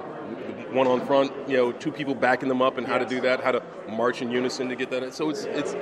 one 0.71 0.87
on 0.87 1.05
front, 1.05 1.31
you 1.47 1.57
know, 1.57 1.71
two 1.71 1.91
people 1.91 2.15
backing 2.15 2.47
them 2.47 2.61
up, 2.61 2.77
and 2.77 2.87
how 2.87 2.97
to 2.97 3.05
do 3.05 3.19
that, 3.21 3.43
how 3.43 3.51
to 3.51 3.63
march 3.89 4.21
in 4.21 4.31
unison 4.31 4.69
to 4.69 4.75
get 4.75 4.89
that. 4.91 5.13
So 5.13 5.29
it's 5.29 5.43
it's. 5.43 5.75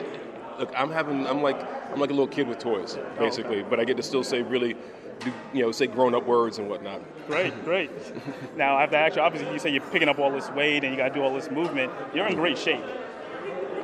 Look, 0.60 0.72
I'm 0.78 0.92
having, 0.92 1.26
I'm 1.26 1.42
like, 1.42 1.60
I'm 1.92 2.00
like 2.00 2.12
a 2.12 2.14
little 2.14 2.28
kid 2.28 2.48
with 2.48 2.60
toys, 2.60 3.00
basically, 3.18 3.64
but 3.64 3.80
I 3.80 3.86
get 3.86 3.98
to 3.98 4.04
still 4.04 4.24
say 4.24 4.44
really, 4.44 4.76
do, 5.20 5.34
you 5.52 5.64
know, 5.64 5.72
say 5.72 5.88
grown-up 5.88 6.28
words 6.28 6.60
and 6.60 6.70
whatnot. 6.70 7.02
Great, 7.28 7.66
great. 7.66 7.90
now 8.56 8.78
I 8.78 8.82
have 8.82 8.92
to 8.92 8.98
ask 8.98 9.16
you. 9.16 9.22
Obviously, 9.24 9.52
you 9.52 9.58
say 9.60 9.72
you're 9.72 9.82
picking 9.82 10.10
up 10.10 10.20
all 10.20 10.32
this 10.32 10.50
weight 10.52 10.84
and 10.84 10.94
you 10.94 10.98
got 10.98 11.10
to 11.10 11.14
do 11.14 11.22
all 11.24 11.34
this 11.34 11.50
movement. 11.50 11.92
You're 12.14 12.28
in 12.28 12.36
great 12.36 12.58
shape. 12.58 12.84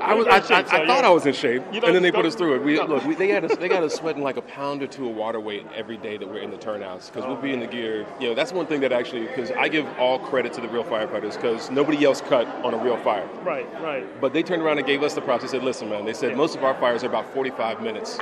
I 0.02 0.14
was. 0.14 0.28
I, 0.28 0.39
great 0.39 0.52
I, 0.52 0.64
so 0.64 0.84
I 0.84 0.88
thought 0.88 1.04
I 1.04 1.10
was 1.10 1.26
in 1.26 1.34
shape, 1.34 1.64
You 1.72 1.82
and 1.82 1.95
then 1.95 2.02
they 2.02 2.12
put 2.12 2.26
us 2.26 2.36
through 2.36 2.56
it. 2.56 2.64
We 2.64 2.76
no. 2.76 2.86
look, 2.86 3.06
we, 3.06 3.16
they 3.16 3.30
had 3.30 3.45
us, 3.45 3.56
they 3.58 3.68
got 3.68 3.84
us 3.84 3.93
sweating 3.93 4.24
like 4.24 4.38
a 4.38 4.41
pound 4.41 4.82
or 4.82 4.88
two 4.88 5.10
of 5.10 5.16
water 5.16 5.39
weight 5.39 5.66
every 5.76 5.97
day 5.97 6.18
that 6.18 6.28
we're 6.28 6.39
in 6.39 6.52
the 6.52 6.58
turnouts 6.58 7.08
because 7.08 7.26
we'll 7.26 7.36
be 7.36 7.54
in 7.54 7.60
the 7.60 7.68
gear. 7.68 8.06
You 8.20 8.30
know, 8.30 8.36
that's 8.36 8.52
one 8.52 8.66
thing 8.66 8.82
that 8.82 8.91
actually, 8.91 9.28
because 9.28 9.52
I 9.52 9.68
give 9.68 9.86
all 9.97 10.20
credit 10.20 10.54
to 10.54 10.62
the 10.62 10.70
real 10.70 10.84
firefighters 10.84 11.36
because 11.36 11.70
nobody 11.70 12.04
else 12.06 12.22
cut 12.22 12.47
on 12.66 12.74
a 12.74 12.78
real 12.78 12.97
fire. 12.97 13.28
Right, 13.43 13.68
right. 13.82 14.22
But 14.22 14.34
they 14.34 14.43
turned 14.43 14.62
around 14.62 14.78
and 14.78 14.88
gave 14.88 15.04
us 15.04 15.14
the 15.14 15.22
props. 15.22 15.43
They 15.43 15.50
said, 15.50 15.64
"Listen, 15.64 15.89
man." 15.89 16.06
They 16.06 16.14
said 16.14 16.36
most 16.36 16.56
of 16.56 16.64
our 16.64 16.74
fires 16.80 17.04
are 17.04 17.08
about 17.08 17.34
45 17.34 17.82
minutes 17.82 18.20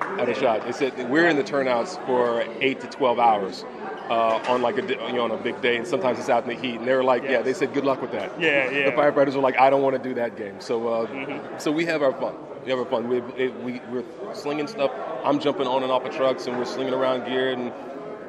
at 0.00 0.28
a 0.28 0.34
shot. 0.34 0.64
They 0.64 0.72
said 0.72 1.10
we're 1.10 1.28
in 1.28 1.36
the 1.36 1.44
turnouts 1.44 1.96
for 2.06 2.44
eight 2.60 2.80
to 2.80 2.86
12 2.86 3.18
hours 3.18 3.64
uh, 4.08 4.42
on 4.48 4.62
like 4.62 4.78
a 4.78 4.82
di- 4.82 5.06
you 5.06 5.14
know 5.14 5.24
on 5.24 5.30
a 5.30 5.36
big 5.36 5.60
day, 5.60 5.76
and 5.76 5.86
sometimes 5.86 6.18
it's 6.18 6.28
out 6.28 6.42
in 6.44 6.48
the 6.48 6.54
heat. 6.54 6.78
And 6.78 6.86
they 6.86 6.94
were 6.94 7.04
like, 7.04 7.22
"Yeah." 7.24 7.42
They 7.42 7.54
said, 7.54 7.72
"Good 7.74 7.84
luck 7.84 8.00
with 8.00 8.12
that." 8.12 8.40
Yeah, 8.40 8.70
yeah. 8.70 8.90
The 8.90 8.96
firefighters 8.96 9.34
were 9.34 9.40
like, 9.40 9.58
"I 9.58 9.70
don't 9.70 9.82
want 9.82 10.00
to 10.00 10.08
do 10.08 10.14
that 10.14 10.36
game." 10.36 10.60
So, 10.60 10.88
uh, 10.88 11.58
so 11.58 11.72
we 11.72 11.84
have 11.86 12.02
our 12.02 12.12
fun. 12.12 12.34
We 12.64 12.70
have 12.70 12.78
our 12.78 12.86
fun. 12.86 13.08
We, 13.08 13.18
it, 13.36 13.54
we 13.62 13.80
we're 13.90 14.04
slinging 14.34 14.66
stuff. 14.66 14.90
I'm 15.24 15.40
jumping 15.40 15.66
on 15.66 15.82
and 15.82 15.92
off 15.92 16.04
of 16.04 16.14
trucks, 16.14 16.46
and 16.46 16.56
we're 16.58 16.64
slinging 16.64 16.94
around 16.94 17.26
gear, 17.26 17.52
and 17.52 17.72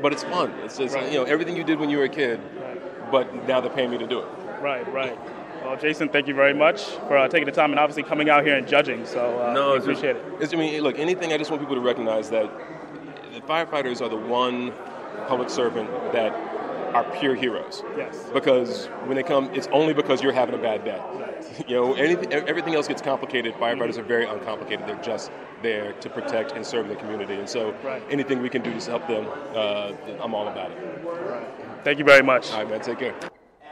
but 0.02 0.14
it's 0.14 0.24
fun. 0.24 0.52
It's 0.64 0.78
just 0.78 0.96
you 0.96 1.16
know 1.16 1.24
everything 1.24 1.56
you 1.56 1.64
did 1.64 1.80
when 1.80 1.90
you 1.90 1.98
were 1.98 2.06
a 2.06 2.10
kid, 2.10 2.40
but 3.12 3.48
now 3.48 3.62
they're 3.62 3.72
paying 3.72 3.92
me 3.92 3.98
to 3.98 4.08
do 4.08 4.20
it. 4.20 4.28
Right, 4.62 4.92
right. 4.92 5.18
Well, 5.64 5.76
Jason, 5.76 6.10
thank 6.10 6.28
you 6.28 6.34
very 6.34 6.54
much 6.54 6.86
for 7.08 7.18
uh, 7.18 7.28
taking 7.28 7.46
the 7.46 7.52
time 7.52 7.72
and 7.72 7.80
obviously 7.80 8.04
coming 8.04 8.30
out 8.30 8.46
here 8.46 8.56
and 8.56 8.68
judging. 8.68 9.06
So 9.06 9.42
uh, 9.42 9.54
no, 9.54 9.76
appreciate 9.76 10.14
just, 10.14 10.28
it. 10.28 10.42
It's, 10.44 10.54
I 10.54 10.58
mean, 10.58 10.82
look, 10.82 10.98
anything. 10.98 11.34
I 11.34 11.38
just 11.38 11.52
want 11.52 11.62
people 11.62 11.76
to 11.76 11.82
recognize 11.82 12.30
that 12.30 12.50
the 13.34 13.42
firefighters 13.42 14.02
are 14.02 14.10
the 14.10 14.16
one 14.16 14.72
public 15.28 15.50
servant 15.50 15.90
that 16.14 16.34
are 16.96 17.04
pure 17.20 17.36
heroes. 17.36 17.84
Yes. 17.96 18.30
Because 18.34 18.88
when 19.06 19.16
they 19.16 19.24
come, 19.24 19.50
it's 19.54 19.68
only 19.72 19.94
because 19.94 20.22
you're 20.24 20.32
having 20.32 20.56
a 20.56 20.62
bad 20.62 20.84
day. 20.84 21.02
You 21.68 21.76
know, 21.76 21.94
anything, 21.94 22.32
everything 22.34 22.76
else 22.76 22.88
gets 22.88 23.02
complicated. 23.02 23.54
Firefighters 23.56 23.98
are 23.98 24.04
very 24.04 24.26
uncomplicated. 24.26 24.86
They're 24.88 25.02
just 25.02 25.32
there 25.64 25.94
to 25.94 26.10
protect 26.10 26.52
and 26.52 26.66
serve 26.66 26.88
the 26.88 26.96
community. 26.96 27.34
And 27.36 27.50
so, 27.50 27.74
Right. 27.84 28.02
anything 28.12 28.42
we 28.42 28.50
can 28.50 28.62
do 28.62 28.78
to 28.80 28.90
help 28.90 29.08
them, 29.08 29.28
uh, 29.56 29.94
I'm 30.22 30.36
all 30.36 30.48
about 30.48 30.72
it. 30.72 30.78
Right. 31.04 31.48
Thank 31.84 32.00
you 32.00 32.06
very 32.06 32.22
much. 32.22 32.52
All 32.52 32.60
right, 32.60 32.70
man. 32.70 32.82
Take 32.82 33.00
care. 33.00 33.16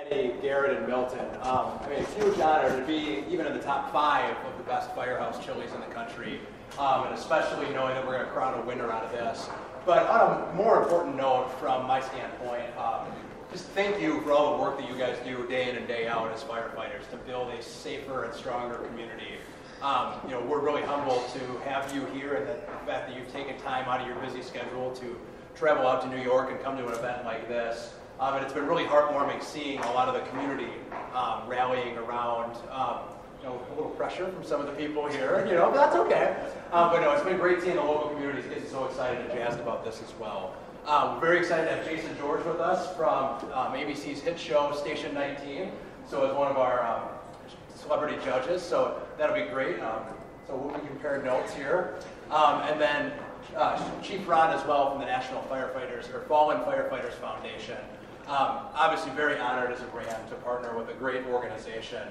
Eddie, 0.10 0.34
Garrett, 0.42 0.78
and 0.78 0.88
Milton. 0.88 1.26
Um, 1.42 1.80
I 1.82 1.88
mean, 1.90 2.00
it's 2.00 2.16
a 2.16 2.24
huge 2.24 2.40
honor 2.40 2.80
to 2.80 2.86
be 2.86 3.24
even 3.30 3.46
in 3.46 3.54
the 3.54 3.64
top 3.64 3.92
five 3.92 4.36
of 4.46 4.58
the 4.58 4.64
best 4.64 4.94
firehouse 4.96 5.44
chilies 5.44 5.72
in 5.74 5.80
the 5.80 5.88
country, 5.88 6.40
um, 6.80 7.06
and 7.06 7.14
especially 7.16 7.70
knowing 7.74 7.94
that 7.96 8.06
we're 8.06 8.14
going 8.14 8.26
to 8.26 8.32
crown 8.32 8.60
a 8.60 8.66
winner 8.66 8.92
out 8.92 9.04
of 9.04 9.12
this. 9.12 9.50
But 9.86 10.08
on 10.08 10.50
a 10.50 10.54
more 10.56 10.82
important 10.82 11.16
note, 11.16 11.50
from 11.60 11.86
my 11.86 12.02
standpoint, 12.02 12.76
um, 12.76 13.06
just 13.52 13.66
thank 13.68 14.02
you 14.02 14.20
for 14.22 14.32
all 14.32 14.58
the 14.58 14.64
work 14.64 14.80
that 14.80 14.90
you 14.90 14.98
guys 14.98 15.16
do 15.24 15.48
day 15.48 15.70
in 15.70 15.76
and 15.76 15.88
day 15.88 16.08
out 16.08 16.32
as 16.34 16.42
firefighters 16.42 17.08
to 17.12 17.18
build 17.18 17.50
a 17.54 17.62
safer 17.62 18.24
and 18.24 18.34
stronger 18.34 18.78
community. 18.78 19.36
Um, 19.84 20.14
you 20.24 20.32
know, 20.32 20.42
we're 20.42 20.60
really 20.60 20.82
humbled 20.82 21.24
to 21.34 21.70
have 21.70 21.94
you 21.94 22.04
here 22.08 22.34
and 22.34 22.48
the 22.48 22.56
fact 22.88 23.08
that 23.08 23.16
you've 23.16 23.32
taken 23.32 23.56
time 23.60 23.88
out 23.88 24.02
of 24.02 24.08
your 24.08 24.16
busy 24.16 24.42
schedule 24.42 24.92
to 24.96 25.16
travel 25.54 25.86
out 25.86 26.02
to 26.02 26.10
New 26.10 26.24
York 26.24 26.50
and 26.50 26.60
come 26.62 26.78
to 26.78 26.88
an 26.88 26.94
event 26.94 27.24
like 27.24 27.48
this. 27.48 27.94
Um, 28.20 28.34
and 28.34 28.44
it's 28.44 28.54
been 28.54 28.66
really 28.66 28.86
heartwarming 28.86 29.44
seeing 29.44 29.80
a 29.80 29.92
lot 29.92 30.08
of 30.08 30.16
the 30.16 30.28
community 30.32 30.72
um, 31.14 31.48
rallying 31.48 31.96
around. 31.98 32.58
Um, 32.72 33.00
know, 33.46 33.62
a 33.72 33.76
little 33.76 33.92
pressure 33.92 34.28
from 34.28 34.44
some 34.44 34.60
of 34.60 34.68
the 34.68 34.74
people 34.74 35.08
here, 35.08 35.46
you 35.50 35.56
know, 35.56 35.72
but 35.72 35.76
that's 35.76 35.96
okay. 35.96 36.36
Um, 36.72 36.92
but 36.92 37.02
no, 37.02 37.12
it's 37.12 37.24
been 37.24 37.38
great 37.38 37.62
seeing 37.62 37.76
the 37.76 37.84
local 37.84 38.10
community 38.10 38.48
get 38.50 38.68
so 38.70 38.86
excited 38.86 39.20
and 39.20 39.32
jazzed 39.32 39.60
about 39.60 39.86
this 39.86 40.02
as 40.04 40.14
well. 40.20 40.56
Um, 40.86 41.20
very 41.20 41.40
excited 41.40 41.68
to 41.68 41.76
have 41.76 41.86
Jason 41.86 42.16
George 42.18 42.46
with 42.46 42.60
us 42.60 42.96
from 42.96 43.36
um, 43.54 43.74
ABC's 43.74 44.22
hit 44.22 44.40
show 44.40 44.72
Station 44.76 45.14
19. 45.14 45.72
So 46.08 46.30
as 46.30 46.36
one 46.36 46.52
of 46.52 46.58
our 46.58 46.86
um, 46.86 47.10
celebrity 47.76 48.18
judges, 48.24 48.62
so 48.62 49.02
that'll 49.18 49.36
be 49.36 49.50
great. 49.52 49.80
Um, 49.80 50.04
so 50.48 50.56
we'll 50.56 50.78
be 50.80 50.86
comparing 50.88 51.26
notes 51.26 51.54
here. 51.54 51.96
Um, 52.30 52.62
and 52.62 52.80
then 52.80 53.14
uh, 53.56 53.82
Chief 54.02 54.28
Ron 54.28 54.54
as 54.54 54.66
well 54.68 54.92
from 54.92 55.00
the 55.00 55.06
National 55.06 55.42
Firefighters 55.44 56.14
or 56.14 56.22
Fallen 56.28 56.60
Firefighters 56.60 57.14
Foundation. 57.14 57.78
Um, 58.28 58.68
obviously 58.74 59.12
very 59.12 59.40
honored 59.40 59.72
as 59.72 59.82
a 59.82 59.86
brand 59.86 60.30
to 60.30 60.36
partner 60.36 60.76
with 60.78 60.90
a 60.90 60.94
great 60.94 61.26
organization 61.28 62.02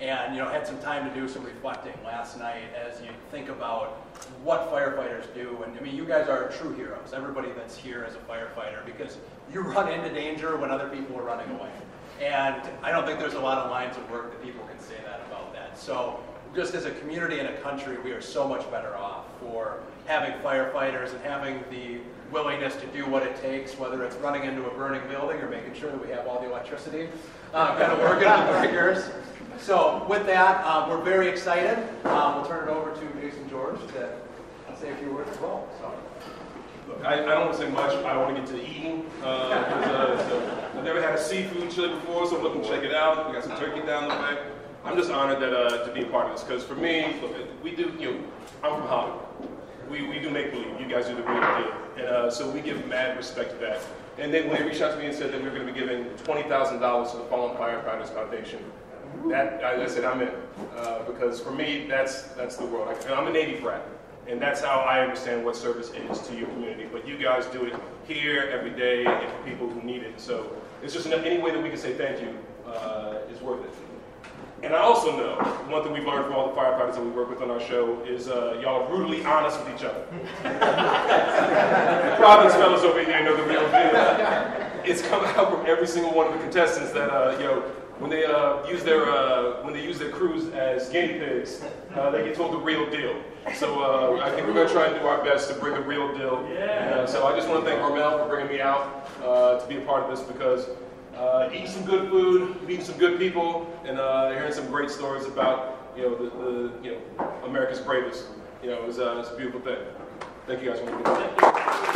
and 0.00 0.34
you 0.34 0.40
know 0.40 0.48
had 0.48 0.66
some 0.66 0.78
time 0.80 1.08
to 1.08 1.20
do 1.20 1.28
some 1.28 1.44
reflecting 1.44 1.92
last 2.04 2.38
night 2.38 2.62
as 2.74 3.00
you 3.02 3.08
think 3.30 3.48
about 3.48 4.06
what 4.42 4.72
firefighters 4.72 5.32
do. 5.34 5.62
And 5.64 5.78
i 5.78 5.82
mean 5.82 5.94
you 5.94 6.04
guys 6.04 6.28
are 6.28 6.48
true 6.50 6.72
heroes 6.74 7.12
everybody 7.14 7.50
that's 7.52 7.76
here 7.76 8.04
is 8.04 8.14
a 8.14 8.18
firefighter 8.18 8.84
because 8.86 9.18
you 9.52 9.60
run 9.60 9.92
into 9.92 10.12
danger 10.12 10.56
when 10.56 10.70
other 10.70 10.88
people 10.88 11.18
are 11.18 11.22
running 11.22 11.50
away. 11.50 11.70
And 12.20 12.62
i 12.82 12.90
don't 12.90 13.06
think 13.06 13.18
there's 13.18 13.34
a 13.34 13.40
lot 13.40 13.58
of 13.58 13.70
lines 13.70 13.96
of 13.96 14.10
work 14.10 14.30
that 14.30 14.42
people 14.42 14.64
can 14.66 14.78
say 14.80 14.96
that 15.04 15.20
about 15.26 15.52
that. 15.52 15.78
So 15.78 16.20
just 16.54 16.74
as 16.74 16.84
a 16.86 16.90
community 16.92 17.38
and 17.38 17.48
a 17.48 17.56
country 17.60 17.98
we 17.98 18.12
are 18.12 18.22
so 18.22 18.48
much 18.48 18.68
better 18.70 18.96
off 18.96 19.26
for 19.40 19.80
having 20.06 20.32
firefighters 20.40 21.12
and 21.12 21.20
having 21.22 21.62
the 21.70 21.98
willingness 22.32 22.74
to 22.76 22.86
do 22.88 23.06
what 23.06 23.22
it 23.22 23.36
takes 23.40 23.78
whether 23.78 24.02
it's 24.02 24.16
running 24.16 24.44
into 24.44 24.64
a 24.68 24.74
burning 24.74 25.02
building 25.08 25.36
or 25.38 25.48
making 25.48 25.74
sure 25.74 25.90
that 25.90 26.04
we 26.04 26.10
have 26.10 26.26
all 26.26 26.40
the 26.40 26.48
electricity 26.48 27.08
uh, 27.54 27.76
kind 27.76 27.92
of 27.92 27.98
working 27.98 28.26
on 28.26 28.46
the 28.46 28.52
breakers 28.58 29.10
so 29.60 30.06
with 30.08 30.26
that, 30.26 30.64
um, 30.64 30.88
we're 30.88 31.02
very 31.02 31.28
excited. 31.28 31.78
Um, 32.06 32.36
we'll 32.36 32.46
turn 32.46 32.68
it 32.68 32.70
over 32.70 32.92
to 32.92 33.20
Jason 33.20 33.48
George 33.48 33.78
to 33.92 34.12
say 34.80 34.90
a 34.90 34.96
few 34.96 35.12
words 35.12 35.30
as 35.30 35.38
well. 35.40 35.68
So. 35.78 35.92
Look, 36.88 37.04
I, 37.04 37.22
I 37.22 37.26
don't 37.26 37.46
want 37.46 37.52
to 37.52 37.58
say 37.58 37.70
much. 37.70 37.92
I 38.04 38.16
want 38.16 38.34
to 38.34 38.42
get 38.42 38.50
to 38.50 38.68
eating. 38.68 39.08
Uh, 39.22 39.26
uh, 39.26 40.28
so 40.28 40.68
I've 40.76 40.84
never 40.84 41.00
had 41.00 41.14
a 41.14 41.22
seafood 41.22 41.70
chili 41.70 41.90
before, 41.90 42.26
so 42.26 42.36
I'm 42.36 42.42
looking 42.42 42.62
to 42.62 42.68
check 42.68 42.82
it 42.82 42.94
out. 42.94 43.28
We 43.28 43.34
got 43.34 43.44
some 43.44 43.56
turkey 43.58 43.86
down 43.86 44.08
the 44.08 44.14
way. 44.14 44.42
I'm 44.84 44.96
just 44.96 45.10
honored 45.10 45.40
that 45.40 45.52
uh, 45.52 45.86
to 45.86 45.92
be 45.92 46.02
a 46.02 46.06
part 46.06 46.26
of 46.26 46.32
this 46.32 46.42
because 46.42 46.64
for 46.64 46.74
me, 46.74 47.14
look, 47.20 47.34
we 47.62 47.76
do. 47.76 47.92
You 47.98 48.12
know, 48.12 48.20
I'm 48.64 48.80
from 48.80 48.88
Hollywood. 48.88 49.20
We, 49.90 50.08
we 50.08 50.18
do 50.20 50.30
make 50.30 50.52
believe. 50.52 50.80
You 50.80 50.88
guys 50.88 51.06
do 51.06 51.14
the 51.14 51.22
real 51.22 51.40
deal, 51.40 51.72
and 51.98 52.06
uh, 52.06 52.30
so 52.30 52.50
we 52.50 52.60
give 52.60 52.86
mad 52.88 53.16
respect 53.16 53.50
to 53.50 53.56
that. 53.58 53.82
And 54.18 54.32
then 54.32 54.48
when 54.48 54.58
they 54.60 54.66
reached 54.66 54.80
out 54.80 54.92
to 54.92 54.98
me 54.98 55.06
and 55.06 55.14
said 55.14 55.32
that 55.32 55.40
we 55.42 55.48
were 55.48 55.54
going 55.54 55.66
to 55.66 55.72
be 55.72 55.78
giving 55.78 56.04
twenty 56.24 56.48
thousand 56.48 56.80
dollars 56.80 57.10
to 57.12 57.18
the 57.18 57.24
Fallen 57.24 57.56
Firefighters 57.56 58.08
Foundation, 58.08 58.64
that 59.28 59.62
I, 59.64 59.82
I 59.82 59.86
said 59.86 60.04
I'm 60.04 60.20
in 60.22 60.30
uh, 60.76 61.02
because 61.04 61.40
for 61.40 61.50
me 61.50 61.86
that's 61.88 62.22
that's 62.34 62.56
the 62.56 62.66
world. 62.66 62.88
I, 62.88 63.12
I'm 63.12 63.26
a 63.26 63.32
Navy 63.32 63.60
brat, 63.60 63.82
and 64.26 64.40
that's 64.40 64.60
how 64.60 64.80
I 64.80 65.00
understand 65.00 65.44
what 65.44 65.56
service 65.56 65.90
is 65.90 66.20
to 66.28 66.36
your 66.36 66.48
community. 66.48 66.88
But 66.90 67.06
you 67.06 67.16
guys 67.18 67.46
do 67.46 67.64
it 67.64 67.74
here 68.06 68.50
every 68.52 68.70
day 68.70 69.04
and 69.04 69.30
for 69.30 69.42
people 69.44 69.68
who 69.68 69.82
need 69.82 70.02
it. 70.02 70.20
So 70.20 70.50
it's 70.82 70.94
just 70.94 71.06
any 71.06 71.40
way 71.40 71.50
that 71.50 71.62
we 71.62 71.68
can 71.68 71.78
say 71.78 71.94
thank 71.94 72.20
you 72.20 72.36
uh, 72.66 73.18
is 73.32 73.40
worth 73.40 73.64
it. 73.64 73.70
And 74.62 74.74
I 74.74 74.80
also 74.80 75.16
know 75.16 75.36
one 75.70 75.82
thing 75.82 75.92
we've 75.94 76.04
learned 76.04 76.26
from 76.26 76.34
all 76.34 76.48
the 76.48 76.60
firefighters 76.60 76.94
that 76.94 77.02
we 77.02 77.10
work 77.10 77.30
with 77.30 77.40
on 77.40 77.50
our 77.50 77.60
show 77.60 77.98
is 78.02 78.28
uh, 78.28 78.58
y'all 78.60 78.82
are 78.82 78.88
brutally 78.88 79.24
honest 79.24 79.58
with 79.64 79.74
each 79.74 79.84
other. 79.84 80.04
the 80.42 82.16
Providence 82.18 82.54
fellas 82.54 82.82
over 82.82 83.02
here 83.02 83.24
know 83.24 83.36
the 83.36 83.42
real 83.44 83.62
deal. 83.70 83.90
It's 84.84 85.00
come 85.00 85.24
out 85.24 85.50
from 85.50 85.64
every 85.66 85.86
single 85.86 86.12
one 86.12 86.26
of 86.26 86.34
the 86.34 86.40
contestants 86.40 86.92
that 86.92 87.08
uh, 87.08 87.38
you 87.38 87.44
know 87.44 87.62
when 88.00 88.10
they 88.10 88.24
uh, 88.24 88.66
use 88.66 88.82
their 88.82 89.10
uh, 89.10 89.62
when 89.62 89.74
they 89.74 89.84
use 89.84 89.98
their 89.98 90.10
crews 90.10 90.48
as 90.54 90.88
guinea 90.88 91.18
pigs, 91.18 91.62
uh, 91.94 92.10
they 92.10 92.24
get 92.24 92.34
told 92.34 92.52
the 92.52 92.58
real 92.58 92.90
deal. 92.90 93.14
So 93.54 93.80
uh, 93.80 94.20
I 94.24 94.30
think 94.30 94.46
we're 94.46 94.54
going 94.54 94.68
to 94.68 94.72
try 94.72 94.86
and 94.86 94.98
do 94.98 95.06
our 95.06 95.22
best 95.22 95.48
to 95.48 95.54
bring 95.54 95.74
the 95.74 95.82
real 95.82 96.16
deal. 96.16 96.38
And, 96.46 96.94
uh, 96.94 97.06
so 97.06 97.26
I 97.26 97.36
just 97.36 97.48
want 97.48 97.64
to 97.64 97.70
thank 97.70 97.80
Hormel 97.82 98.22
for 98.22 98.28
bringing 98.28 98.52
me 98.52 98.60
out 98.60 99.08
uh, 99.22 99.58
to 99.58 99.66
be 99.66 99.76
a 99.76 99.80
part 99.82 100.04
of 100.04 100.10
this 100.10 100.26
because 100.26 100.68
eating 101.52 101.68
some 101.68 101.84
good 101.84 102.10
food, 102.10 102.62
meeting 102.66 102.84
some 102.84 102.96
good 102.96 103.18
people, 103.18 103.70
and 103.84 103.98
hearing 104.32 104.52
some 104.52 104.66
great 104.68 104.90
stories 104.90 105.26
about 105.26 105.92
you 105.96 106.02
know 106.02 106.14
the, 106.16 106.30
the 106.30 106.72
you 106.82 106.92
know 106.92 107.32
America's 107.44 107.80
bravest. 107.80 108.26
You 108.62 108.70
know, 108.70 108.84
it's, 108.86 108.98
uh, 108.98 109.18
it's 109.20 109.30
a 109.30 109.36
beautiful 109.36 109.60
thing. 109.60 109.78
Thank 110.46 110.62
you 110.62 110.70
guys 110.70 110.80
for 110.80 110.86
being 110.86 111.04
here. 111.04 111.90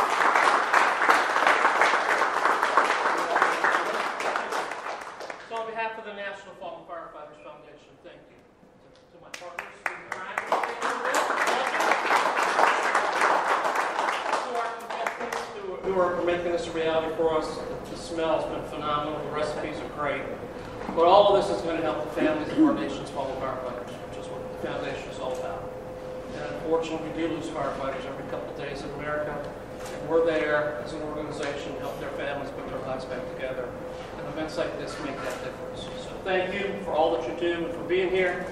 Harris 7.24 7.40
Foundation. 7.44 7.92
Thank 8.02 8.20
you. 8.30 8.38
To, 8.84 8.88
to 9.12 9.16
my 9.22 9.30
partners, 9.36 9.74
Stephen 9.80 10.08
Ryan, 10.10 10.38
thank 10.48 10.66
you. 10.70 10.88
To 14.44 14.50
our 14.58 14.70
contestants 14.78 15.38
who, 15.54 15.68
who 15.84 16.00
are 16.00 16.22
making 16.24 16.52
this 16.52 16.66
a 16.66 16.70
reality 16.72 17.14
for 17.16 17.38
us. 17.38 17.58
The 17.90 17.96
smell 17.96 18.40
has 18.40 18.46
been 18.50 18.64
phenomenal. 18.70 19.22
The 19.24 19.30
recipes 19.30 19.76
are 19.80 19.88
great. 20.00 20.22
But 20.94 21.04
all 21.06 21.34
of 21.34 21.42
this 21.42 21.54
is 21.56 21.62
going 21.62 21.76
to 21.76 21.82
help 21.82 22.04
the 22.04 22.10
families 22.20 22.48
of 22.52 22.58
our 22.62 22.74
nation's 22.74 23.10
fallen 23.10 23.34
firefighters, 23.40 23.90
which 24.08 24.18
is 24.20 24.26
what 24.30 24.40
the 24.60 24.68
foundation 24.68 25.08
is 25.10 25.18
all 25.18 25.32
about. 25.32 25.70
And 26.34 26.54
unfortunately, 26.56 27.08
we 27.10 27.14
do 27.16 27.28
lose 27.34 27.46
firefighters 27.46 28.04
every 28.04 28.24
couple 28.30 28.50
of 28.50 28.56
days 28.58 28.82
in 28.82 28.90
America. 29.00 29.32
And 29.84 30.08
we're 30.08 30.24
there 30.24 30.80
as 30.84 30.92
an 30.92 31.02
organization 31.02 31.74
to 31.74 31.80
help 31.80 31.98
their 32.00 32.10
families 32.10 32.50
put 32.52 32.68
their 32.68 32.80
lives 32.80 33.04
back 33.04 33.22
together. 33.34 33.68
And 34.18 34.28
events 34.28 34.56
like 34.56 34.76
this 34.78 34.96
make 35.04 35.16
that 35.16 35.44
difference. 35.44 35.82
So 36.04 36.10
thank 36.24 36.54
you 36.54 36.82
for 36.84 36.92
all 36.92 37.16
that 37.16 37.28
you 37.28 37.36
do 37.38 37.64
and 37.64 37.74
for 37.74 37.84
being 37.84 38.10
here. 38.10 38.46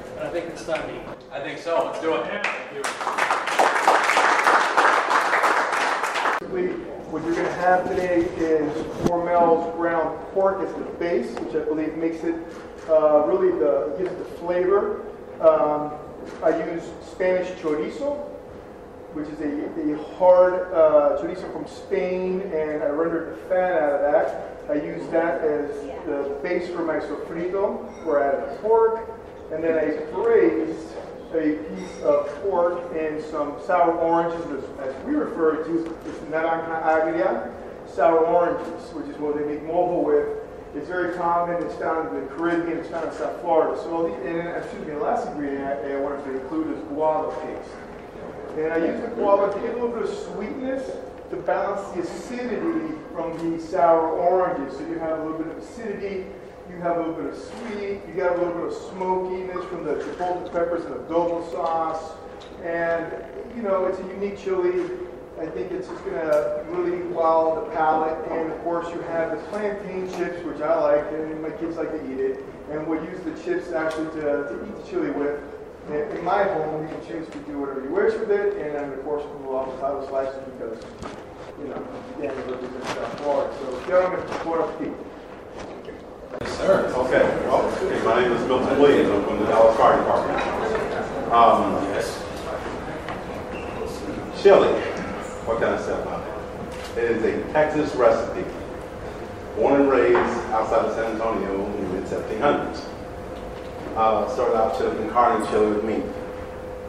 And 0.53 0.61
I 0.61 0.61
think 0.61 0.61
it's 0.61 0.67
time 0.67 0.87
to 0.89 0.95
eat. 0.95 1.03
I 1.33 1.41
think 1.41 1.59
so. 1.59 1.87
Let's 1.87 2.01
do 2.01 2.15
it. 2.15 2.27
Thank 2.27 2.47
you. 2.75 2.83
What 7.11 7.25
you're 7.25 7.35
going 7.35 7.47
to 7.47 7.53
have 7.55 7.89
today 7.89 8.21
is 8.37 8.71
Hormel's 9.07 9.75
ground 9.77 10.19
pork 10.33 10.61
as 10.61 10.75
the 10.75 10.85
base, 10.99 11.31
which 11.41 11.55
I 11.55 11.65
believe 11.65 11.97
makes 11.97 12.23
it 12.25 12.35
uh, 12.89 13.25
really 13.27 13.51
the 13.59 13.95
gives 13.99 14.11
it 14.11 14.19
the 14.19 14.25
flavor. 14.37 15.07
Um, 15.41 15.93
I 16.43 16.51
use 16.71 16.83
Spanish 17.11 17.49
chorizo, 17.59 18.17
which 19.15 19.29
is 19.29 19.41
a, 19.41 19.93
a 19.93 19.97
hard 20.17 20.73
uh, 20.73 21.19
chorizo 21.21 21.51
from 21.53 21.67
Spain, 21.67 22.43
and 22.43 22.83
I 22.83 22.89
rendered 22.89 23.35
the 23.37 23.43
fat 23.49 23.73
out 23.73 23.93
of 23.93 24.13
that. 24.13 24.71
I 24.71 24.75
use 24.75 25.07
that 25.11 25.41
as 25.41 25.71
the 26.07 26.39
base 26.43 26.69
for 26.69 26.85
my 26.85 26.99
sofrito, 26.99 28.05
where 28.05 28.23
I 28.23 28.27
add 28.29 28.51
the 28.51 28.63
pork, 28.63 29.09
and 29.53 29.63
then 29.63 29.79
I 29.79 30.11
braised 30.13 30.89
a 31.35 31.57
piece 31.75 32.01
of 32.03 32.27
pork 32.43 32.95
and 32.97 33.23
some 33.23 33.59
sour 33.67 33.93
oranges, 33.93 34.65
as, 34.81 35.05
we 35.05 35.15
refer 35.15 35.65
to 35.65 35.99
as 36.07 36.17
naranja 36.31 36.83
agria, 36.83 37.53
sour 37.87 38.27
oranges, 38.27 38.93
which 38.93 39.07
is 39.09 39.17
what 39.19 39.37
they 39.37 39.45
make 39.45 39.63
mojo 39.63 40.03
with. 40.03 40.39
It's 40.75 40.89
very 40.89 41.15
common. 41.17 41.63
It's 41.63 41.75
found 41.75 42.17
in 42.17 42.25
the 42.25 42.31
Caribbean. 42.35 42.79
It's 42.79 42.89
found 42.89 43.09
in 43.09 43.13
South 43.13 43.41
Florida. 43.43 43.79
So, 43.83 44.09
the, 44.09 44.15
and 44.27 44.65
excuse 44.65 44.87
me, 44.87 44.95
the 44.95 45.01
last 45.01 45.29
ingredient 45.29 45.65
I, 45.65 45.93
I 45.93 46.01
wanted 46.01 46.25
to 46.25 46.41
include 46.41 46.79
is 46.79 46.83
guava 46.85 47.31
paste. 47.43 47.71
And 48.57 48.73
I 48.73 48.79
use 48.79 49.01
the 49.03 49.09
guava 49.09 49.53
to 49.53 49.61
get 49.61 49.71
a 49.71 49.75
little 49.75 49.91
bit 49.91 50.09
of 50.09 50.19
sweetness 50.33 50.91
to 51.29 51.37
balance 51.37 51.87
the 51.95 52.01
acidity 52.03 52.95
from 53.13 53.37
the 53.39 53.63
sour 53.63 54.09
oranges. 54.09 54.79
So 54.79 54.87
you 54.87 54.99
have 54.99 55.19
a 55.19 55.23
little 55.23 55.39
bit 55.39 55.49
of 55.49 55.63
acidity, 55.63 56.27
you 56.73 56.81
have 56.81 56.97
a 56.97 57.01
little 57.01 57.15
bit 57.15 57.33
of 57.33 57.39
sweet, 57.39 58.01
you 58.09 58.15
got 58.17 58.37
a 58.37 58.39
little 58.39 58.55
bit 58.55 58.73
of 58.73 58.75
smokiness 58.91 59.65
from 59.67 59.85
the 59.85 59.95
chipotle 59.95 60.51
peppers 60.53 60.85
and 60.85 60.95
the 60.95 60.99
adobo 61.01 61.51
sauce. 61.53 62.13
And, 62.65 63.13
you 63.55 63.63
know, 63.63 63.87
it's 63.87 63.99
a 63.99 64.07
unique 64.15 64.39
chili. 64.39 64.99
I 65.41 65.47
think 65.47 65.73
it's 65.73 65.89
just 65.89 66.05
going 66.05 66.17
to 66.17 66.65
really 66.69 67.03
wow 67.09 67.65
the 67.65 67.75
palate. 67.75 68.17
And 68.31 68.53
of 68.53 68.59
course, 68.63 68.87
you 68.95 69.01
have 69.03 69.33
the 69.33 69.39
plantain 69.49 70.09
chips, 70.13 70.45
which 70.45 70.61
I 70.61 70.79
like, 70.79 71.13
and 71.13 71.43
my 71.43 71.51
kids 71.51 71.77
like 71.77 71.91
to 71.91 72.13
eat 72.13 72.21
it. 72.21 72.45
And 72.71 72.87
we 72.87 72.99
use 72.99 73.21
the 73.25 73.35
chips 73.43 73.73
actually 73.73 74.07
to, 74.21 74.23
to 74.23 74.67
eat 74.67 74.77
the 74.77 74.91
chili 74.91 75.11
with. 75.11 75.41
In 75.91 76.25
my 76.25 76.45
home, 76.45 76.83
you 76.83 76.89
can 76.95 77.07
choose 77.07 77.29
to 77.29 77.39
do 77.41 77.59
whatever 77.59 77.83
you 77.83 77.91
wish 77.91 78.15
with 78.15 78.31
it. 78.31 78.57
And 78.57 78.75
then, 78.75 78.93
of 78.93 79.03
course, 79.03 79.25
we'll 79.41 79.61
avocado 79.61 80.09
slices 80.09 80.41
because, 80.57 80.79
you 81.59 81.69
know, 81.69 81.85
again, 82.19 82.39
it 82.39 82.51
represents 82.51 82.89
South 82.89 83.21
Florida. 83.21 83.57
So, 83.59 83.87
gentlemen, 83.89 84.21
bon 84.45 84.63
appetit. 84.63 85.12
Sir. 86.63 86.93
Okay. 86.95 87.25
Well, 87.49 87.63
okay, 87.83 88.05
my 88.05 88.23
name 88.23 88.31
is 88.31 88.47
Milton 88.47 88.79
Williams. 88.79 89.11
I'm 89.11 89.25
from 89.25 89.41
the 89.41 89.47
Dallas 89.47 89.77
Fire 89.77 89.97
Department. 89.99 90.39
Um, 91.33 91.83
chili. 94.41 94.73
What 95.45 95.59
can 95.59 95.71
I 95.75 95.83
say 95.83 96.01
about 96.01 96.23
it? 96.25 97.03
It 97.03 97.11
is 97.17 97.25
a 97.25 97.53
Texas 97.53 97.93
recipe. 97.97 98.49
Born 99.57 99.81
and 99.81 99.91
raised 99.91 100.17
outside 100.53 100.85
of 100.85 100.95
San 100.95 101.11
Antonio 101.11 101.67
in 101.67 101.85
the 101.85 101.95
mid 101.95 102.05
1700s. 102.05 102.85
Uh, 103.97 104.29
started 104.33 104.57
out 104.57 104.79
con 104.79 105.11
carne 105.11 105.45
chili 105.49 105.75
with 105.75 105.85
meat. 105.85 106.05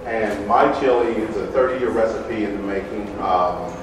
And 0.05 0.47
my 0.47 0.71
chili 0.79 1.13
is 1.13 1.35
a 1.37 1.47
30 1.47 1.79
year 1.79 1.89
recipe 1.89 2.43
in 2.43 2.57
the 2.57 2.61
making. 2.61 3.09
Um, 3.19 3.73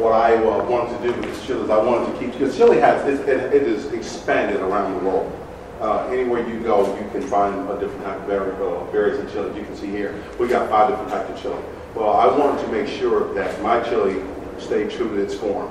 what 0.00 0.14
I 0.14 0.36
uh, 0.36 0.64
wanted 0.64 0.96
to 0.96 1.02
do 1.02 1.20
with 1.20 1.30
this 1.30 1.46
chili 1.46 1.62
is 1.62 1.70
I 1.70 1.76
wanted 1.76 2.12
to 2.12 2.18
keep, 2.18 2.32
because 2.32 2.56
chili 2.56 2.80
has, 2.80 3.06
it, 3.06 3.28
it, 3.28 3.54
it 3.54 3.62
is 3.62 3.92
expanded 3.92 4.60
around 4.60 4.94
the 4.94 5.04
world. 5.04 5.30
Uh, 5.80 6.06
anywhere 6.08 6.46
you 6.48 6.60
go, 6.60 6.86
you 6.98 7.08
can 7.10 7.22
find 7.22 7.68
a 7.70 7.78
different 7.78 8.04
type 8.04 8.18
of 8.20 8.26
vari- 8.26 8.92
various 8.92 9.18
of 9.20 9.30
chili. 9.32 9.58
You 9.58 9.64
can 9.64 9.76
see 9.76 9.88
here, 9.88 10.22
we 10.38 10.48
got 10.48 10.68
five 10.70 10.88
different 10.88 11.10
types 11.10 11.30
of 11.30 11.42
chili. 11.42 11.62
Well, 11.94 12.12
I 12.12 12.26
wanted 12.26 12.64
to 12.64 12.72
make 12.72 12.88
sure 12.88 13.32
that 13.34 13.62
my 13.62 13.82
chili 13.82 14.22
stayed 14.58 14.90
true 14.90 15.08
to 15.08 15.22
its 15.22 15.34
form. 15.34 15.70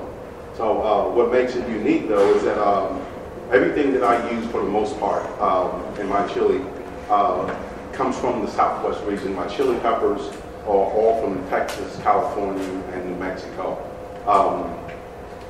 So 0.56 0.82
uh, 0.82 1.14
what 1.14 1.32
makes 1.32 1.54
it 1.54 1.68
unique, 1.68 2.08
though, 2.08 2.34
is 2.34 2.42
that 2.44 2.58
um, 2.58 3.04
everything 3.50 3.92
that 3.94 4.04
I 4.04 4.30
use 4.30 4.46
for 4.50 4.62
the 4.62 4.68
most 4.68 4.98
part 5.00 5.24
um, 5.40 5.82
in 5.98 6.08
my 6.08 6.26
chili 6.28 6.64
uh, 7.08 7.52
comes 7.92 8.16
from 8.18 8.44
the 8.44 8.50
Southwest 8.50 9.02
region. 9.04 9.34
My 9.34 9.46
chili 9.48 9.78
peppers 9.80 10.20
are 10.66 10.68
all 10.68 11.20
from 11.20 11.48
Texas, 11.48 11.98
California, 12.02 12.62
and 12.92 13.10
New 13.10 13.16
Mexico. 13.16 13.89
Um, 14.26 14.76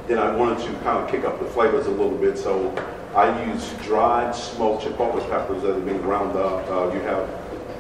then 0.07 0.19
I 0.19 0.35
wanted 0.35 0.59
to 0.67 0.73
kind 0.81 1.03
of 1.03 1.11
kick 1.11 1.25
up 1.25 1.39
the 1.39 1.47
flavors 1.47 1.87
a 1.87 1.91
little 1.91 2.17
bit, 2.17 2.39
so 2.39 2.75
I 3.15 3.45
use 3.47 3.73
dried 3.83 4.35
smoked 4.35 4.85
chipotle 4.85 5.29
peppers 5.29 5.63
that 5.63 5.75
have 5.75 5.85
been 5.85 6.01
ground 6.01 6.37
up. 6.37 6.69
Uh, 6.69 6.93
you 6.95 7.01
have 7.01 7.29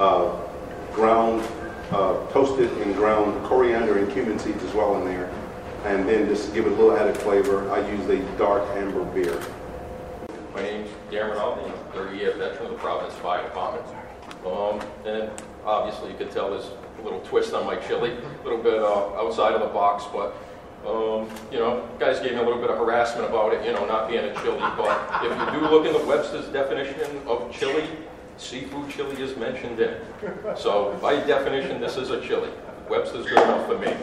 uh, 0.00 0.36
ground, 0.92 1.46
uh, 1.92 2.26
toasted 2.32 2.70
and 2.78 2.94
ground 2.94 3.44
coriander 3.46 3.98
and 3.98 4.10
cumin 4.12 4.38
seeds 4.38 4.62
as 4.64 4.74
well 4.74 4.96
in 4.96 5.04
there. 5.04 5.30
And 5.84 6.08
then 6.08 6.28
just 6.28 6.48
to 6.48 6.54
give 6.54 6.66
it 6.66 6.72
a 6.72 6.74
little 6.74 6.96
added 6.96 7.16
flavor, 7.16 7.70
I 7.72 7.88
use 7.90 8.08
a 8.08 8.18
dark 8.36 8.68
amber 8.76 9.04
beer. 9.04 9.40
My 10.54 10.62
name's 10.62 10.90
Darren 11.10 11.30
Rinaldi, 11.30 11.70
I'm 11.70 11.92
30 11.92 12.16
year 12.18 12.36
veteran 12.36 12.66
of 12.66 12.72
the 12.72 12.78
Providence 12.78 13.14
Fire 13.20 13.42
Department. 13.44 13.86
Um, 14.44 14.80
and 15.06 15.30
obviously 15.64 16.10
you 16.10 16.16
can 16.16 16.28
tell 16.28 16.50
there's 16.50 16.70
a 16.98 17.02
little 17.02 17.20
twist 17.20 17.54
on 17.54 17.64
my 17.66 17.76
chili, 17.76 18.12
a 18.12 18.44
little 18.44 18.62
bit 18.62 18.82
uh, 18.82 19.14
outside 19.14 19.54
of 19.54 19.60
the 19.60 19.68
box, 19.68 20.04
but 20.12 20.36
um, 20.86 21.28
you 21.52 21.58
know, 21.58 21.86
guys 21.98 22.20
gave 22.20 22.32
me 22.32 22.38
a 22.38 22.42
little 22.42 22.60
bit 22.60 22.70
of 22.70 22.78
harassment 22.78 23.28
about 23.28 23.52
it, 23.52 23.64
you 23.66 23.72
know, 23.72 23.84
not 23.86 24.08
being 24.08 24.24
a 24.24 24.34
chili, 24.40 24.58
but 24.58 25.22
if 25.22 25.54
you 25.54 25.60
do 25.60 25.66
look 25.68 25.86
in 25.86 25.92
the 25.92 26.04
Webster's 26.06 26.46
definition 26.46 27.20
of 27.26 27.52
chili, 27.52 27.86
seafood 28.38 28.88
chili 28.90 29.20
is 29.20 29.36
mentioned 29.36 29.78
in. 29.78 30.00
So 30.56 30.98
by 31.02 31.16
definition, 31.16 31.80
this 31.80 31.96
is 31.96 32.10
a 32.10 32.20
chili. 32.26 32.50
Webster's 32.88 33.26
good 33.26 33.42
enough 33.42 33.66
for 33.66 33.78
me. 33.78 33.94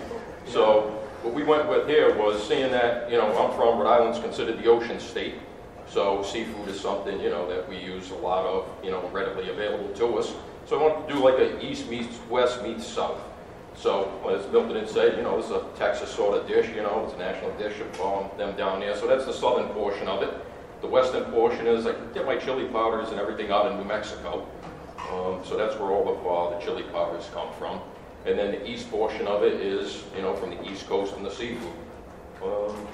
So 0.46 0.82
what 1.24 1.34
we 1.34 1.44
went 1.44 1.68
with 1.68 1.88
here 1.88 2.16
was 2.16 2.48
seeing 2.48 2.72
that, 2.72 3.10
you 3.10 3.18
know, 3.18 3.28
I'm 3.28 3.56
from 3.56 3.80
Rhode 3.80 3.88
Island's 3.88 4.20
considered 4.20 4.60
the 4.60 4.68
ocean 4.68 5.00
state. 5.00 5.36
So 5.90 6.22
seafood 6.22 6.68
is 6.68 6.80
something, 6.80 7.20
you 7.20 7.30
know, 7.30 7.50
that 7.50 7.68
we 7.68 7.78
use 7.78 8.12
a 8.12 8.16
lot 8.16 8.46
of, 8.46 8.68
you 8.84 8.92
know, 8.92 9.10
readily 9.10 9.50
available 9.50 9.90
to 9.96 10.20
us. 10.20 10.34
So 10.66 10.80
I 10.80 10.84
wanted 10.84 11.08
to 11.08 11.14
do 11.14 11.20
like 11.24 11.40
a 11.40 11.66
east 11.66 11.90
meets 11.90 12.20
west 12.30 12.62
meets 12.62 12.86
south. 12.86 13.20
So 13.78 14.10
as 14.28 14.52
Milton 14.52 14.76
had 14.76 14.90
said, 14.90 15.18
you 15.18 15.24
know, 15.24 15.38
this 15.38 15.46
is 15.46 15.52
a 15.52 15.64
Texas 15.78 16.10
sort 16.10 16.36
of 16.36 16.48
dish, 16.48 16.68
you 16.76 16.82
know, 16.82 17.04
it's 17.06 17.14
a 17.14 17.18
national 17.18 17.52
dish 17.58 17.80
of 17.80 18.38
them 18.38 18.56
down 18.58 18.80
there. 18.80 18.96
So 18.98 19.08
that's 19.08 19.26
the 19.26 19.34
southern 19.34 19.70
portion 19.70 20.08
of 20.08 20.24
it. 20.24 20.34
The 20.82 20.88
western 20.88 21.26
portion 21.26 21.68
is 21.68 21.86
I 21.86 21.94
get 22.14 22.26
my 22.26 22.38
chili 22.38 22.66
powders 22.66 23.10
and 23.10 23.20
everything 23.20 23.52
out 23.52 23.72
in 23.72 23.78
New 23.78 23.86
Mexico. 23.86 24.48
Um, 25.12 25.42
so 25.46 25.56
that's 25.56 25.76
where 25.76 25.92
all 25.92 26.10
of 26.10 26.18
uh, 26.26 26.58
the 26.58 26.66
chili 26.66 26.84
powders 26.92 27.30
come 27.34 27.54
from. 27.54 27.80
And 28.26 28.38
then 28.38 28.52
the 28.52 28.68
east 28.68 28.90
portion 28.90 29.28
of 29.28 29.44
it 29.44 29.54
is, 29.62 30.04
you 30.16 30.22
know, 30.22 30.36
from 30.36 30.50
the 30.50 30.70
east 30.70 30.88
coast 30.88 31.16
and 31.16 31.26
the 31.26 31.32
seafood. 31.32 31.72
Um, 32.44 32.88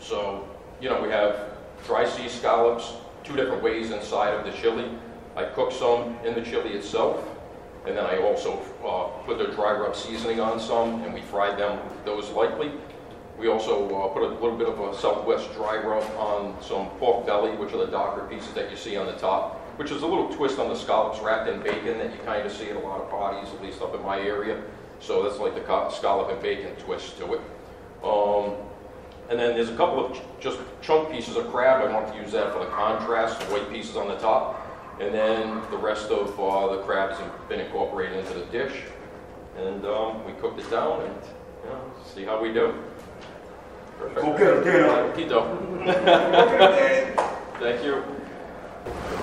so, 0.00 0.48
you 0.80 0.88
know, 0.88 1.00
we 1.02 1.10
have 1.10 1.50
dry 1.86 2.08
sea 2.08 2.28
scallops, 2.28 2.94
two 3.22 3.36
different 3.36 3.62
ways 3.62 3.90
inside 3.90 4.30
of 4.30 4.44
the 4.44 4.52
chili. 4.52 4.90
I 5.36 5.44
cook 5.44 5.72
some 5.72 6.16
in 6.24 6.34
the 6.34 6.42
chili 6.42 6.70
itself, 6.70 7.22
and 7.86 7.96
then 7.96 8.04
I 8.04 8.18
also 8.18 8.60
uh, 8.84 9.08
put 9.24 9.38
the 9.38 9.54
dry 9.54 9.72
rub 9.72 9.96
seasoning 9.96 10.40
on 10.40 10.60
some, 10.60 11.02
and 11.02 11.14
we 11.14 11.22
fried 11.22 11.58
them 11.58 11.78
those 12.04 12.28
lightly. 12.30 12.72
We 13.38 13.48
also 13.48 13.86
uh, 13.86 14.08
put 14.08 14.22
a 14.22 14.28
little 14.34 14.56
bit 14.56 14.68
of 14.68 14.78
a 14.78 14.96
Southwest 14.98 15.52
dry 15.54 15.78
rub 15.78 16.04
on 16.18 16.56
some 16.62 16.90
pork 16.98 17.26
belly, 17.26 17.56
which 17.56 17.72
are 17.72 17.78
the 17.78 17.90
darker 17.90 18.26
pieces 18.28 18.52
that 18.52 18.70
you 18.70 18.76
see 18.76 18.96
on 18.96 19.06
the 19.06 19.14
top, 19.14 19.58
which 19.78 19.90
is 19.90 20.02
a 20.02 20.06
little 20.06 20.28
twist 20.28 20.58
on 20.58 20.68
the 20.68 20.74
scallops 20.74 21.20
wrapped 21.20 21.48
in 21.48 21.62
bacon 21.62 21.96
that 21.98 22.12
you 22.12 22.18
kind 22.26 22.46
of 22.46 22.52
see 22.52 22.68
at 22.68 22.76
a 22.76 22.80
lot 22.80 23.00
of 23.00 23.08
parties, 23.08 23.52
at 23.54 23.62
least 23.62 23.80
up 23.80 23.94
in 23.94 24.02
my 24.02 24.20
area. 24.20 24.62
So 25.00 25.22
that's 25.22 25.38
like 25.38 25.54
the 25.54 25.90
scallop 25.90 26.30
and 26.30 26.42
bacon 26.42 26.76
twist 26.76 27.16
to 27.18 27.34
it. 27.34 27.40
Um, 28.04 28.56
and 29.30 29.38
then 29.38 29.54
there's 29.54 29.70
a 29.70 29.76
couple 29.76 30.04
of 30.04 30.16
ch- 30.16 30.22
just 30.40 30.58
chunk 30.82 31.10
pieces 31.10 31.36
of 31.36 31.48
crab. 31.50 31.88
I 31.88 31.92
want 31.94 32.12
to 32.12 32.20
use 32.20 32.32
that 32.32 32.52
for 32.52 32.58
the 32.58 32.70
contrast, 32.70 33.40
the 33.40 33.46
white 33.46 33.70
pieces 33.70 33.96
on 33.96 34.08
the 34.08 34.16
top. 34.16 34.59
And 35.00 35.14
then 35.14 35.62
the 35.70 35.78
rest 35.78 36.10
of 36.10 36.38
uh, 36.38 36.76
the 36.76 36.82
crabs 36.82 37.18
have 37.18 37.48
been 37.48 37.60
incorporated 37.60 38.18
into 38.18 38.34
the 38.34 38.44
dish. 38.46 38.82
And 39.56 39.84
um, 39.86 40.24
we 40.26 40.32
cooked 40.34 40.60
it 40.60 40.70
down 40.70 41.00
and 41.00 41.14
you 41.64 41.70
know, 41.70 41.80
see 42.04 42.24
how 42.24 42.40
we 42.40 42.52
do. 42.52 42.74
Perfect. 43.98 44.26
Okay, 44.26 44.64
Dana. 44.64 45.12
Keto. 45.16 45.46
Thank 47.58 47.84
you. 47.84 48.02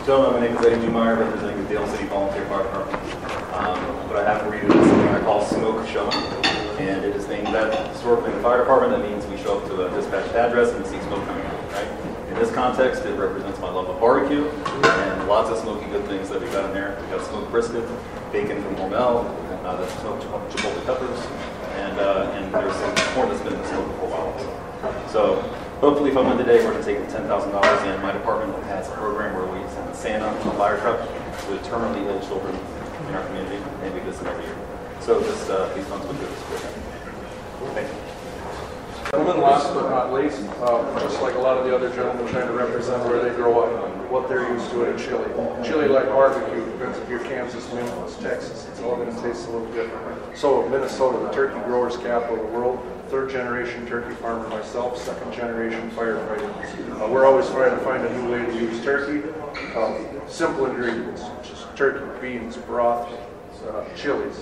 Gentlemen, 0.06 0.40
my 0.40 0.48
name 0.48 0.58
is 0.58 0.66
Eddie 0.66 0.88
Newmeyer, 0.88 1.18
representing 1.20 1.64
the 1.64 1.70
Dale 1.70 1.88
City 1.88 2.06
Volunteer 2.06 2.46
Fire 2.46 2.64
Department. 2.64 3.04
Um, 3.54 3.78
what 4.08 4.18
I 4.18 4.24
have 4.24 4.42
for 4.44 4.56
you 4.56 4.62
is 4.62 4.88
something 4.88 5.08
I 5.10 5.20
call 5.20 5.46
Smoke 5.46 5.86
Showing, 5.88 6.14
and 6.80 7.04
it 7.04 7.16
is 7.16 7.28
named 7.28 7.48
that 7.48 7.88
historically 7.90 8.30
in 8.32 8.38
the 8.38 8.44
fire 8.44 8.60
department. 8.60 8.92
That 8.92 9.10
means 9.10 9.26
we 9.26 9.38
show 9.38 9.60
up 9.60 9.66
to 9.68 9.86
a 9.86 9.90
dispatched 9.90 10.34
address 10.36 10.72
and 10.72 10.84
we 10.84 10.90
see 10.90 11.00
smoke 11.08 11.26
coming 11.26 11.46
out, 11.46 11.47
right? 11.47 11.47
In 11.47 11.47
this 12.40 12.52
context, 12.52 13.04
it 13.06 13.18
represents 13.18 13.60
my 13.60 13.70
love 13.70 13.90
of 13.90 14.00
barbecue 14.00 14.48
and 14.48 15.28
lots 15.28 15.50
of 15.50 15.58
smoky 15.58 15.86
good 15.90 16.06
things 16.06 16.30
that 16.30 16.42
we've 16.42 16.52
got 16.52 16.66
in 16.66 16.74
there. 16.74 16.98
We've 17.02 17.10
got 17.10 17.26
smoked 17.28 17.50
brisket, 17.52 17.84
bacon 18.32 18.62
from 18.64 18.76
Hormel, 18.76 19.26
uh, 19.66 19.76
that's 19.76 19.94
smoked 20.02 20.24
chipotle 20.24 20.86
peppers, 20.86 21.20
and, 21.78 22.00
uh, 22.00 22.32
and 22.36 22.54
there's 22.54 22.76
some 22.76 22.96
corn 23.14 23.30
that's 23.30 23.42
been 23.42 23.54
in 23.54 23.62
the 23.62 23.68
smoke 23.68 23.88
for 23.98 24.06
a 24.06 24.10
while. 24.10 25.10
So 25.10 25.36
hopefully 25.82 26.12
if 26.12 26.18
I 26.18 26.22
win 26.22 26.38
today, 26.38 26.64
we're 26.64 26.72
going 26.72 26.84
to 26.84 26.94
take 26.94 27.00
the 27.00 27.18
$10,000 27.18 27.28
and 27.84 28.04
my 28.04 28.12
department 28.12 28.64
has 28.66 28.88
a 28.88 28.92
program 28.92 29.36
where 29.36 29.46
we 29.48 29.68
send 29.70 29.96
Santa 29.96 30.26
on 30.26 30.48
a 30.48 30.58
fire 30.58 30.80
truck 30.80 31.00
with 31.50 31.64
terminally 31.64 32.06
ill 32.06 32.20
children 32.28 32.56
in 33.08 33.16
our 33.16 33.26
community, 33.28 33.58
and 33.82 33.94
we 33.94 34.00
do 34.00 34.06
this 34.06 34.22
every 34.22 34.44
year. 34.44 34.58
So 35.02 35.20
this, 35.20 35.50
uh, 35.50 35.74
these 35.76 35.86
funds 35.86 36.06
would 36.06 36.20
go 36.20 36.28
to 36.28 36.36
support 36.38 36.62
that. 36.62 36.74
Thank 37.74 37.94
you. 37.94 38.07
Gentlemen, 39.12 39.42
last 39.42 39.74
but 39.74 39.90
not 39.90 40.12
least, 40.12 40.42
uh, 40.60 41.00
just 41.00 41.22
like 41.22 41.36
a 41.36 41.40
lot 41.40 41.58
of 41.58 41.66
the 41.66 41.74
other 41.74 41.90
gentlemen 41.96 42.28
trying 42.28 42.48
to 42.48 42.54
represent 42.54 43.02
where 43.06 43.24
they 43.24 43.34
grow 43.36 43.62
up, 43.62 44.12
what 44.12 44.28
they're 44.28 44.52
used 44.52 44.70
to 44.72 44.84
in 44.84 44.98
chili. 44.98 45.26
Chili 45.64 45.88
like 45.88 46.08
barbecue, 46.08 46.66
depends 46.74 46.98
if 46.98 47.10
you're 47.10 47.20
Kansas, 47.20 47.72
Memphis, 47.74 48.18
Texas, 48.18 48.68
it's 48.70 48.82
all 48.82 48.98
going 48.98 49.14
to 49.14 49.22
taste 49.22 49.48
a 49.48 49.52
little 49.52 49.72
different. 49.72 50.38
So 50.38 50.68
Minnesota, 50.68 51.20
the 51.20 51.32
turkey 51.32 51.58
growers 51.66 51.96
capital 51.96 52.36
of 52.36 52.52
the 52.52 52.58
world, 52.58 52.86
third 53.08 53.30
generation 53.30 53.88
turkey 53.88 54.14
farmer 54.16 54.50
myself, 54.50 54.98
second 54.98 55.32
generation 55.32 55.90
firefighter. 55.92 57.02
Uh, 57.02 57.08
we're 57.08 57.26
always 57.26 57.48
trying 57.48 57.78
to 57.78 57.84
find 57.86 58.06
a 58.06 58.22
new 58.22 58.32
way 58.32 58.46
to 58.46 58.54
use 58.60 58.84
turkey. 58.84 59.26
Um, 59.78 60.06
simple 60.28 60.66
ingredients, 60.66 61.24
just 61.44 61.74
turkey, 61.78 62.06
beans, 62.20 62.58
broth, 62.58 63.10
uh, 63.70 63.86
chilies, 63.96 64.38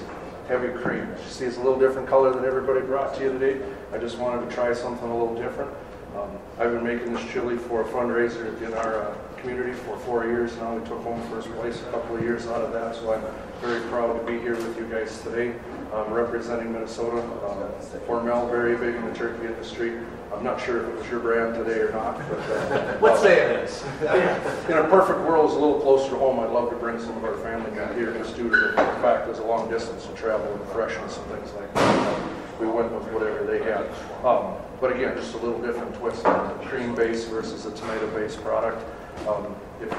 heavy 0.47 0.69
cream. 0.79 1.07
See, 1.27 1.45
it's 1.45 1.57
a 1.57 1.59
little 1.59 1.79
different 1.79 2.07
color 2.07 2.33
than 2.33 2.45
everybody 2.45 2.81
brought 2.81 3.15
to 3.15 3.23
you 3.23 3.31
today. 3.37 3.61
I 3.95 3.97
just 3.97 4.17
wanted 4.17 4.49
to 4.49 4.53
try 4.53 4.73
something 4.73 5.09
a 5.09 5.17
little 5.17 5.35
different. 5.41 5.71
Um, 6.17 6.29
I've 6.59 6.73
been 6.73 6.83
making 6.83 7.13
this 7.13 7.23
chili 7.31 7.55
for 7.57 7.81
a 7.81 7.85
fundraiser 7.85 8.61
in 8.61 8.73
our 8.73 9.03
uh, 9.03 9.15
community 9.37 9.71
for 9.71 9.97
four 9.99 10.25
years 10.25 10.53
now. 10.57 10.75
We 10.75 10.85
took 10.85 11.01
home 11.01 11.21
first 11.29 11.47
place 11.53 11.81
a 11.81 11.91
couple 11.91 12.17
of 12.17 12.21
years 12.21 12.45
out 12.47 12.61
of 12.61 12.73
that, 12.73 12.95
so 12.95 13.13
I'm 13.13 13.23
very 13.61 13.79
proud 13.87 14.19
to 14.19 14.25
be 14.29 14.37
here 14.39 14.55
with 14.55 14.77
you 14.77 14.85
guys 14.87 15.21
today, 15.21 15.55
um, 15.93 16.11
representing 16.11 16.73
Minnesota. 16.73 17.21
Um, 17.21 17.71
Hormel, 18.05 18.49
very 18.49 18.75
big 18.75 18.95
in 18.95 19.05
the 19.05 19.13
turkey 19.13 19.45
industry. 19.45 19.97
I'm 20.33 20.43
not 20.43 20.59
sure 20.59 20.81
if 20.81 20.89
it 20.89 20.97
was 20.97 21.09
your 21.09 21.21
brand 21.21 21.55
today 21.55 21.79
or 21.79 21.93
not, 21.93 22.17
but 22.29 22.39
uh, 22.39 22.97
Let's 23.01 23.21
say 23.21 23.39
it 23.39 23.63
is. 23.63 23.81
in 24.69 24.77
a 24.77 24.89
perfect 24.89 25.19
world, 25.21 25.45
it's 25.45 25.55
a 25.55 25.59
little 25.59 25.79
closer 25.79 26.09
to 26.09 26.17
home. 26.17 26.41
I'd 26.41 26.49
love 26.51 26.69
to 26.69 26.75
bring 26.75 26.99
some 26.99 27.15
of 27.15 27.23
our 27.23 27.37
family 27.37 27.73
down 27.73 27.95
here 27.95 28.11
just 28.11 28.35
due 28.35 28.49
to 28.49 28.57
the 28.71 28.75
fact 29.01 29.25
there's 29.25 29.39
a 29.39 29.45
long 29.45 29.69
distance 29.69 30.05
to 30.05 30.13
travel 30.15 30.51
and 30.53 30.67
freshness 30.71 31.17
and 31.17 31.25
things 31.27 31.53
like 31.53 31.73
that. 31.75 32.34
We 32.59 32.67
went 32.67 32.91
with 32.91 33.03
whatever 33.11 33.43
they 33.43 33.63
had. 33.63 33.85
Um, 34.25 34.55
but 34.79 34.95
again, 34.95 35.15
just 35.15 35.33
a 35.33 35.37
little 35.37 35.61
different 35.61 35.93
twist 35.95 36.25
on 36.25 36.57
the 36.57 36.65
cream 36.65 36.95
base 36.95 37.25
versus 37.25 37.65
a 37.65 37.71
tomato 37.71 38.07
based 38.17 38.41
product. 38.41 38.81
Um, 39.27 39.55
if 39.81 39.93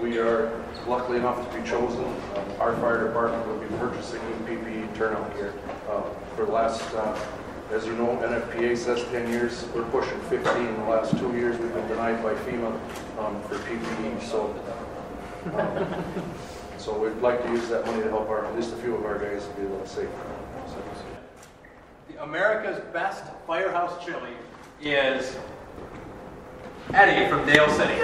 we 0.00 0.18
are 0.18 0.50
lucky 0.86 1.16
enough 1.16 1.50
to 1.50 1.58
be 1.58 1.68
chosen, 1.68 2.04
um, 2.04 2.60
our 2.60 2.74
fire 2.76 3.06
department 3.06 3.46
will 3.46 3.58
be 3.58 3.66
purchasing 3.76 4.20
PPE 4.46 4.94
turnout 4.94 5.34
gear. 5.34 5.52
Uh, 5.88 6.02
for 6.34 6.46
the 6.46 6.52
last, 6.52 6.82
uh, 6.94 7.18
as 7.72 7.86
you 7.86 7.94
know, 7.94 8.08
NFPA 8.16 8.76
says 8.76 9.04
10 9.10 9.30
years, 9.30 9.64
we're 9.74 9.84
pushing 9.90 10.20
15. 10.22 10.66
In 10.66 10.74
the 10.76 10.84
last 10.84 11.16
two 11.18 11.32
years, 11.32 11.58
we've 11.58 11.72
been 11.72 11.88
denied 11.88 12.22
by 12.22 12.34
FEMA 12.34 12.72
um, 13.18 13.42
for 13.42 13.56
PPE. 13.58 14.22
So, 14.22 14.54
um, 15.54 16.04
so 16.78 16.98
we'd 16.98 17.20
like 17.22 17.42
to 17.44 17.48
use 17.50 17.68
that 17.68 17.86
money 17.86 18.02
to 18.02 18.08
help 18.08 18.28
our, 18.28 18.44
at 18.44 18.56
least 18.56 18.72
a 18.72 18.76
few 18.76 18.94
of 18.94 19.04
our 19.04 19.18
guys 19.18 19.46
to 19.46 19.54
be 19.54 19.62
a 19.62 19.68
little 19.68 19.86
safer. 19.86 20.41
America's 22.22 22.78
best 22.92 23.24
firehouse 23.48 24.04
chili 24.04 24.30
is 24.80 25.36
Eddie 26.94 27.28
from 27.28 27.44
Dale 27.44 27.68
City. 27.70 28.00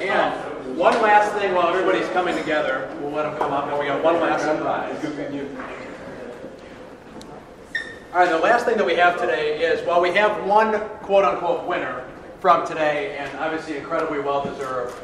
And 0.00 0.78
one 0.78 1.02
last 1.02 1.32
thing 1.32 1.52
while 1.52 1.66
everybody's 1.74 2.08
coming 2.10 2.36
together, 2.36 2.96
we'll 3.00 3.10
let 3.10 3.24
them 3.24 3.36
come 3.36 3.52
up, 3.52 3.66
and 3.66 3.76
we 3.76 3.86
got 3.86 4.04
one 4.04 4.20
last 4.20 4.44
surprise. 4.44 5.77
All 8.10 8.20
right, 8.20 8.30
the 8.30 8.38
last 8.38 8.64
thing 8.64 8.78
that 8.78 8.86
we 8.86 8.94
have 8.94 9.20
today 9.20 9.60
is, 9.62 9.86
while 9.86 10.00
we 10.00 10.14
have 10.14 10.46
one 10.46 10.80
quote-unquote 11.02 11.66
winner 11.66 12.08
from 12.40 12.66
today, 12.66 13.18
and 13.18 13.36
obviously 13.36 13.76
incredibly 13.76 14.18
well-deserved, 14.18 14.98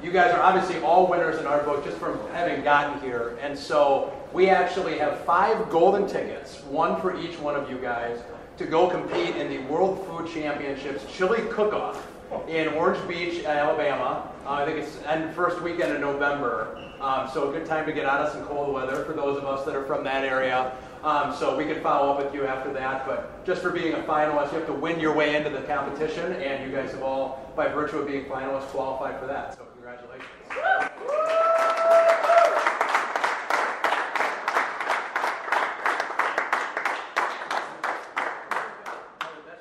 you 0.00 0.12
guys 0.12 0.32
are 0.32 0.40
obviously 0.40 0.80
all 0.80 1.08
winners 1.08 1.40
in 1.40 1.48
our 1.48 1.64
book 1.64 1.84
just 1.84 1.96
from 1.96 2.16
having 2.30 2.62
gotten 2.62 3.00
here. 3.00 3.36
And 3.42 3.58
so 3.58 4.16
we 4.32 4.50
actually 4.50 4.98
have 4.98 5.18
five 5.24 5.68
golden 5.68 6.06
tickets, 6.06 6.62
one 6.68 7.00
for 7.00 7.18
each 7.18 7.40
one 7.40 7.56
of 7.56 7.68
you 7.68 7.76
guys, 7.78 8.20
to 8.58 8.66
go 8.66 8.88
compete 8.88 9.34
in 9.34 9.48
the 9.48 9.58
World 9.66 10.06
Food 10.06 10.32
Championships 10.32 11.04
Chili 11.12 11.40
Cook-Off 11.50 12.06
in 12.48 12.68
Orange 12.68 13.04
Beach, 13.08 13.44
Alabama. 13.44 14.30
Uh, 14.46 14.50
I 14.50 14.64
think 14.64 14.78
it's 14.78 14.94
the 14.94 15.32
first 15.34 15.60
weekend 15.60 15.92
in 15.92 16.00
November. 16.00 16.80
Um, 17.00 17.28
so 17.28 17.50
a 17.50 17.52
good 17.52 17.66
time 17.66 17.84
to 17.86 17.92
get 17.92 18.06
out 18.06 18.20
of 18.20 18.32
some 18.32 18.44
cold 18.44 18.72
weather 18.72 19.04
for 19.04 19.12
those 19.12 19.36
of 19.38 19.44
us 19.44 19.66
that 19.66 19.74
are 19.74 19.84
from 19.86 20.04
that 20.04 20.22
area. 20.22 20.72
Um, 21.04 21.34
so 21.34 21.54
we 21.54 21.66
can 21.66 21.82
follow 21.82 22.12
up 22.14 22.24
with 22.24 22.32
you 22.32 22.46
after 22.46 22.72
that. 22.72 23.06
But 23.06 23.44
just 23.44 23.60
for 23.60 23.68
being 23.70 23.92
a 23.92 23.98
finalist, 23.98 24.52
you 24.52 24.58
have 24.58 24.66
to 24.68 24.72
win 24.72 24.98
your 24.98 25.14
way 25.14 25.36
into 25.36 25.50
the 25.50 25.60
competition, 25.60 26.32
and 26.32 26.64
you 26.68 26.74
guys 26.74 26.92
have 26.92 27.02
all, 27.02 27.52
by 27.54 27.68
virtue 27.68 27.98
of 27.98 28.06
being 28.06 28.24
finalists, 28.24 28.68
qualified 28.68 29.20
for 29.20 29.26
that. 29.26 29.54
So 29.54 29.66
congratulations. 29.74 30.30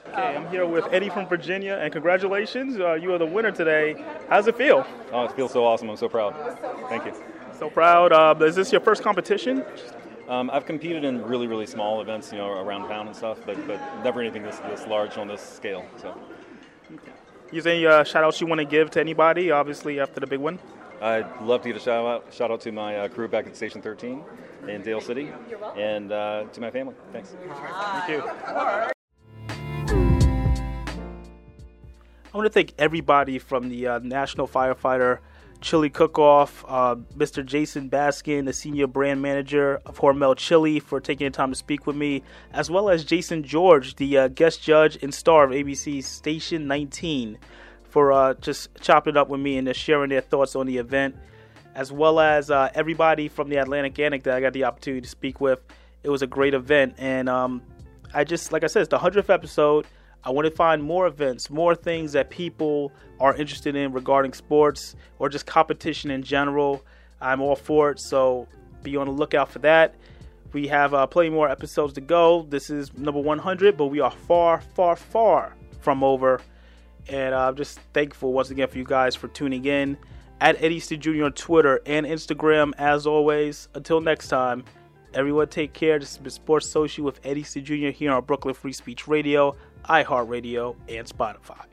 Okay, 0.07 0.37
I'm 0.37 0.47
here 0.47 0.65
with 0.65 0.85
Eddie 0.93 1.09
from 1.09 1.27
Virginia, 1.27 1.77
and 1.81 1.91
congratulations, 1.91 2.79
uh, 2.79 2.93
you 2.93 3.13
are 3.13 3.17
the 3.17 3.25
winner 3.25 3.51
today. 3.51 4.01
How's 4.29 4.47
it 4.47 4.55
feel? 4.55 4.87
Oh, 5.11 5.25
it 5.25 5.33
feels 5.33 5.51
so 5.51 5.65
awesome. 5.65 5.89
I'm 5.89 5.97
so 5.97 6.07
proud. 6.07 6.33
Thank 6.87 7.05
you. 7.05 7.13
So 7.59 7.69
proud. 7.69 8.13
Uh, 8.13 8.33
is 8.45 8.55
this 8.55 8.71
your 8.71 8.79
first 8.79 9.03
competition? 9.03 9.65
Um, 10.27 10.49
I've 10.51 10.65
competed 10.65 11.03
in 11.03 11.21
really, 11.23 11.47
really 11.47 11.65
small 11.65 12.01
events, 12.01 12.31
you 12.31 12.37
know, 12.37 12.49
around 12.49 12.87
town 12.87 13.07
and 13.07 13.15
stuff, 13.15 13.39
but, 13.45 13.67
but 13.67 13.79
never 14.03 14.21
anything 14.21 14.43
this, 14.43 14.57
this 14.59 14.87
large 14.87 15.17
on 15.17 15.27
this 15.27 15.41
scale. 15.41 15.85
So 15.97 16.15
Is 17.51 17.65
there 17.65 17.73
any 17.73 17.85
uh, 17.85 18.03
shout 18.05 18.23
outs 18.23 18.39
you 18.39 18.47
want 18.47 18.59
to 18.59 18.65
give 18.65 18.89
to 18.91 19.01
anybody, 19.01 19.51
obviously, 19.51 19.99
after 19.99 20.21
the 20.21 20.27
big 20.27 20.39
win? 20.39 20.59
I'd 21.01 21.41
love 21.41 21.61
to 21.63 21.69
give 21.69 21.75
a 21.75 21.79
shout 21.81 22.05
out, 22.05 22.33
shout 22.33 22.51
out 22.51 22.61
to 22.61 22.71
my 22.71 22.95
uh, 22.95 23.07
crew 23.09 23.27
back 23.27 23.47
at 23.47 23.57
Station 23.57 23.81
13 23.81 24.23
in 24.69 24.81
Dale 24.81 25.01
City 25.01 25.29
and 25.75 26.11
uh, 26.13 26.45
to 26.53 26.61
my 26.61 26.71
family. 26.71 26.95
Thanks. 27.11 27.35
Thank 27.49 28.09
you. 28.09 28.23
I 32.33 32.37
want 32.37 32.45
to 32.45 32.49
thank 32.49 32.73
everybody 32.79 33.37
from 33.37 33.67
the 33.67 33.87
uh, 33.87 33.99
National 33.99 34.47
Firefighter 34.47 35.19
Chili 35.63 35.89
Cook-Off, 35.89 36.65
uh, 36.67 36.95
Mr. 37.15 37.43
Jason 37.43 37.89
Baskin, 37.89 38.43
the 38.43 38.51
senior 38.51 38.85
brand 38.85 39.21
manager 39.21 39.81
of 39.85 39.97
Hormel 39.97 40.35
Chili, 40.35 40.81
for 40.81 40.99
taking 40.99 41.25
the 41.25 41.31
time 41.31 41.51
to 41.51 41.55
speak 41.55 41.87
with 41.87 41.95
me, 41.95 42.21
as 42.51 42.69
well 42.69 42.89
as 42.89 43.05
Jason 43.05 43.43
George, 43.43 43.95
the 43.95 44.17
uh, 44.17 44.27
guest 44.27 44.61
judge 44.61 45.01
and 45.01 45.13
star 45.13 45.45
of 45.45 45.51
ABC's 45.51 46.05
Station 46.05 46.67
19, 46.67 47.37
for 47.85 48.11
uh, 48.11 48.33
just 48.35 48.75
chopping 48.81 49.11
it 49.11 49.17
up 49.17 49.29
with 49.29 49.39
me 49.39 49.57
and 49.57 49.73
sharing 49.73 50.09
their 50.09 50.19
thoughts 50.19 50.53
on 50.57 50.65
the 50.65 50.77
event, 50.77 51.15
as 51.75 51.93
well 51.93 52.19
as 52.19 52.51
uh, 52.51 52.69
everybody 52.75 53.29
from 53.29 53.47
the 53.47 53.55
Atlantic 53.55 53.97
Antic 53.97 54.23
that 54.23 54.35
I 54.35 54.41
got 54.41 54.51
the 54.51 54.65
opportunity 54.65 55.01
to 55.01 55.09
speak 55.09 55.39
with. 55.39 55.59
It 56.03 56.09
was 56.09 56.21
a 56.21 56.27
great 56.27 56.53
event, 56.53 56.95
and 56.97 57.29
um, 57.29 57.61
I 58.13 58.25
just, 58.25 58.51
like 58.51 58.65
I 58.65 58.67
said, 58.67 58.81
it's 58.81 58.89
the 58.89 58.99
100th 58.99 59.33
episode. 59.33 59.87
I 60.25 60.29
want 60.29 60.45
to 60.45 60.51
find 60.51 60.81
more 60.81 61.07
events, 61.07 61.49
more 61.49 61.75
things 61.75 62.13
that 62.13 62.29
people 62.29 62.91
are 63.19 63.35
interested 63.35 63.75
in 63.75 63.91
regarding 63.91 64.33
sports 64.33 64.95
or 65.19 65.29
just 65.29 65.45
competition 65.45 66.11
in 66.11 66.23
general. 66.23 66.83
I'm 67.19 67.41
all 67.41 67.55
for 67.55 67.91
it, 67.91 67.99
so 67.99 68.47
be 68.83 68.95
on 68.97 69.07
the 69.07 69.13
lookout 69.13 69.49
for 69.49 69.59
that. 69.59 69.95
We 70.53 70.67
have 70.67 70.93
uh, 70.93 71.07
plenty 71.07 71.29
more 71.29 71.49
episodes 71.49 71.93
to 71.93 72.01
go. 72.01 72.45
This 72.47 72.69
is 72.69 72.93
number 72.97 73.19
100, 73.19 73.75
but 73.75 73.87
we 73.87 73.99
are 73.99 74.11
far, 74.11 74.61
far, 74.61 74.95
far 74.95 75.55
from 75.81 76.03
over. 76.03 76.41
And 77.09 77.33
I'm 77.33 77.55
just 77.55 77.79
thankful 77.93 78.31
once 78.31 78.49
again 78.49 78.67
for 78.67 78.77
you 78.77 78.83
guys 78.83 79.15
for 79.15 79.27
tuning 79.29 79.65
in. 79.65 79.97
At 80.39 80.61
Eddie 80.61 80.79
C. 80.79 80.97
Jr. 80.97 81.25
on 81.25 81.33
Twitter 81.33 81.81
and 81.85 82.05
Instagram, 82.05 82.73
as 82.77 83.07
always. 83.07 83.67
Until 83.73 83.99
next 83.99 84.27
time, 84.27 84.63
everyone 85.13 85.47
take 85.47 85.73
care. 85.73 85.99
This 85.99 86.09
has 86.09 86.17
been 86.17 86.31
Sports 86.31 86.69
Social 86.69 87.03
with 87.03 87.19
Eddie 87.23 87.43
C. 87.43 87.61
Jr. 87.61 87.89
here 87.89 88.11
on 88.11 88.23
Brooklyn 88.23 88.53
Free 88.53 88.73
Speech 88.73 89.07
Radio, 89.07 89.55
iHeartRadio, 89.85 90.75
and 90.87 91.07
Spotify. 91.07 91.72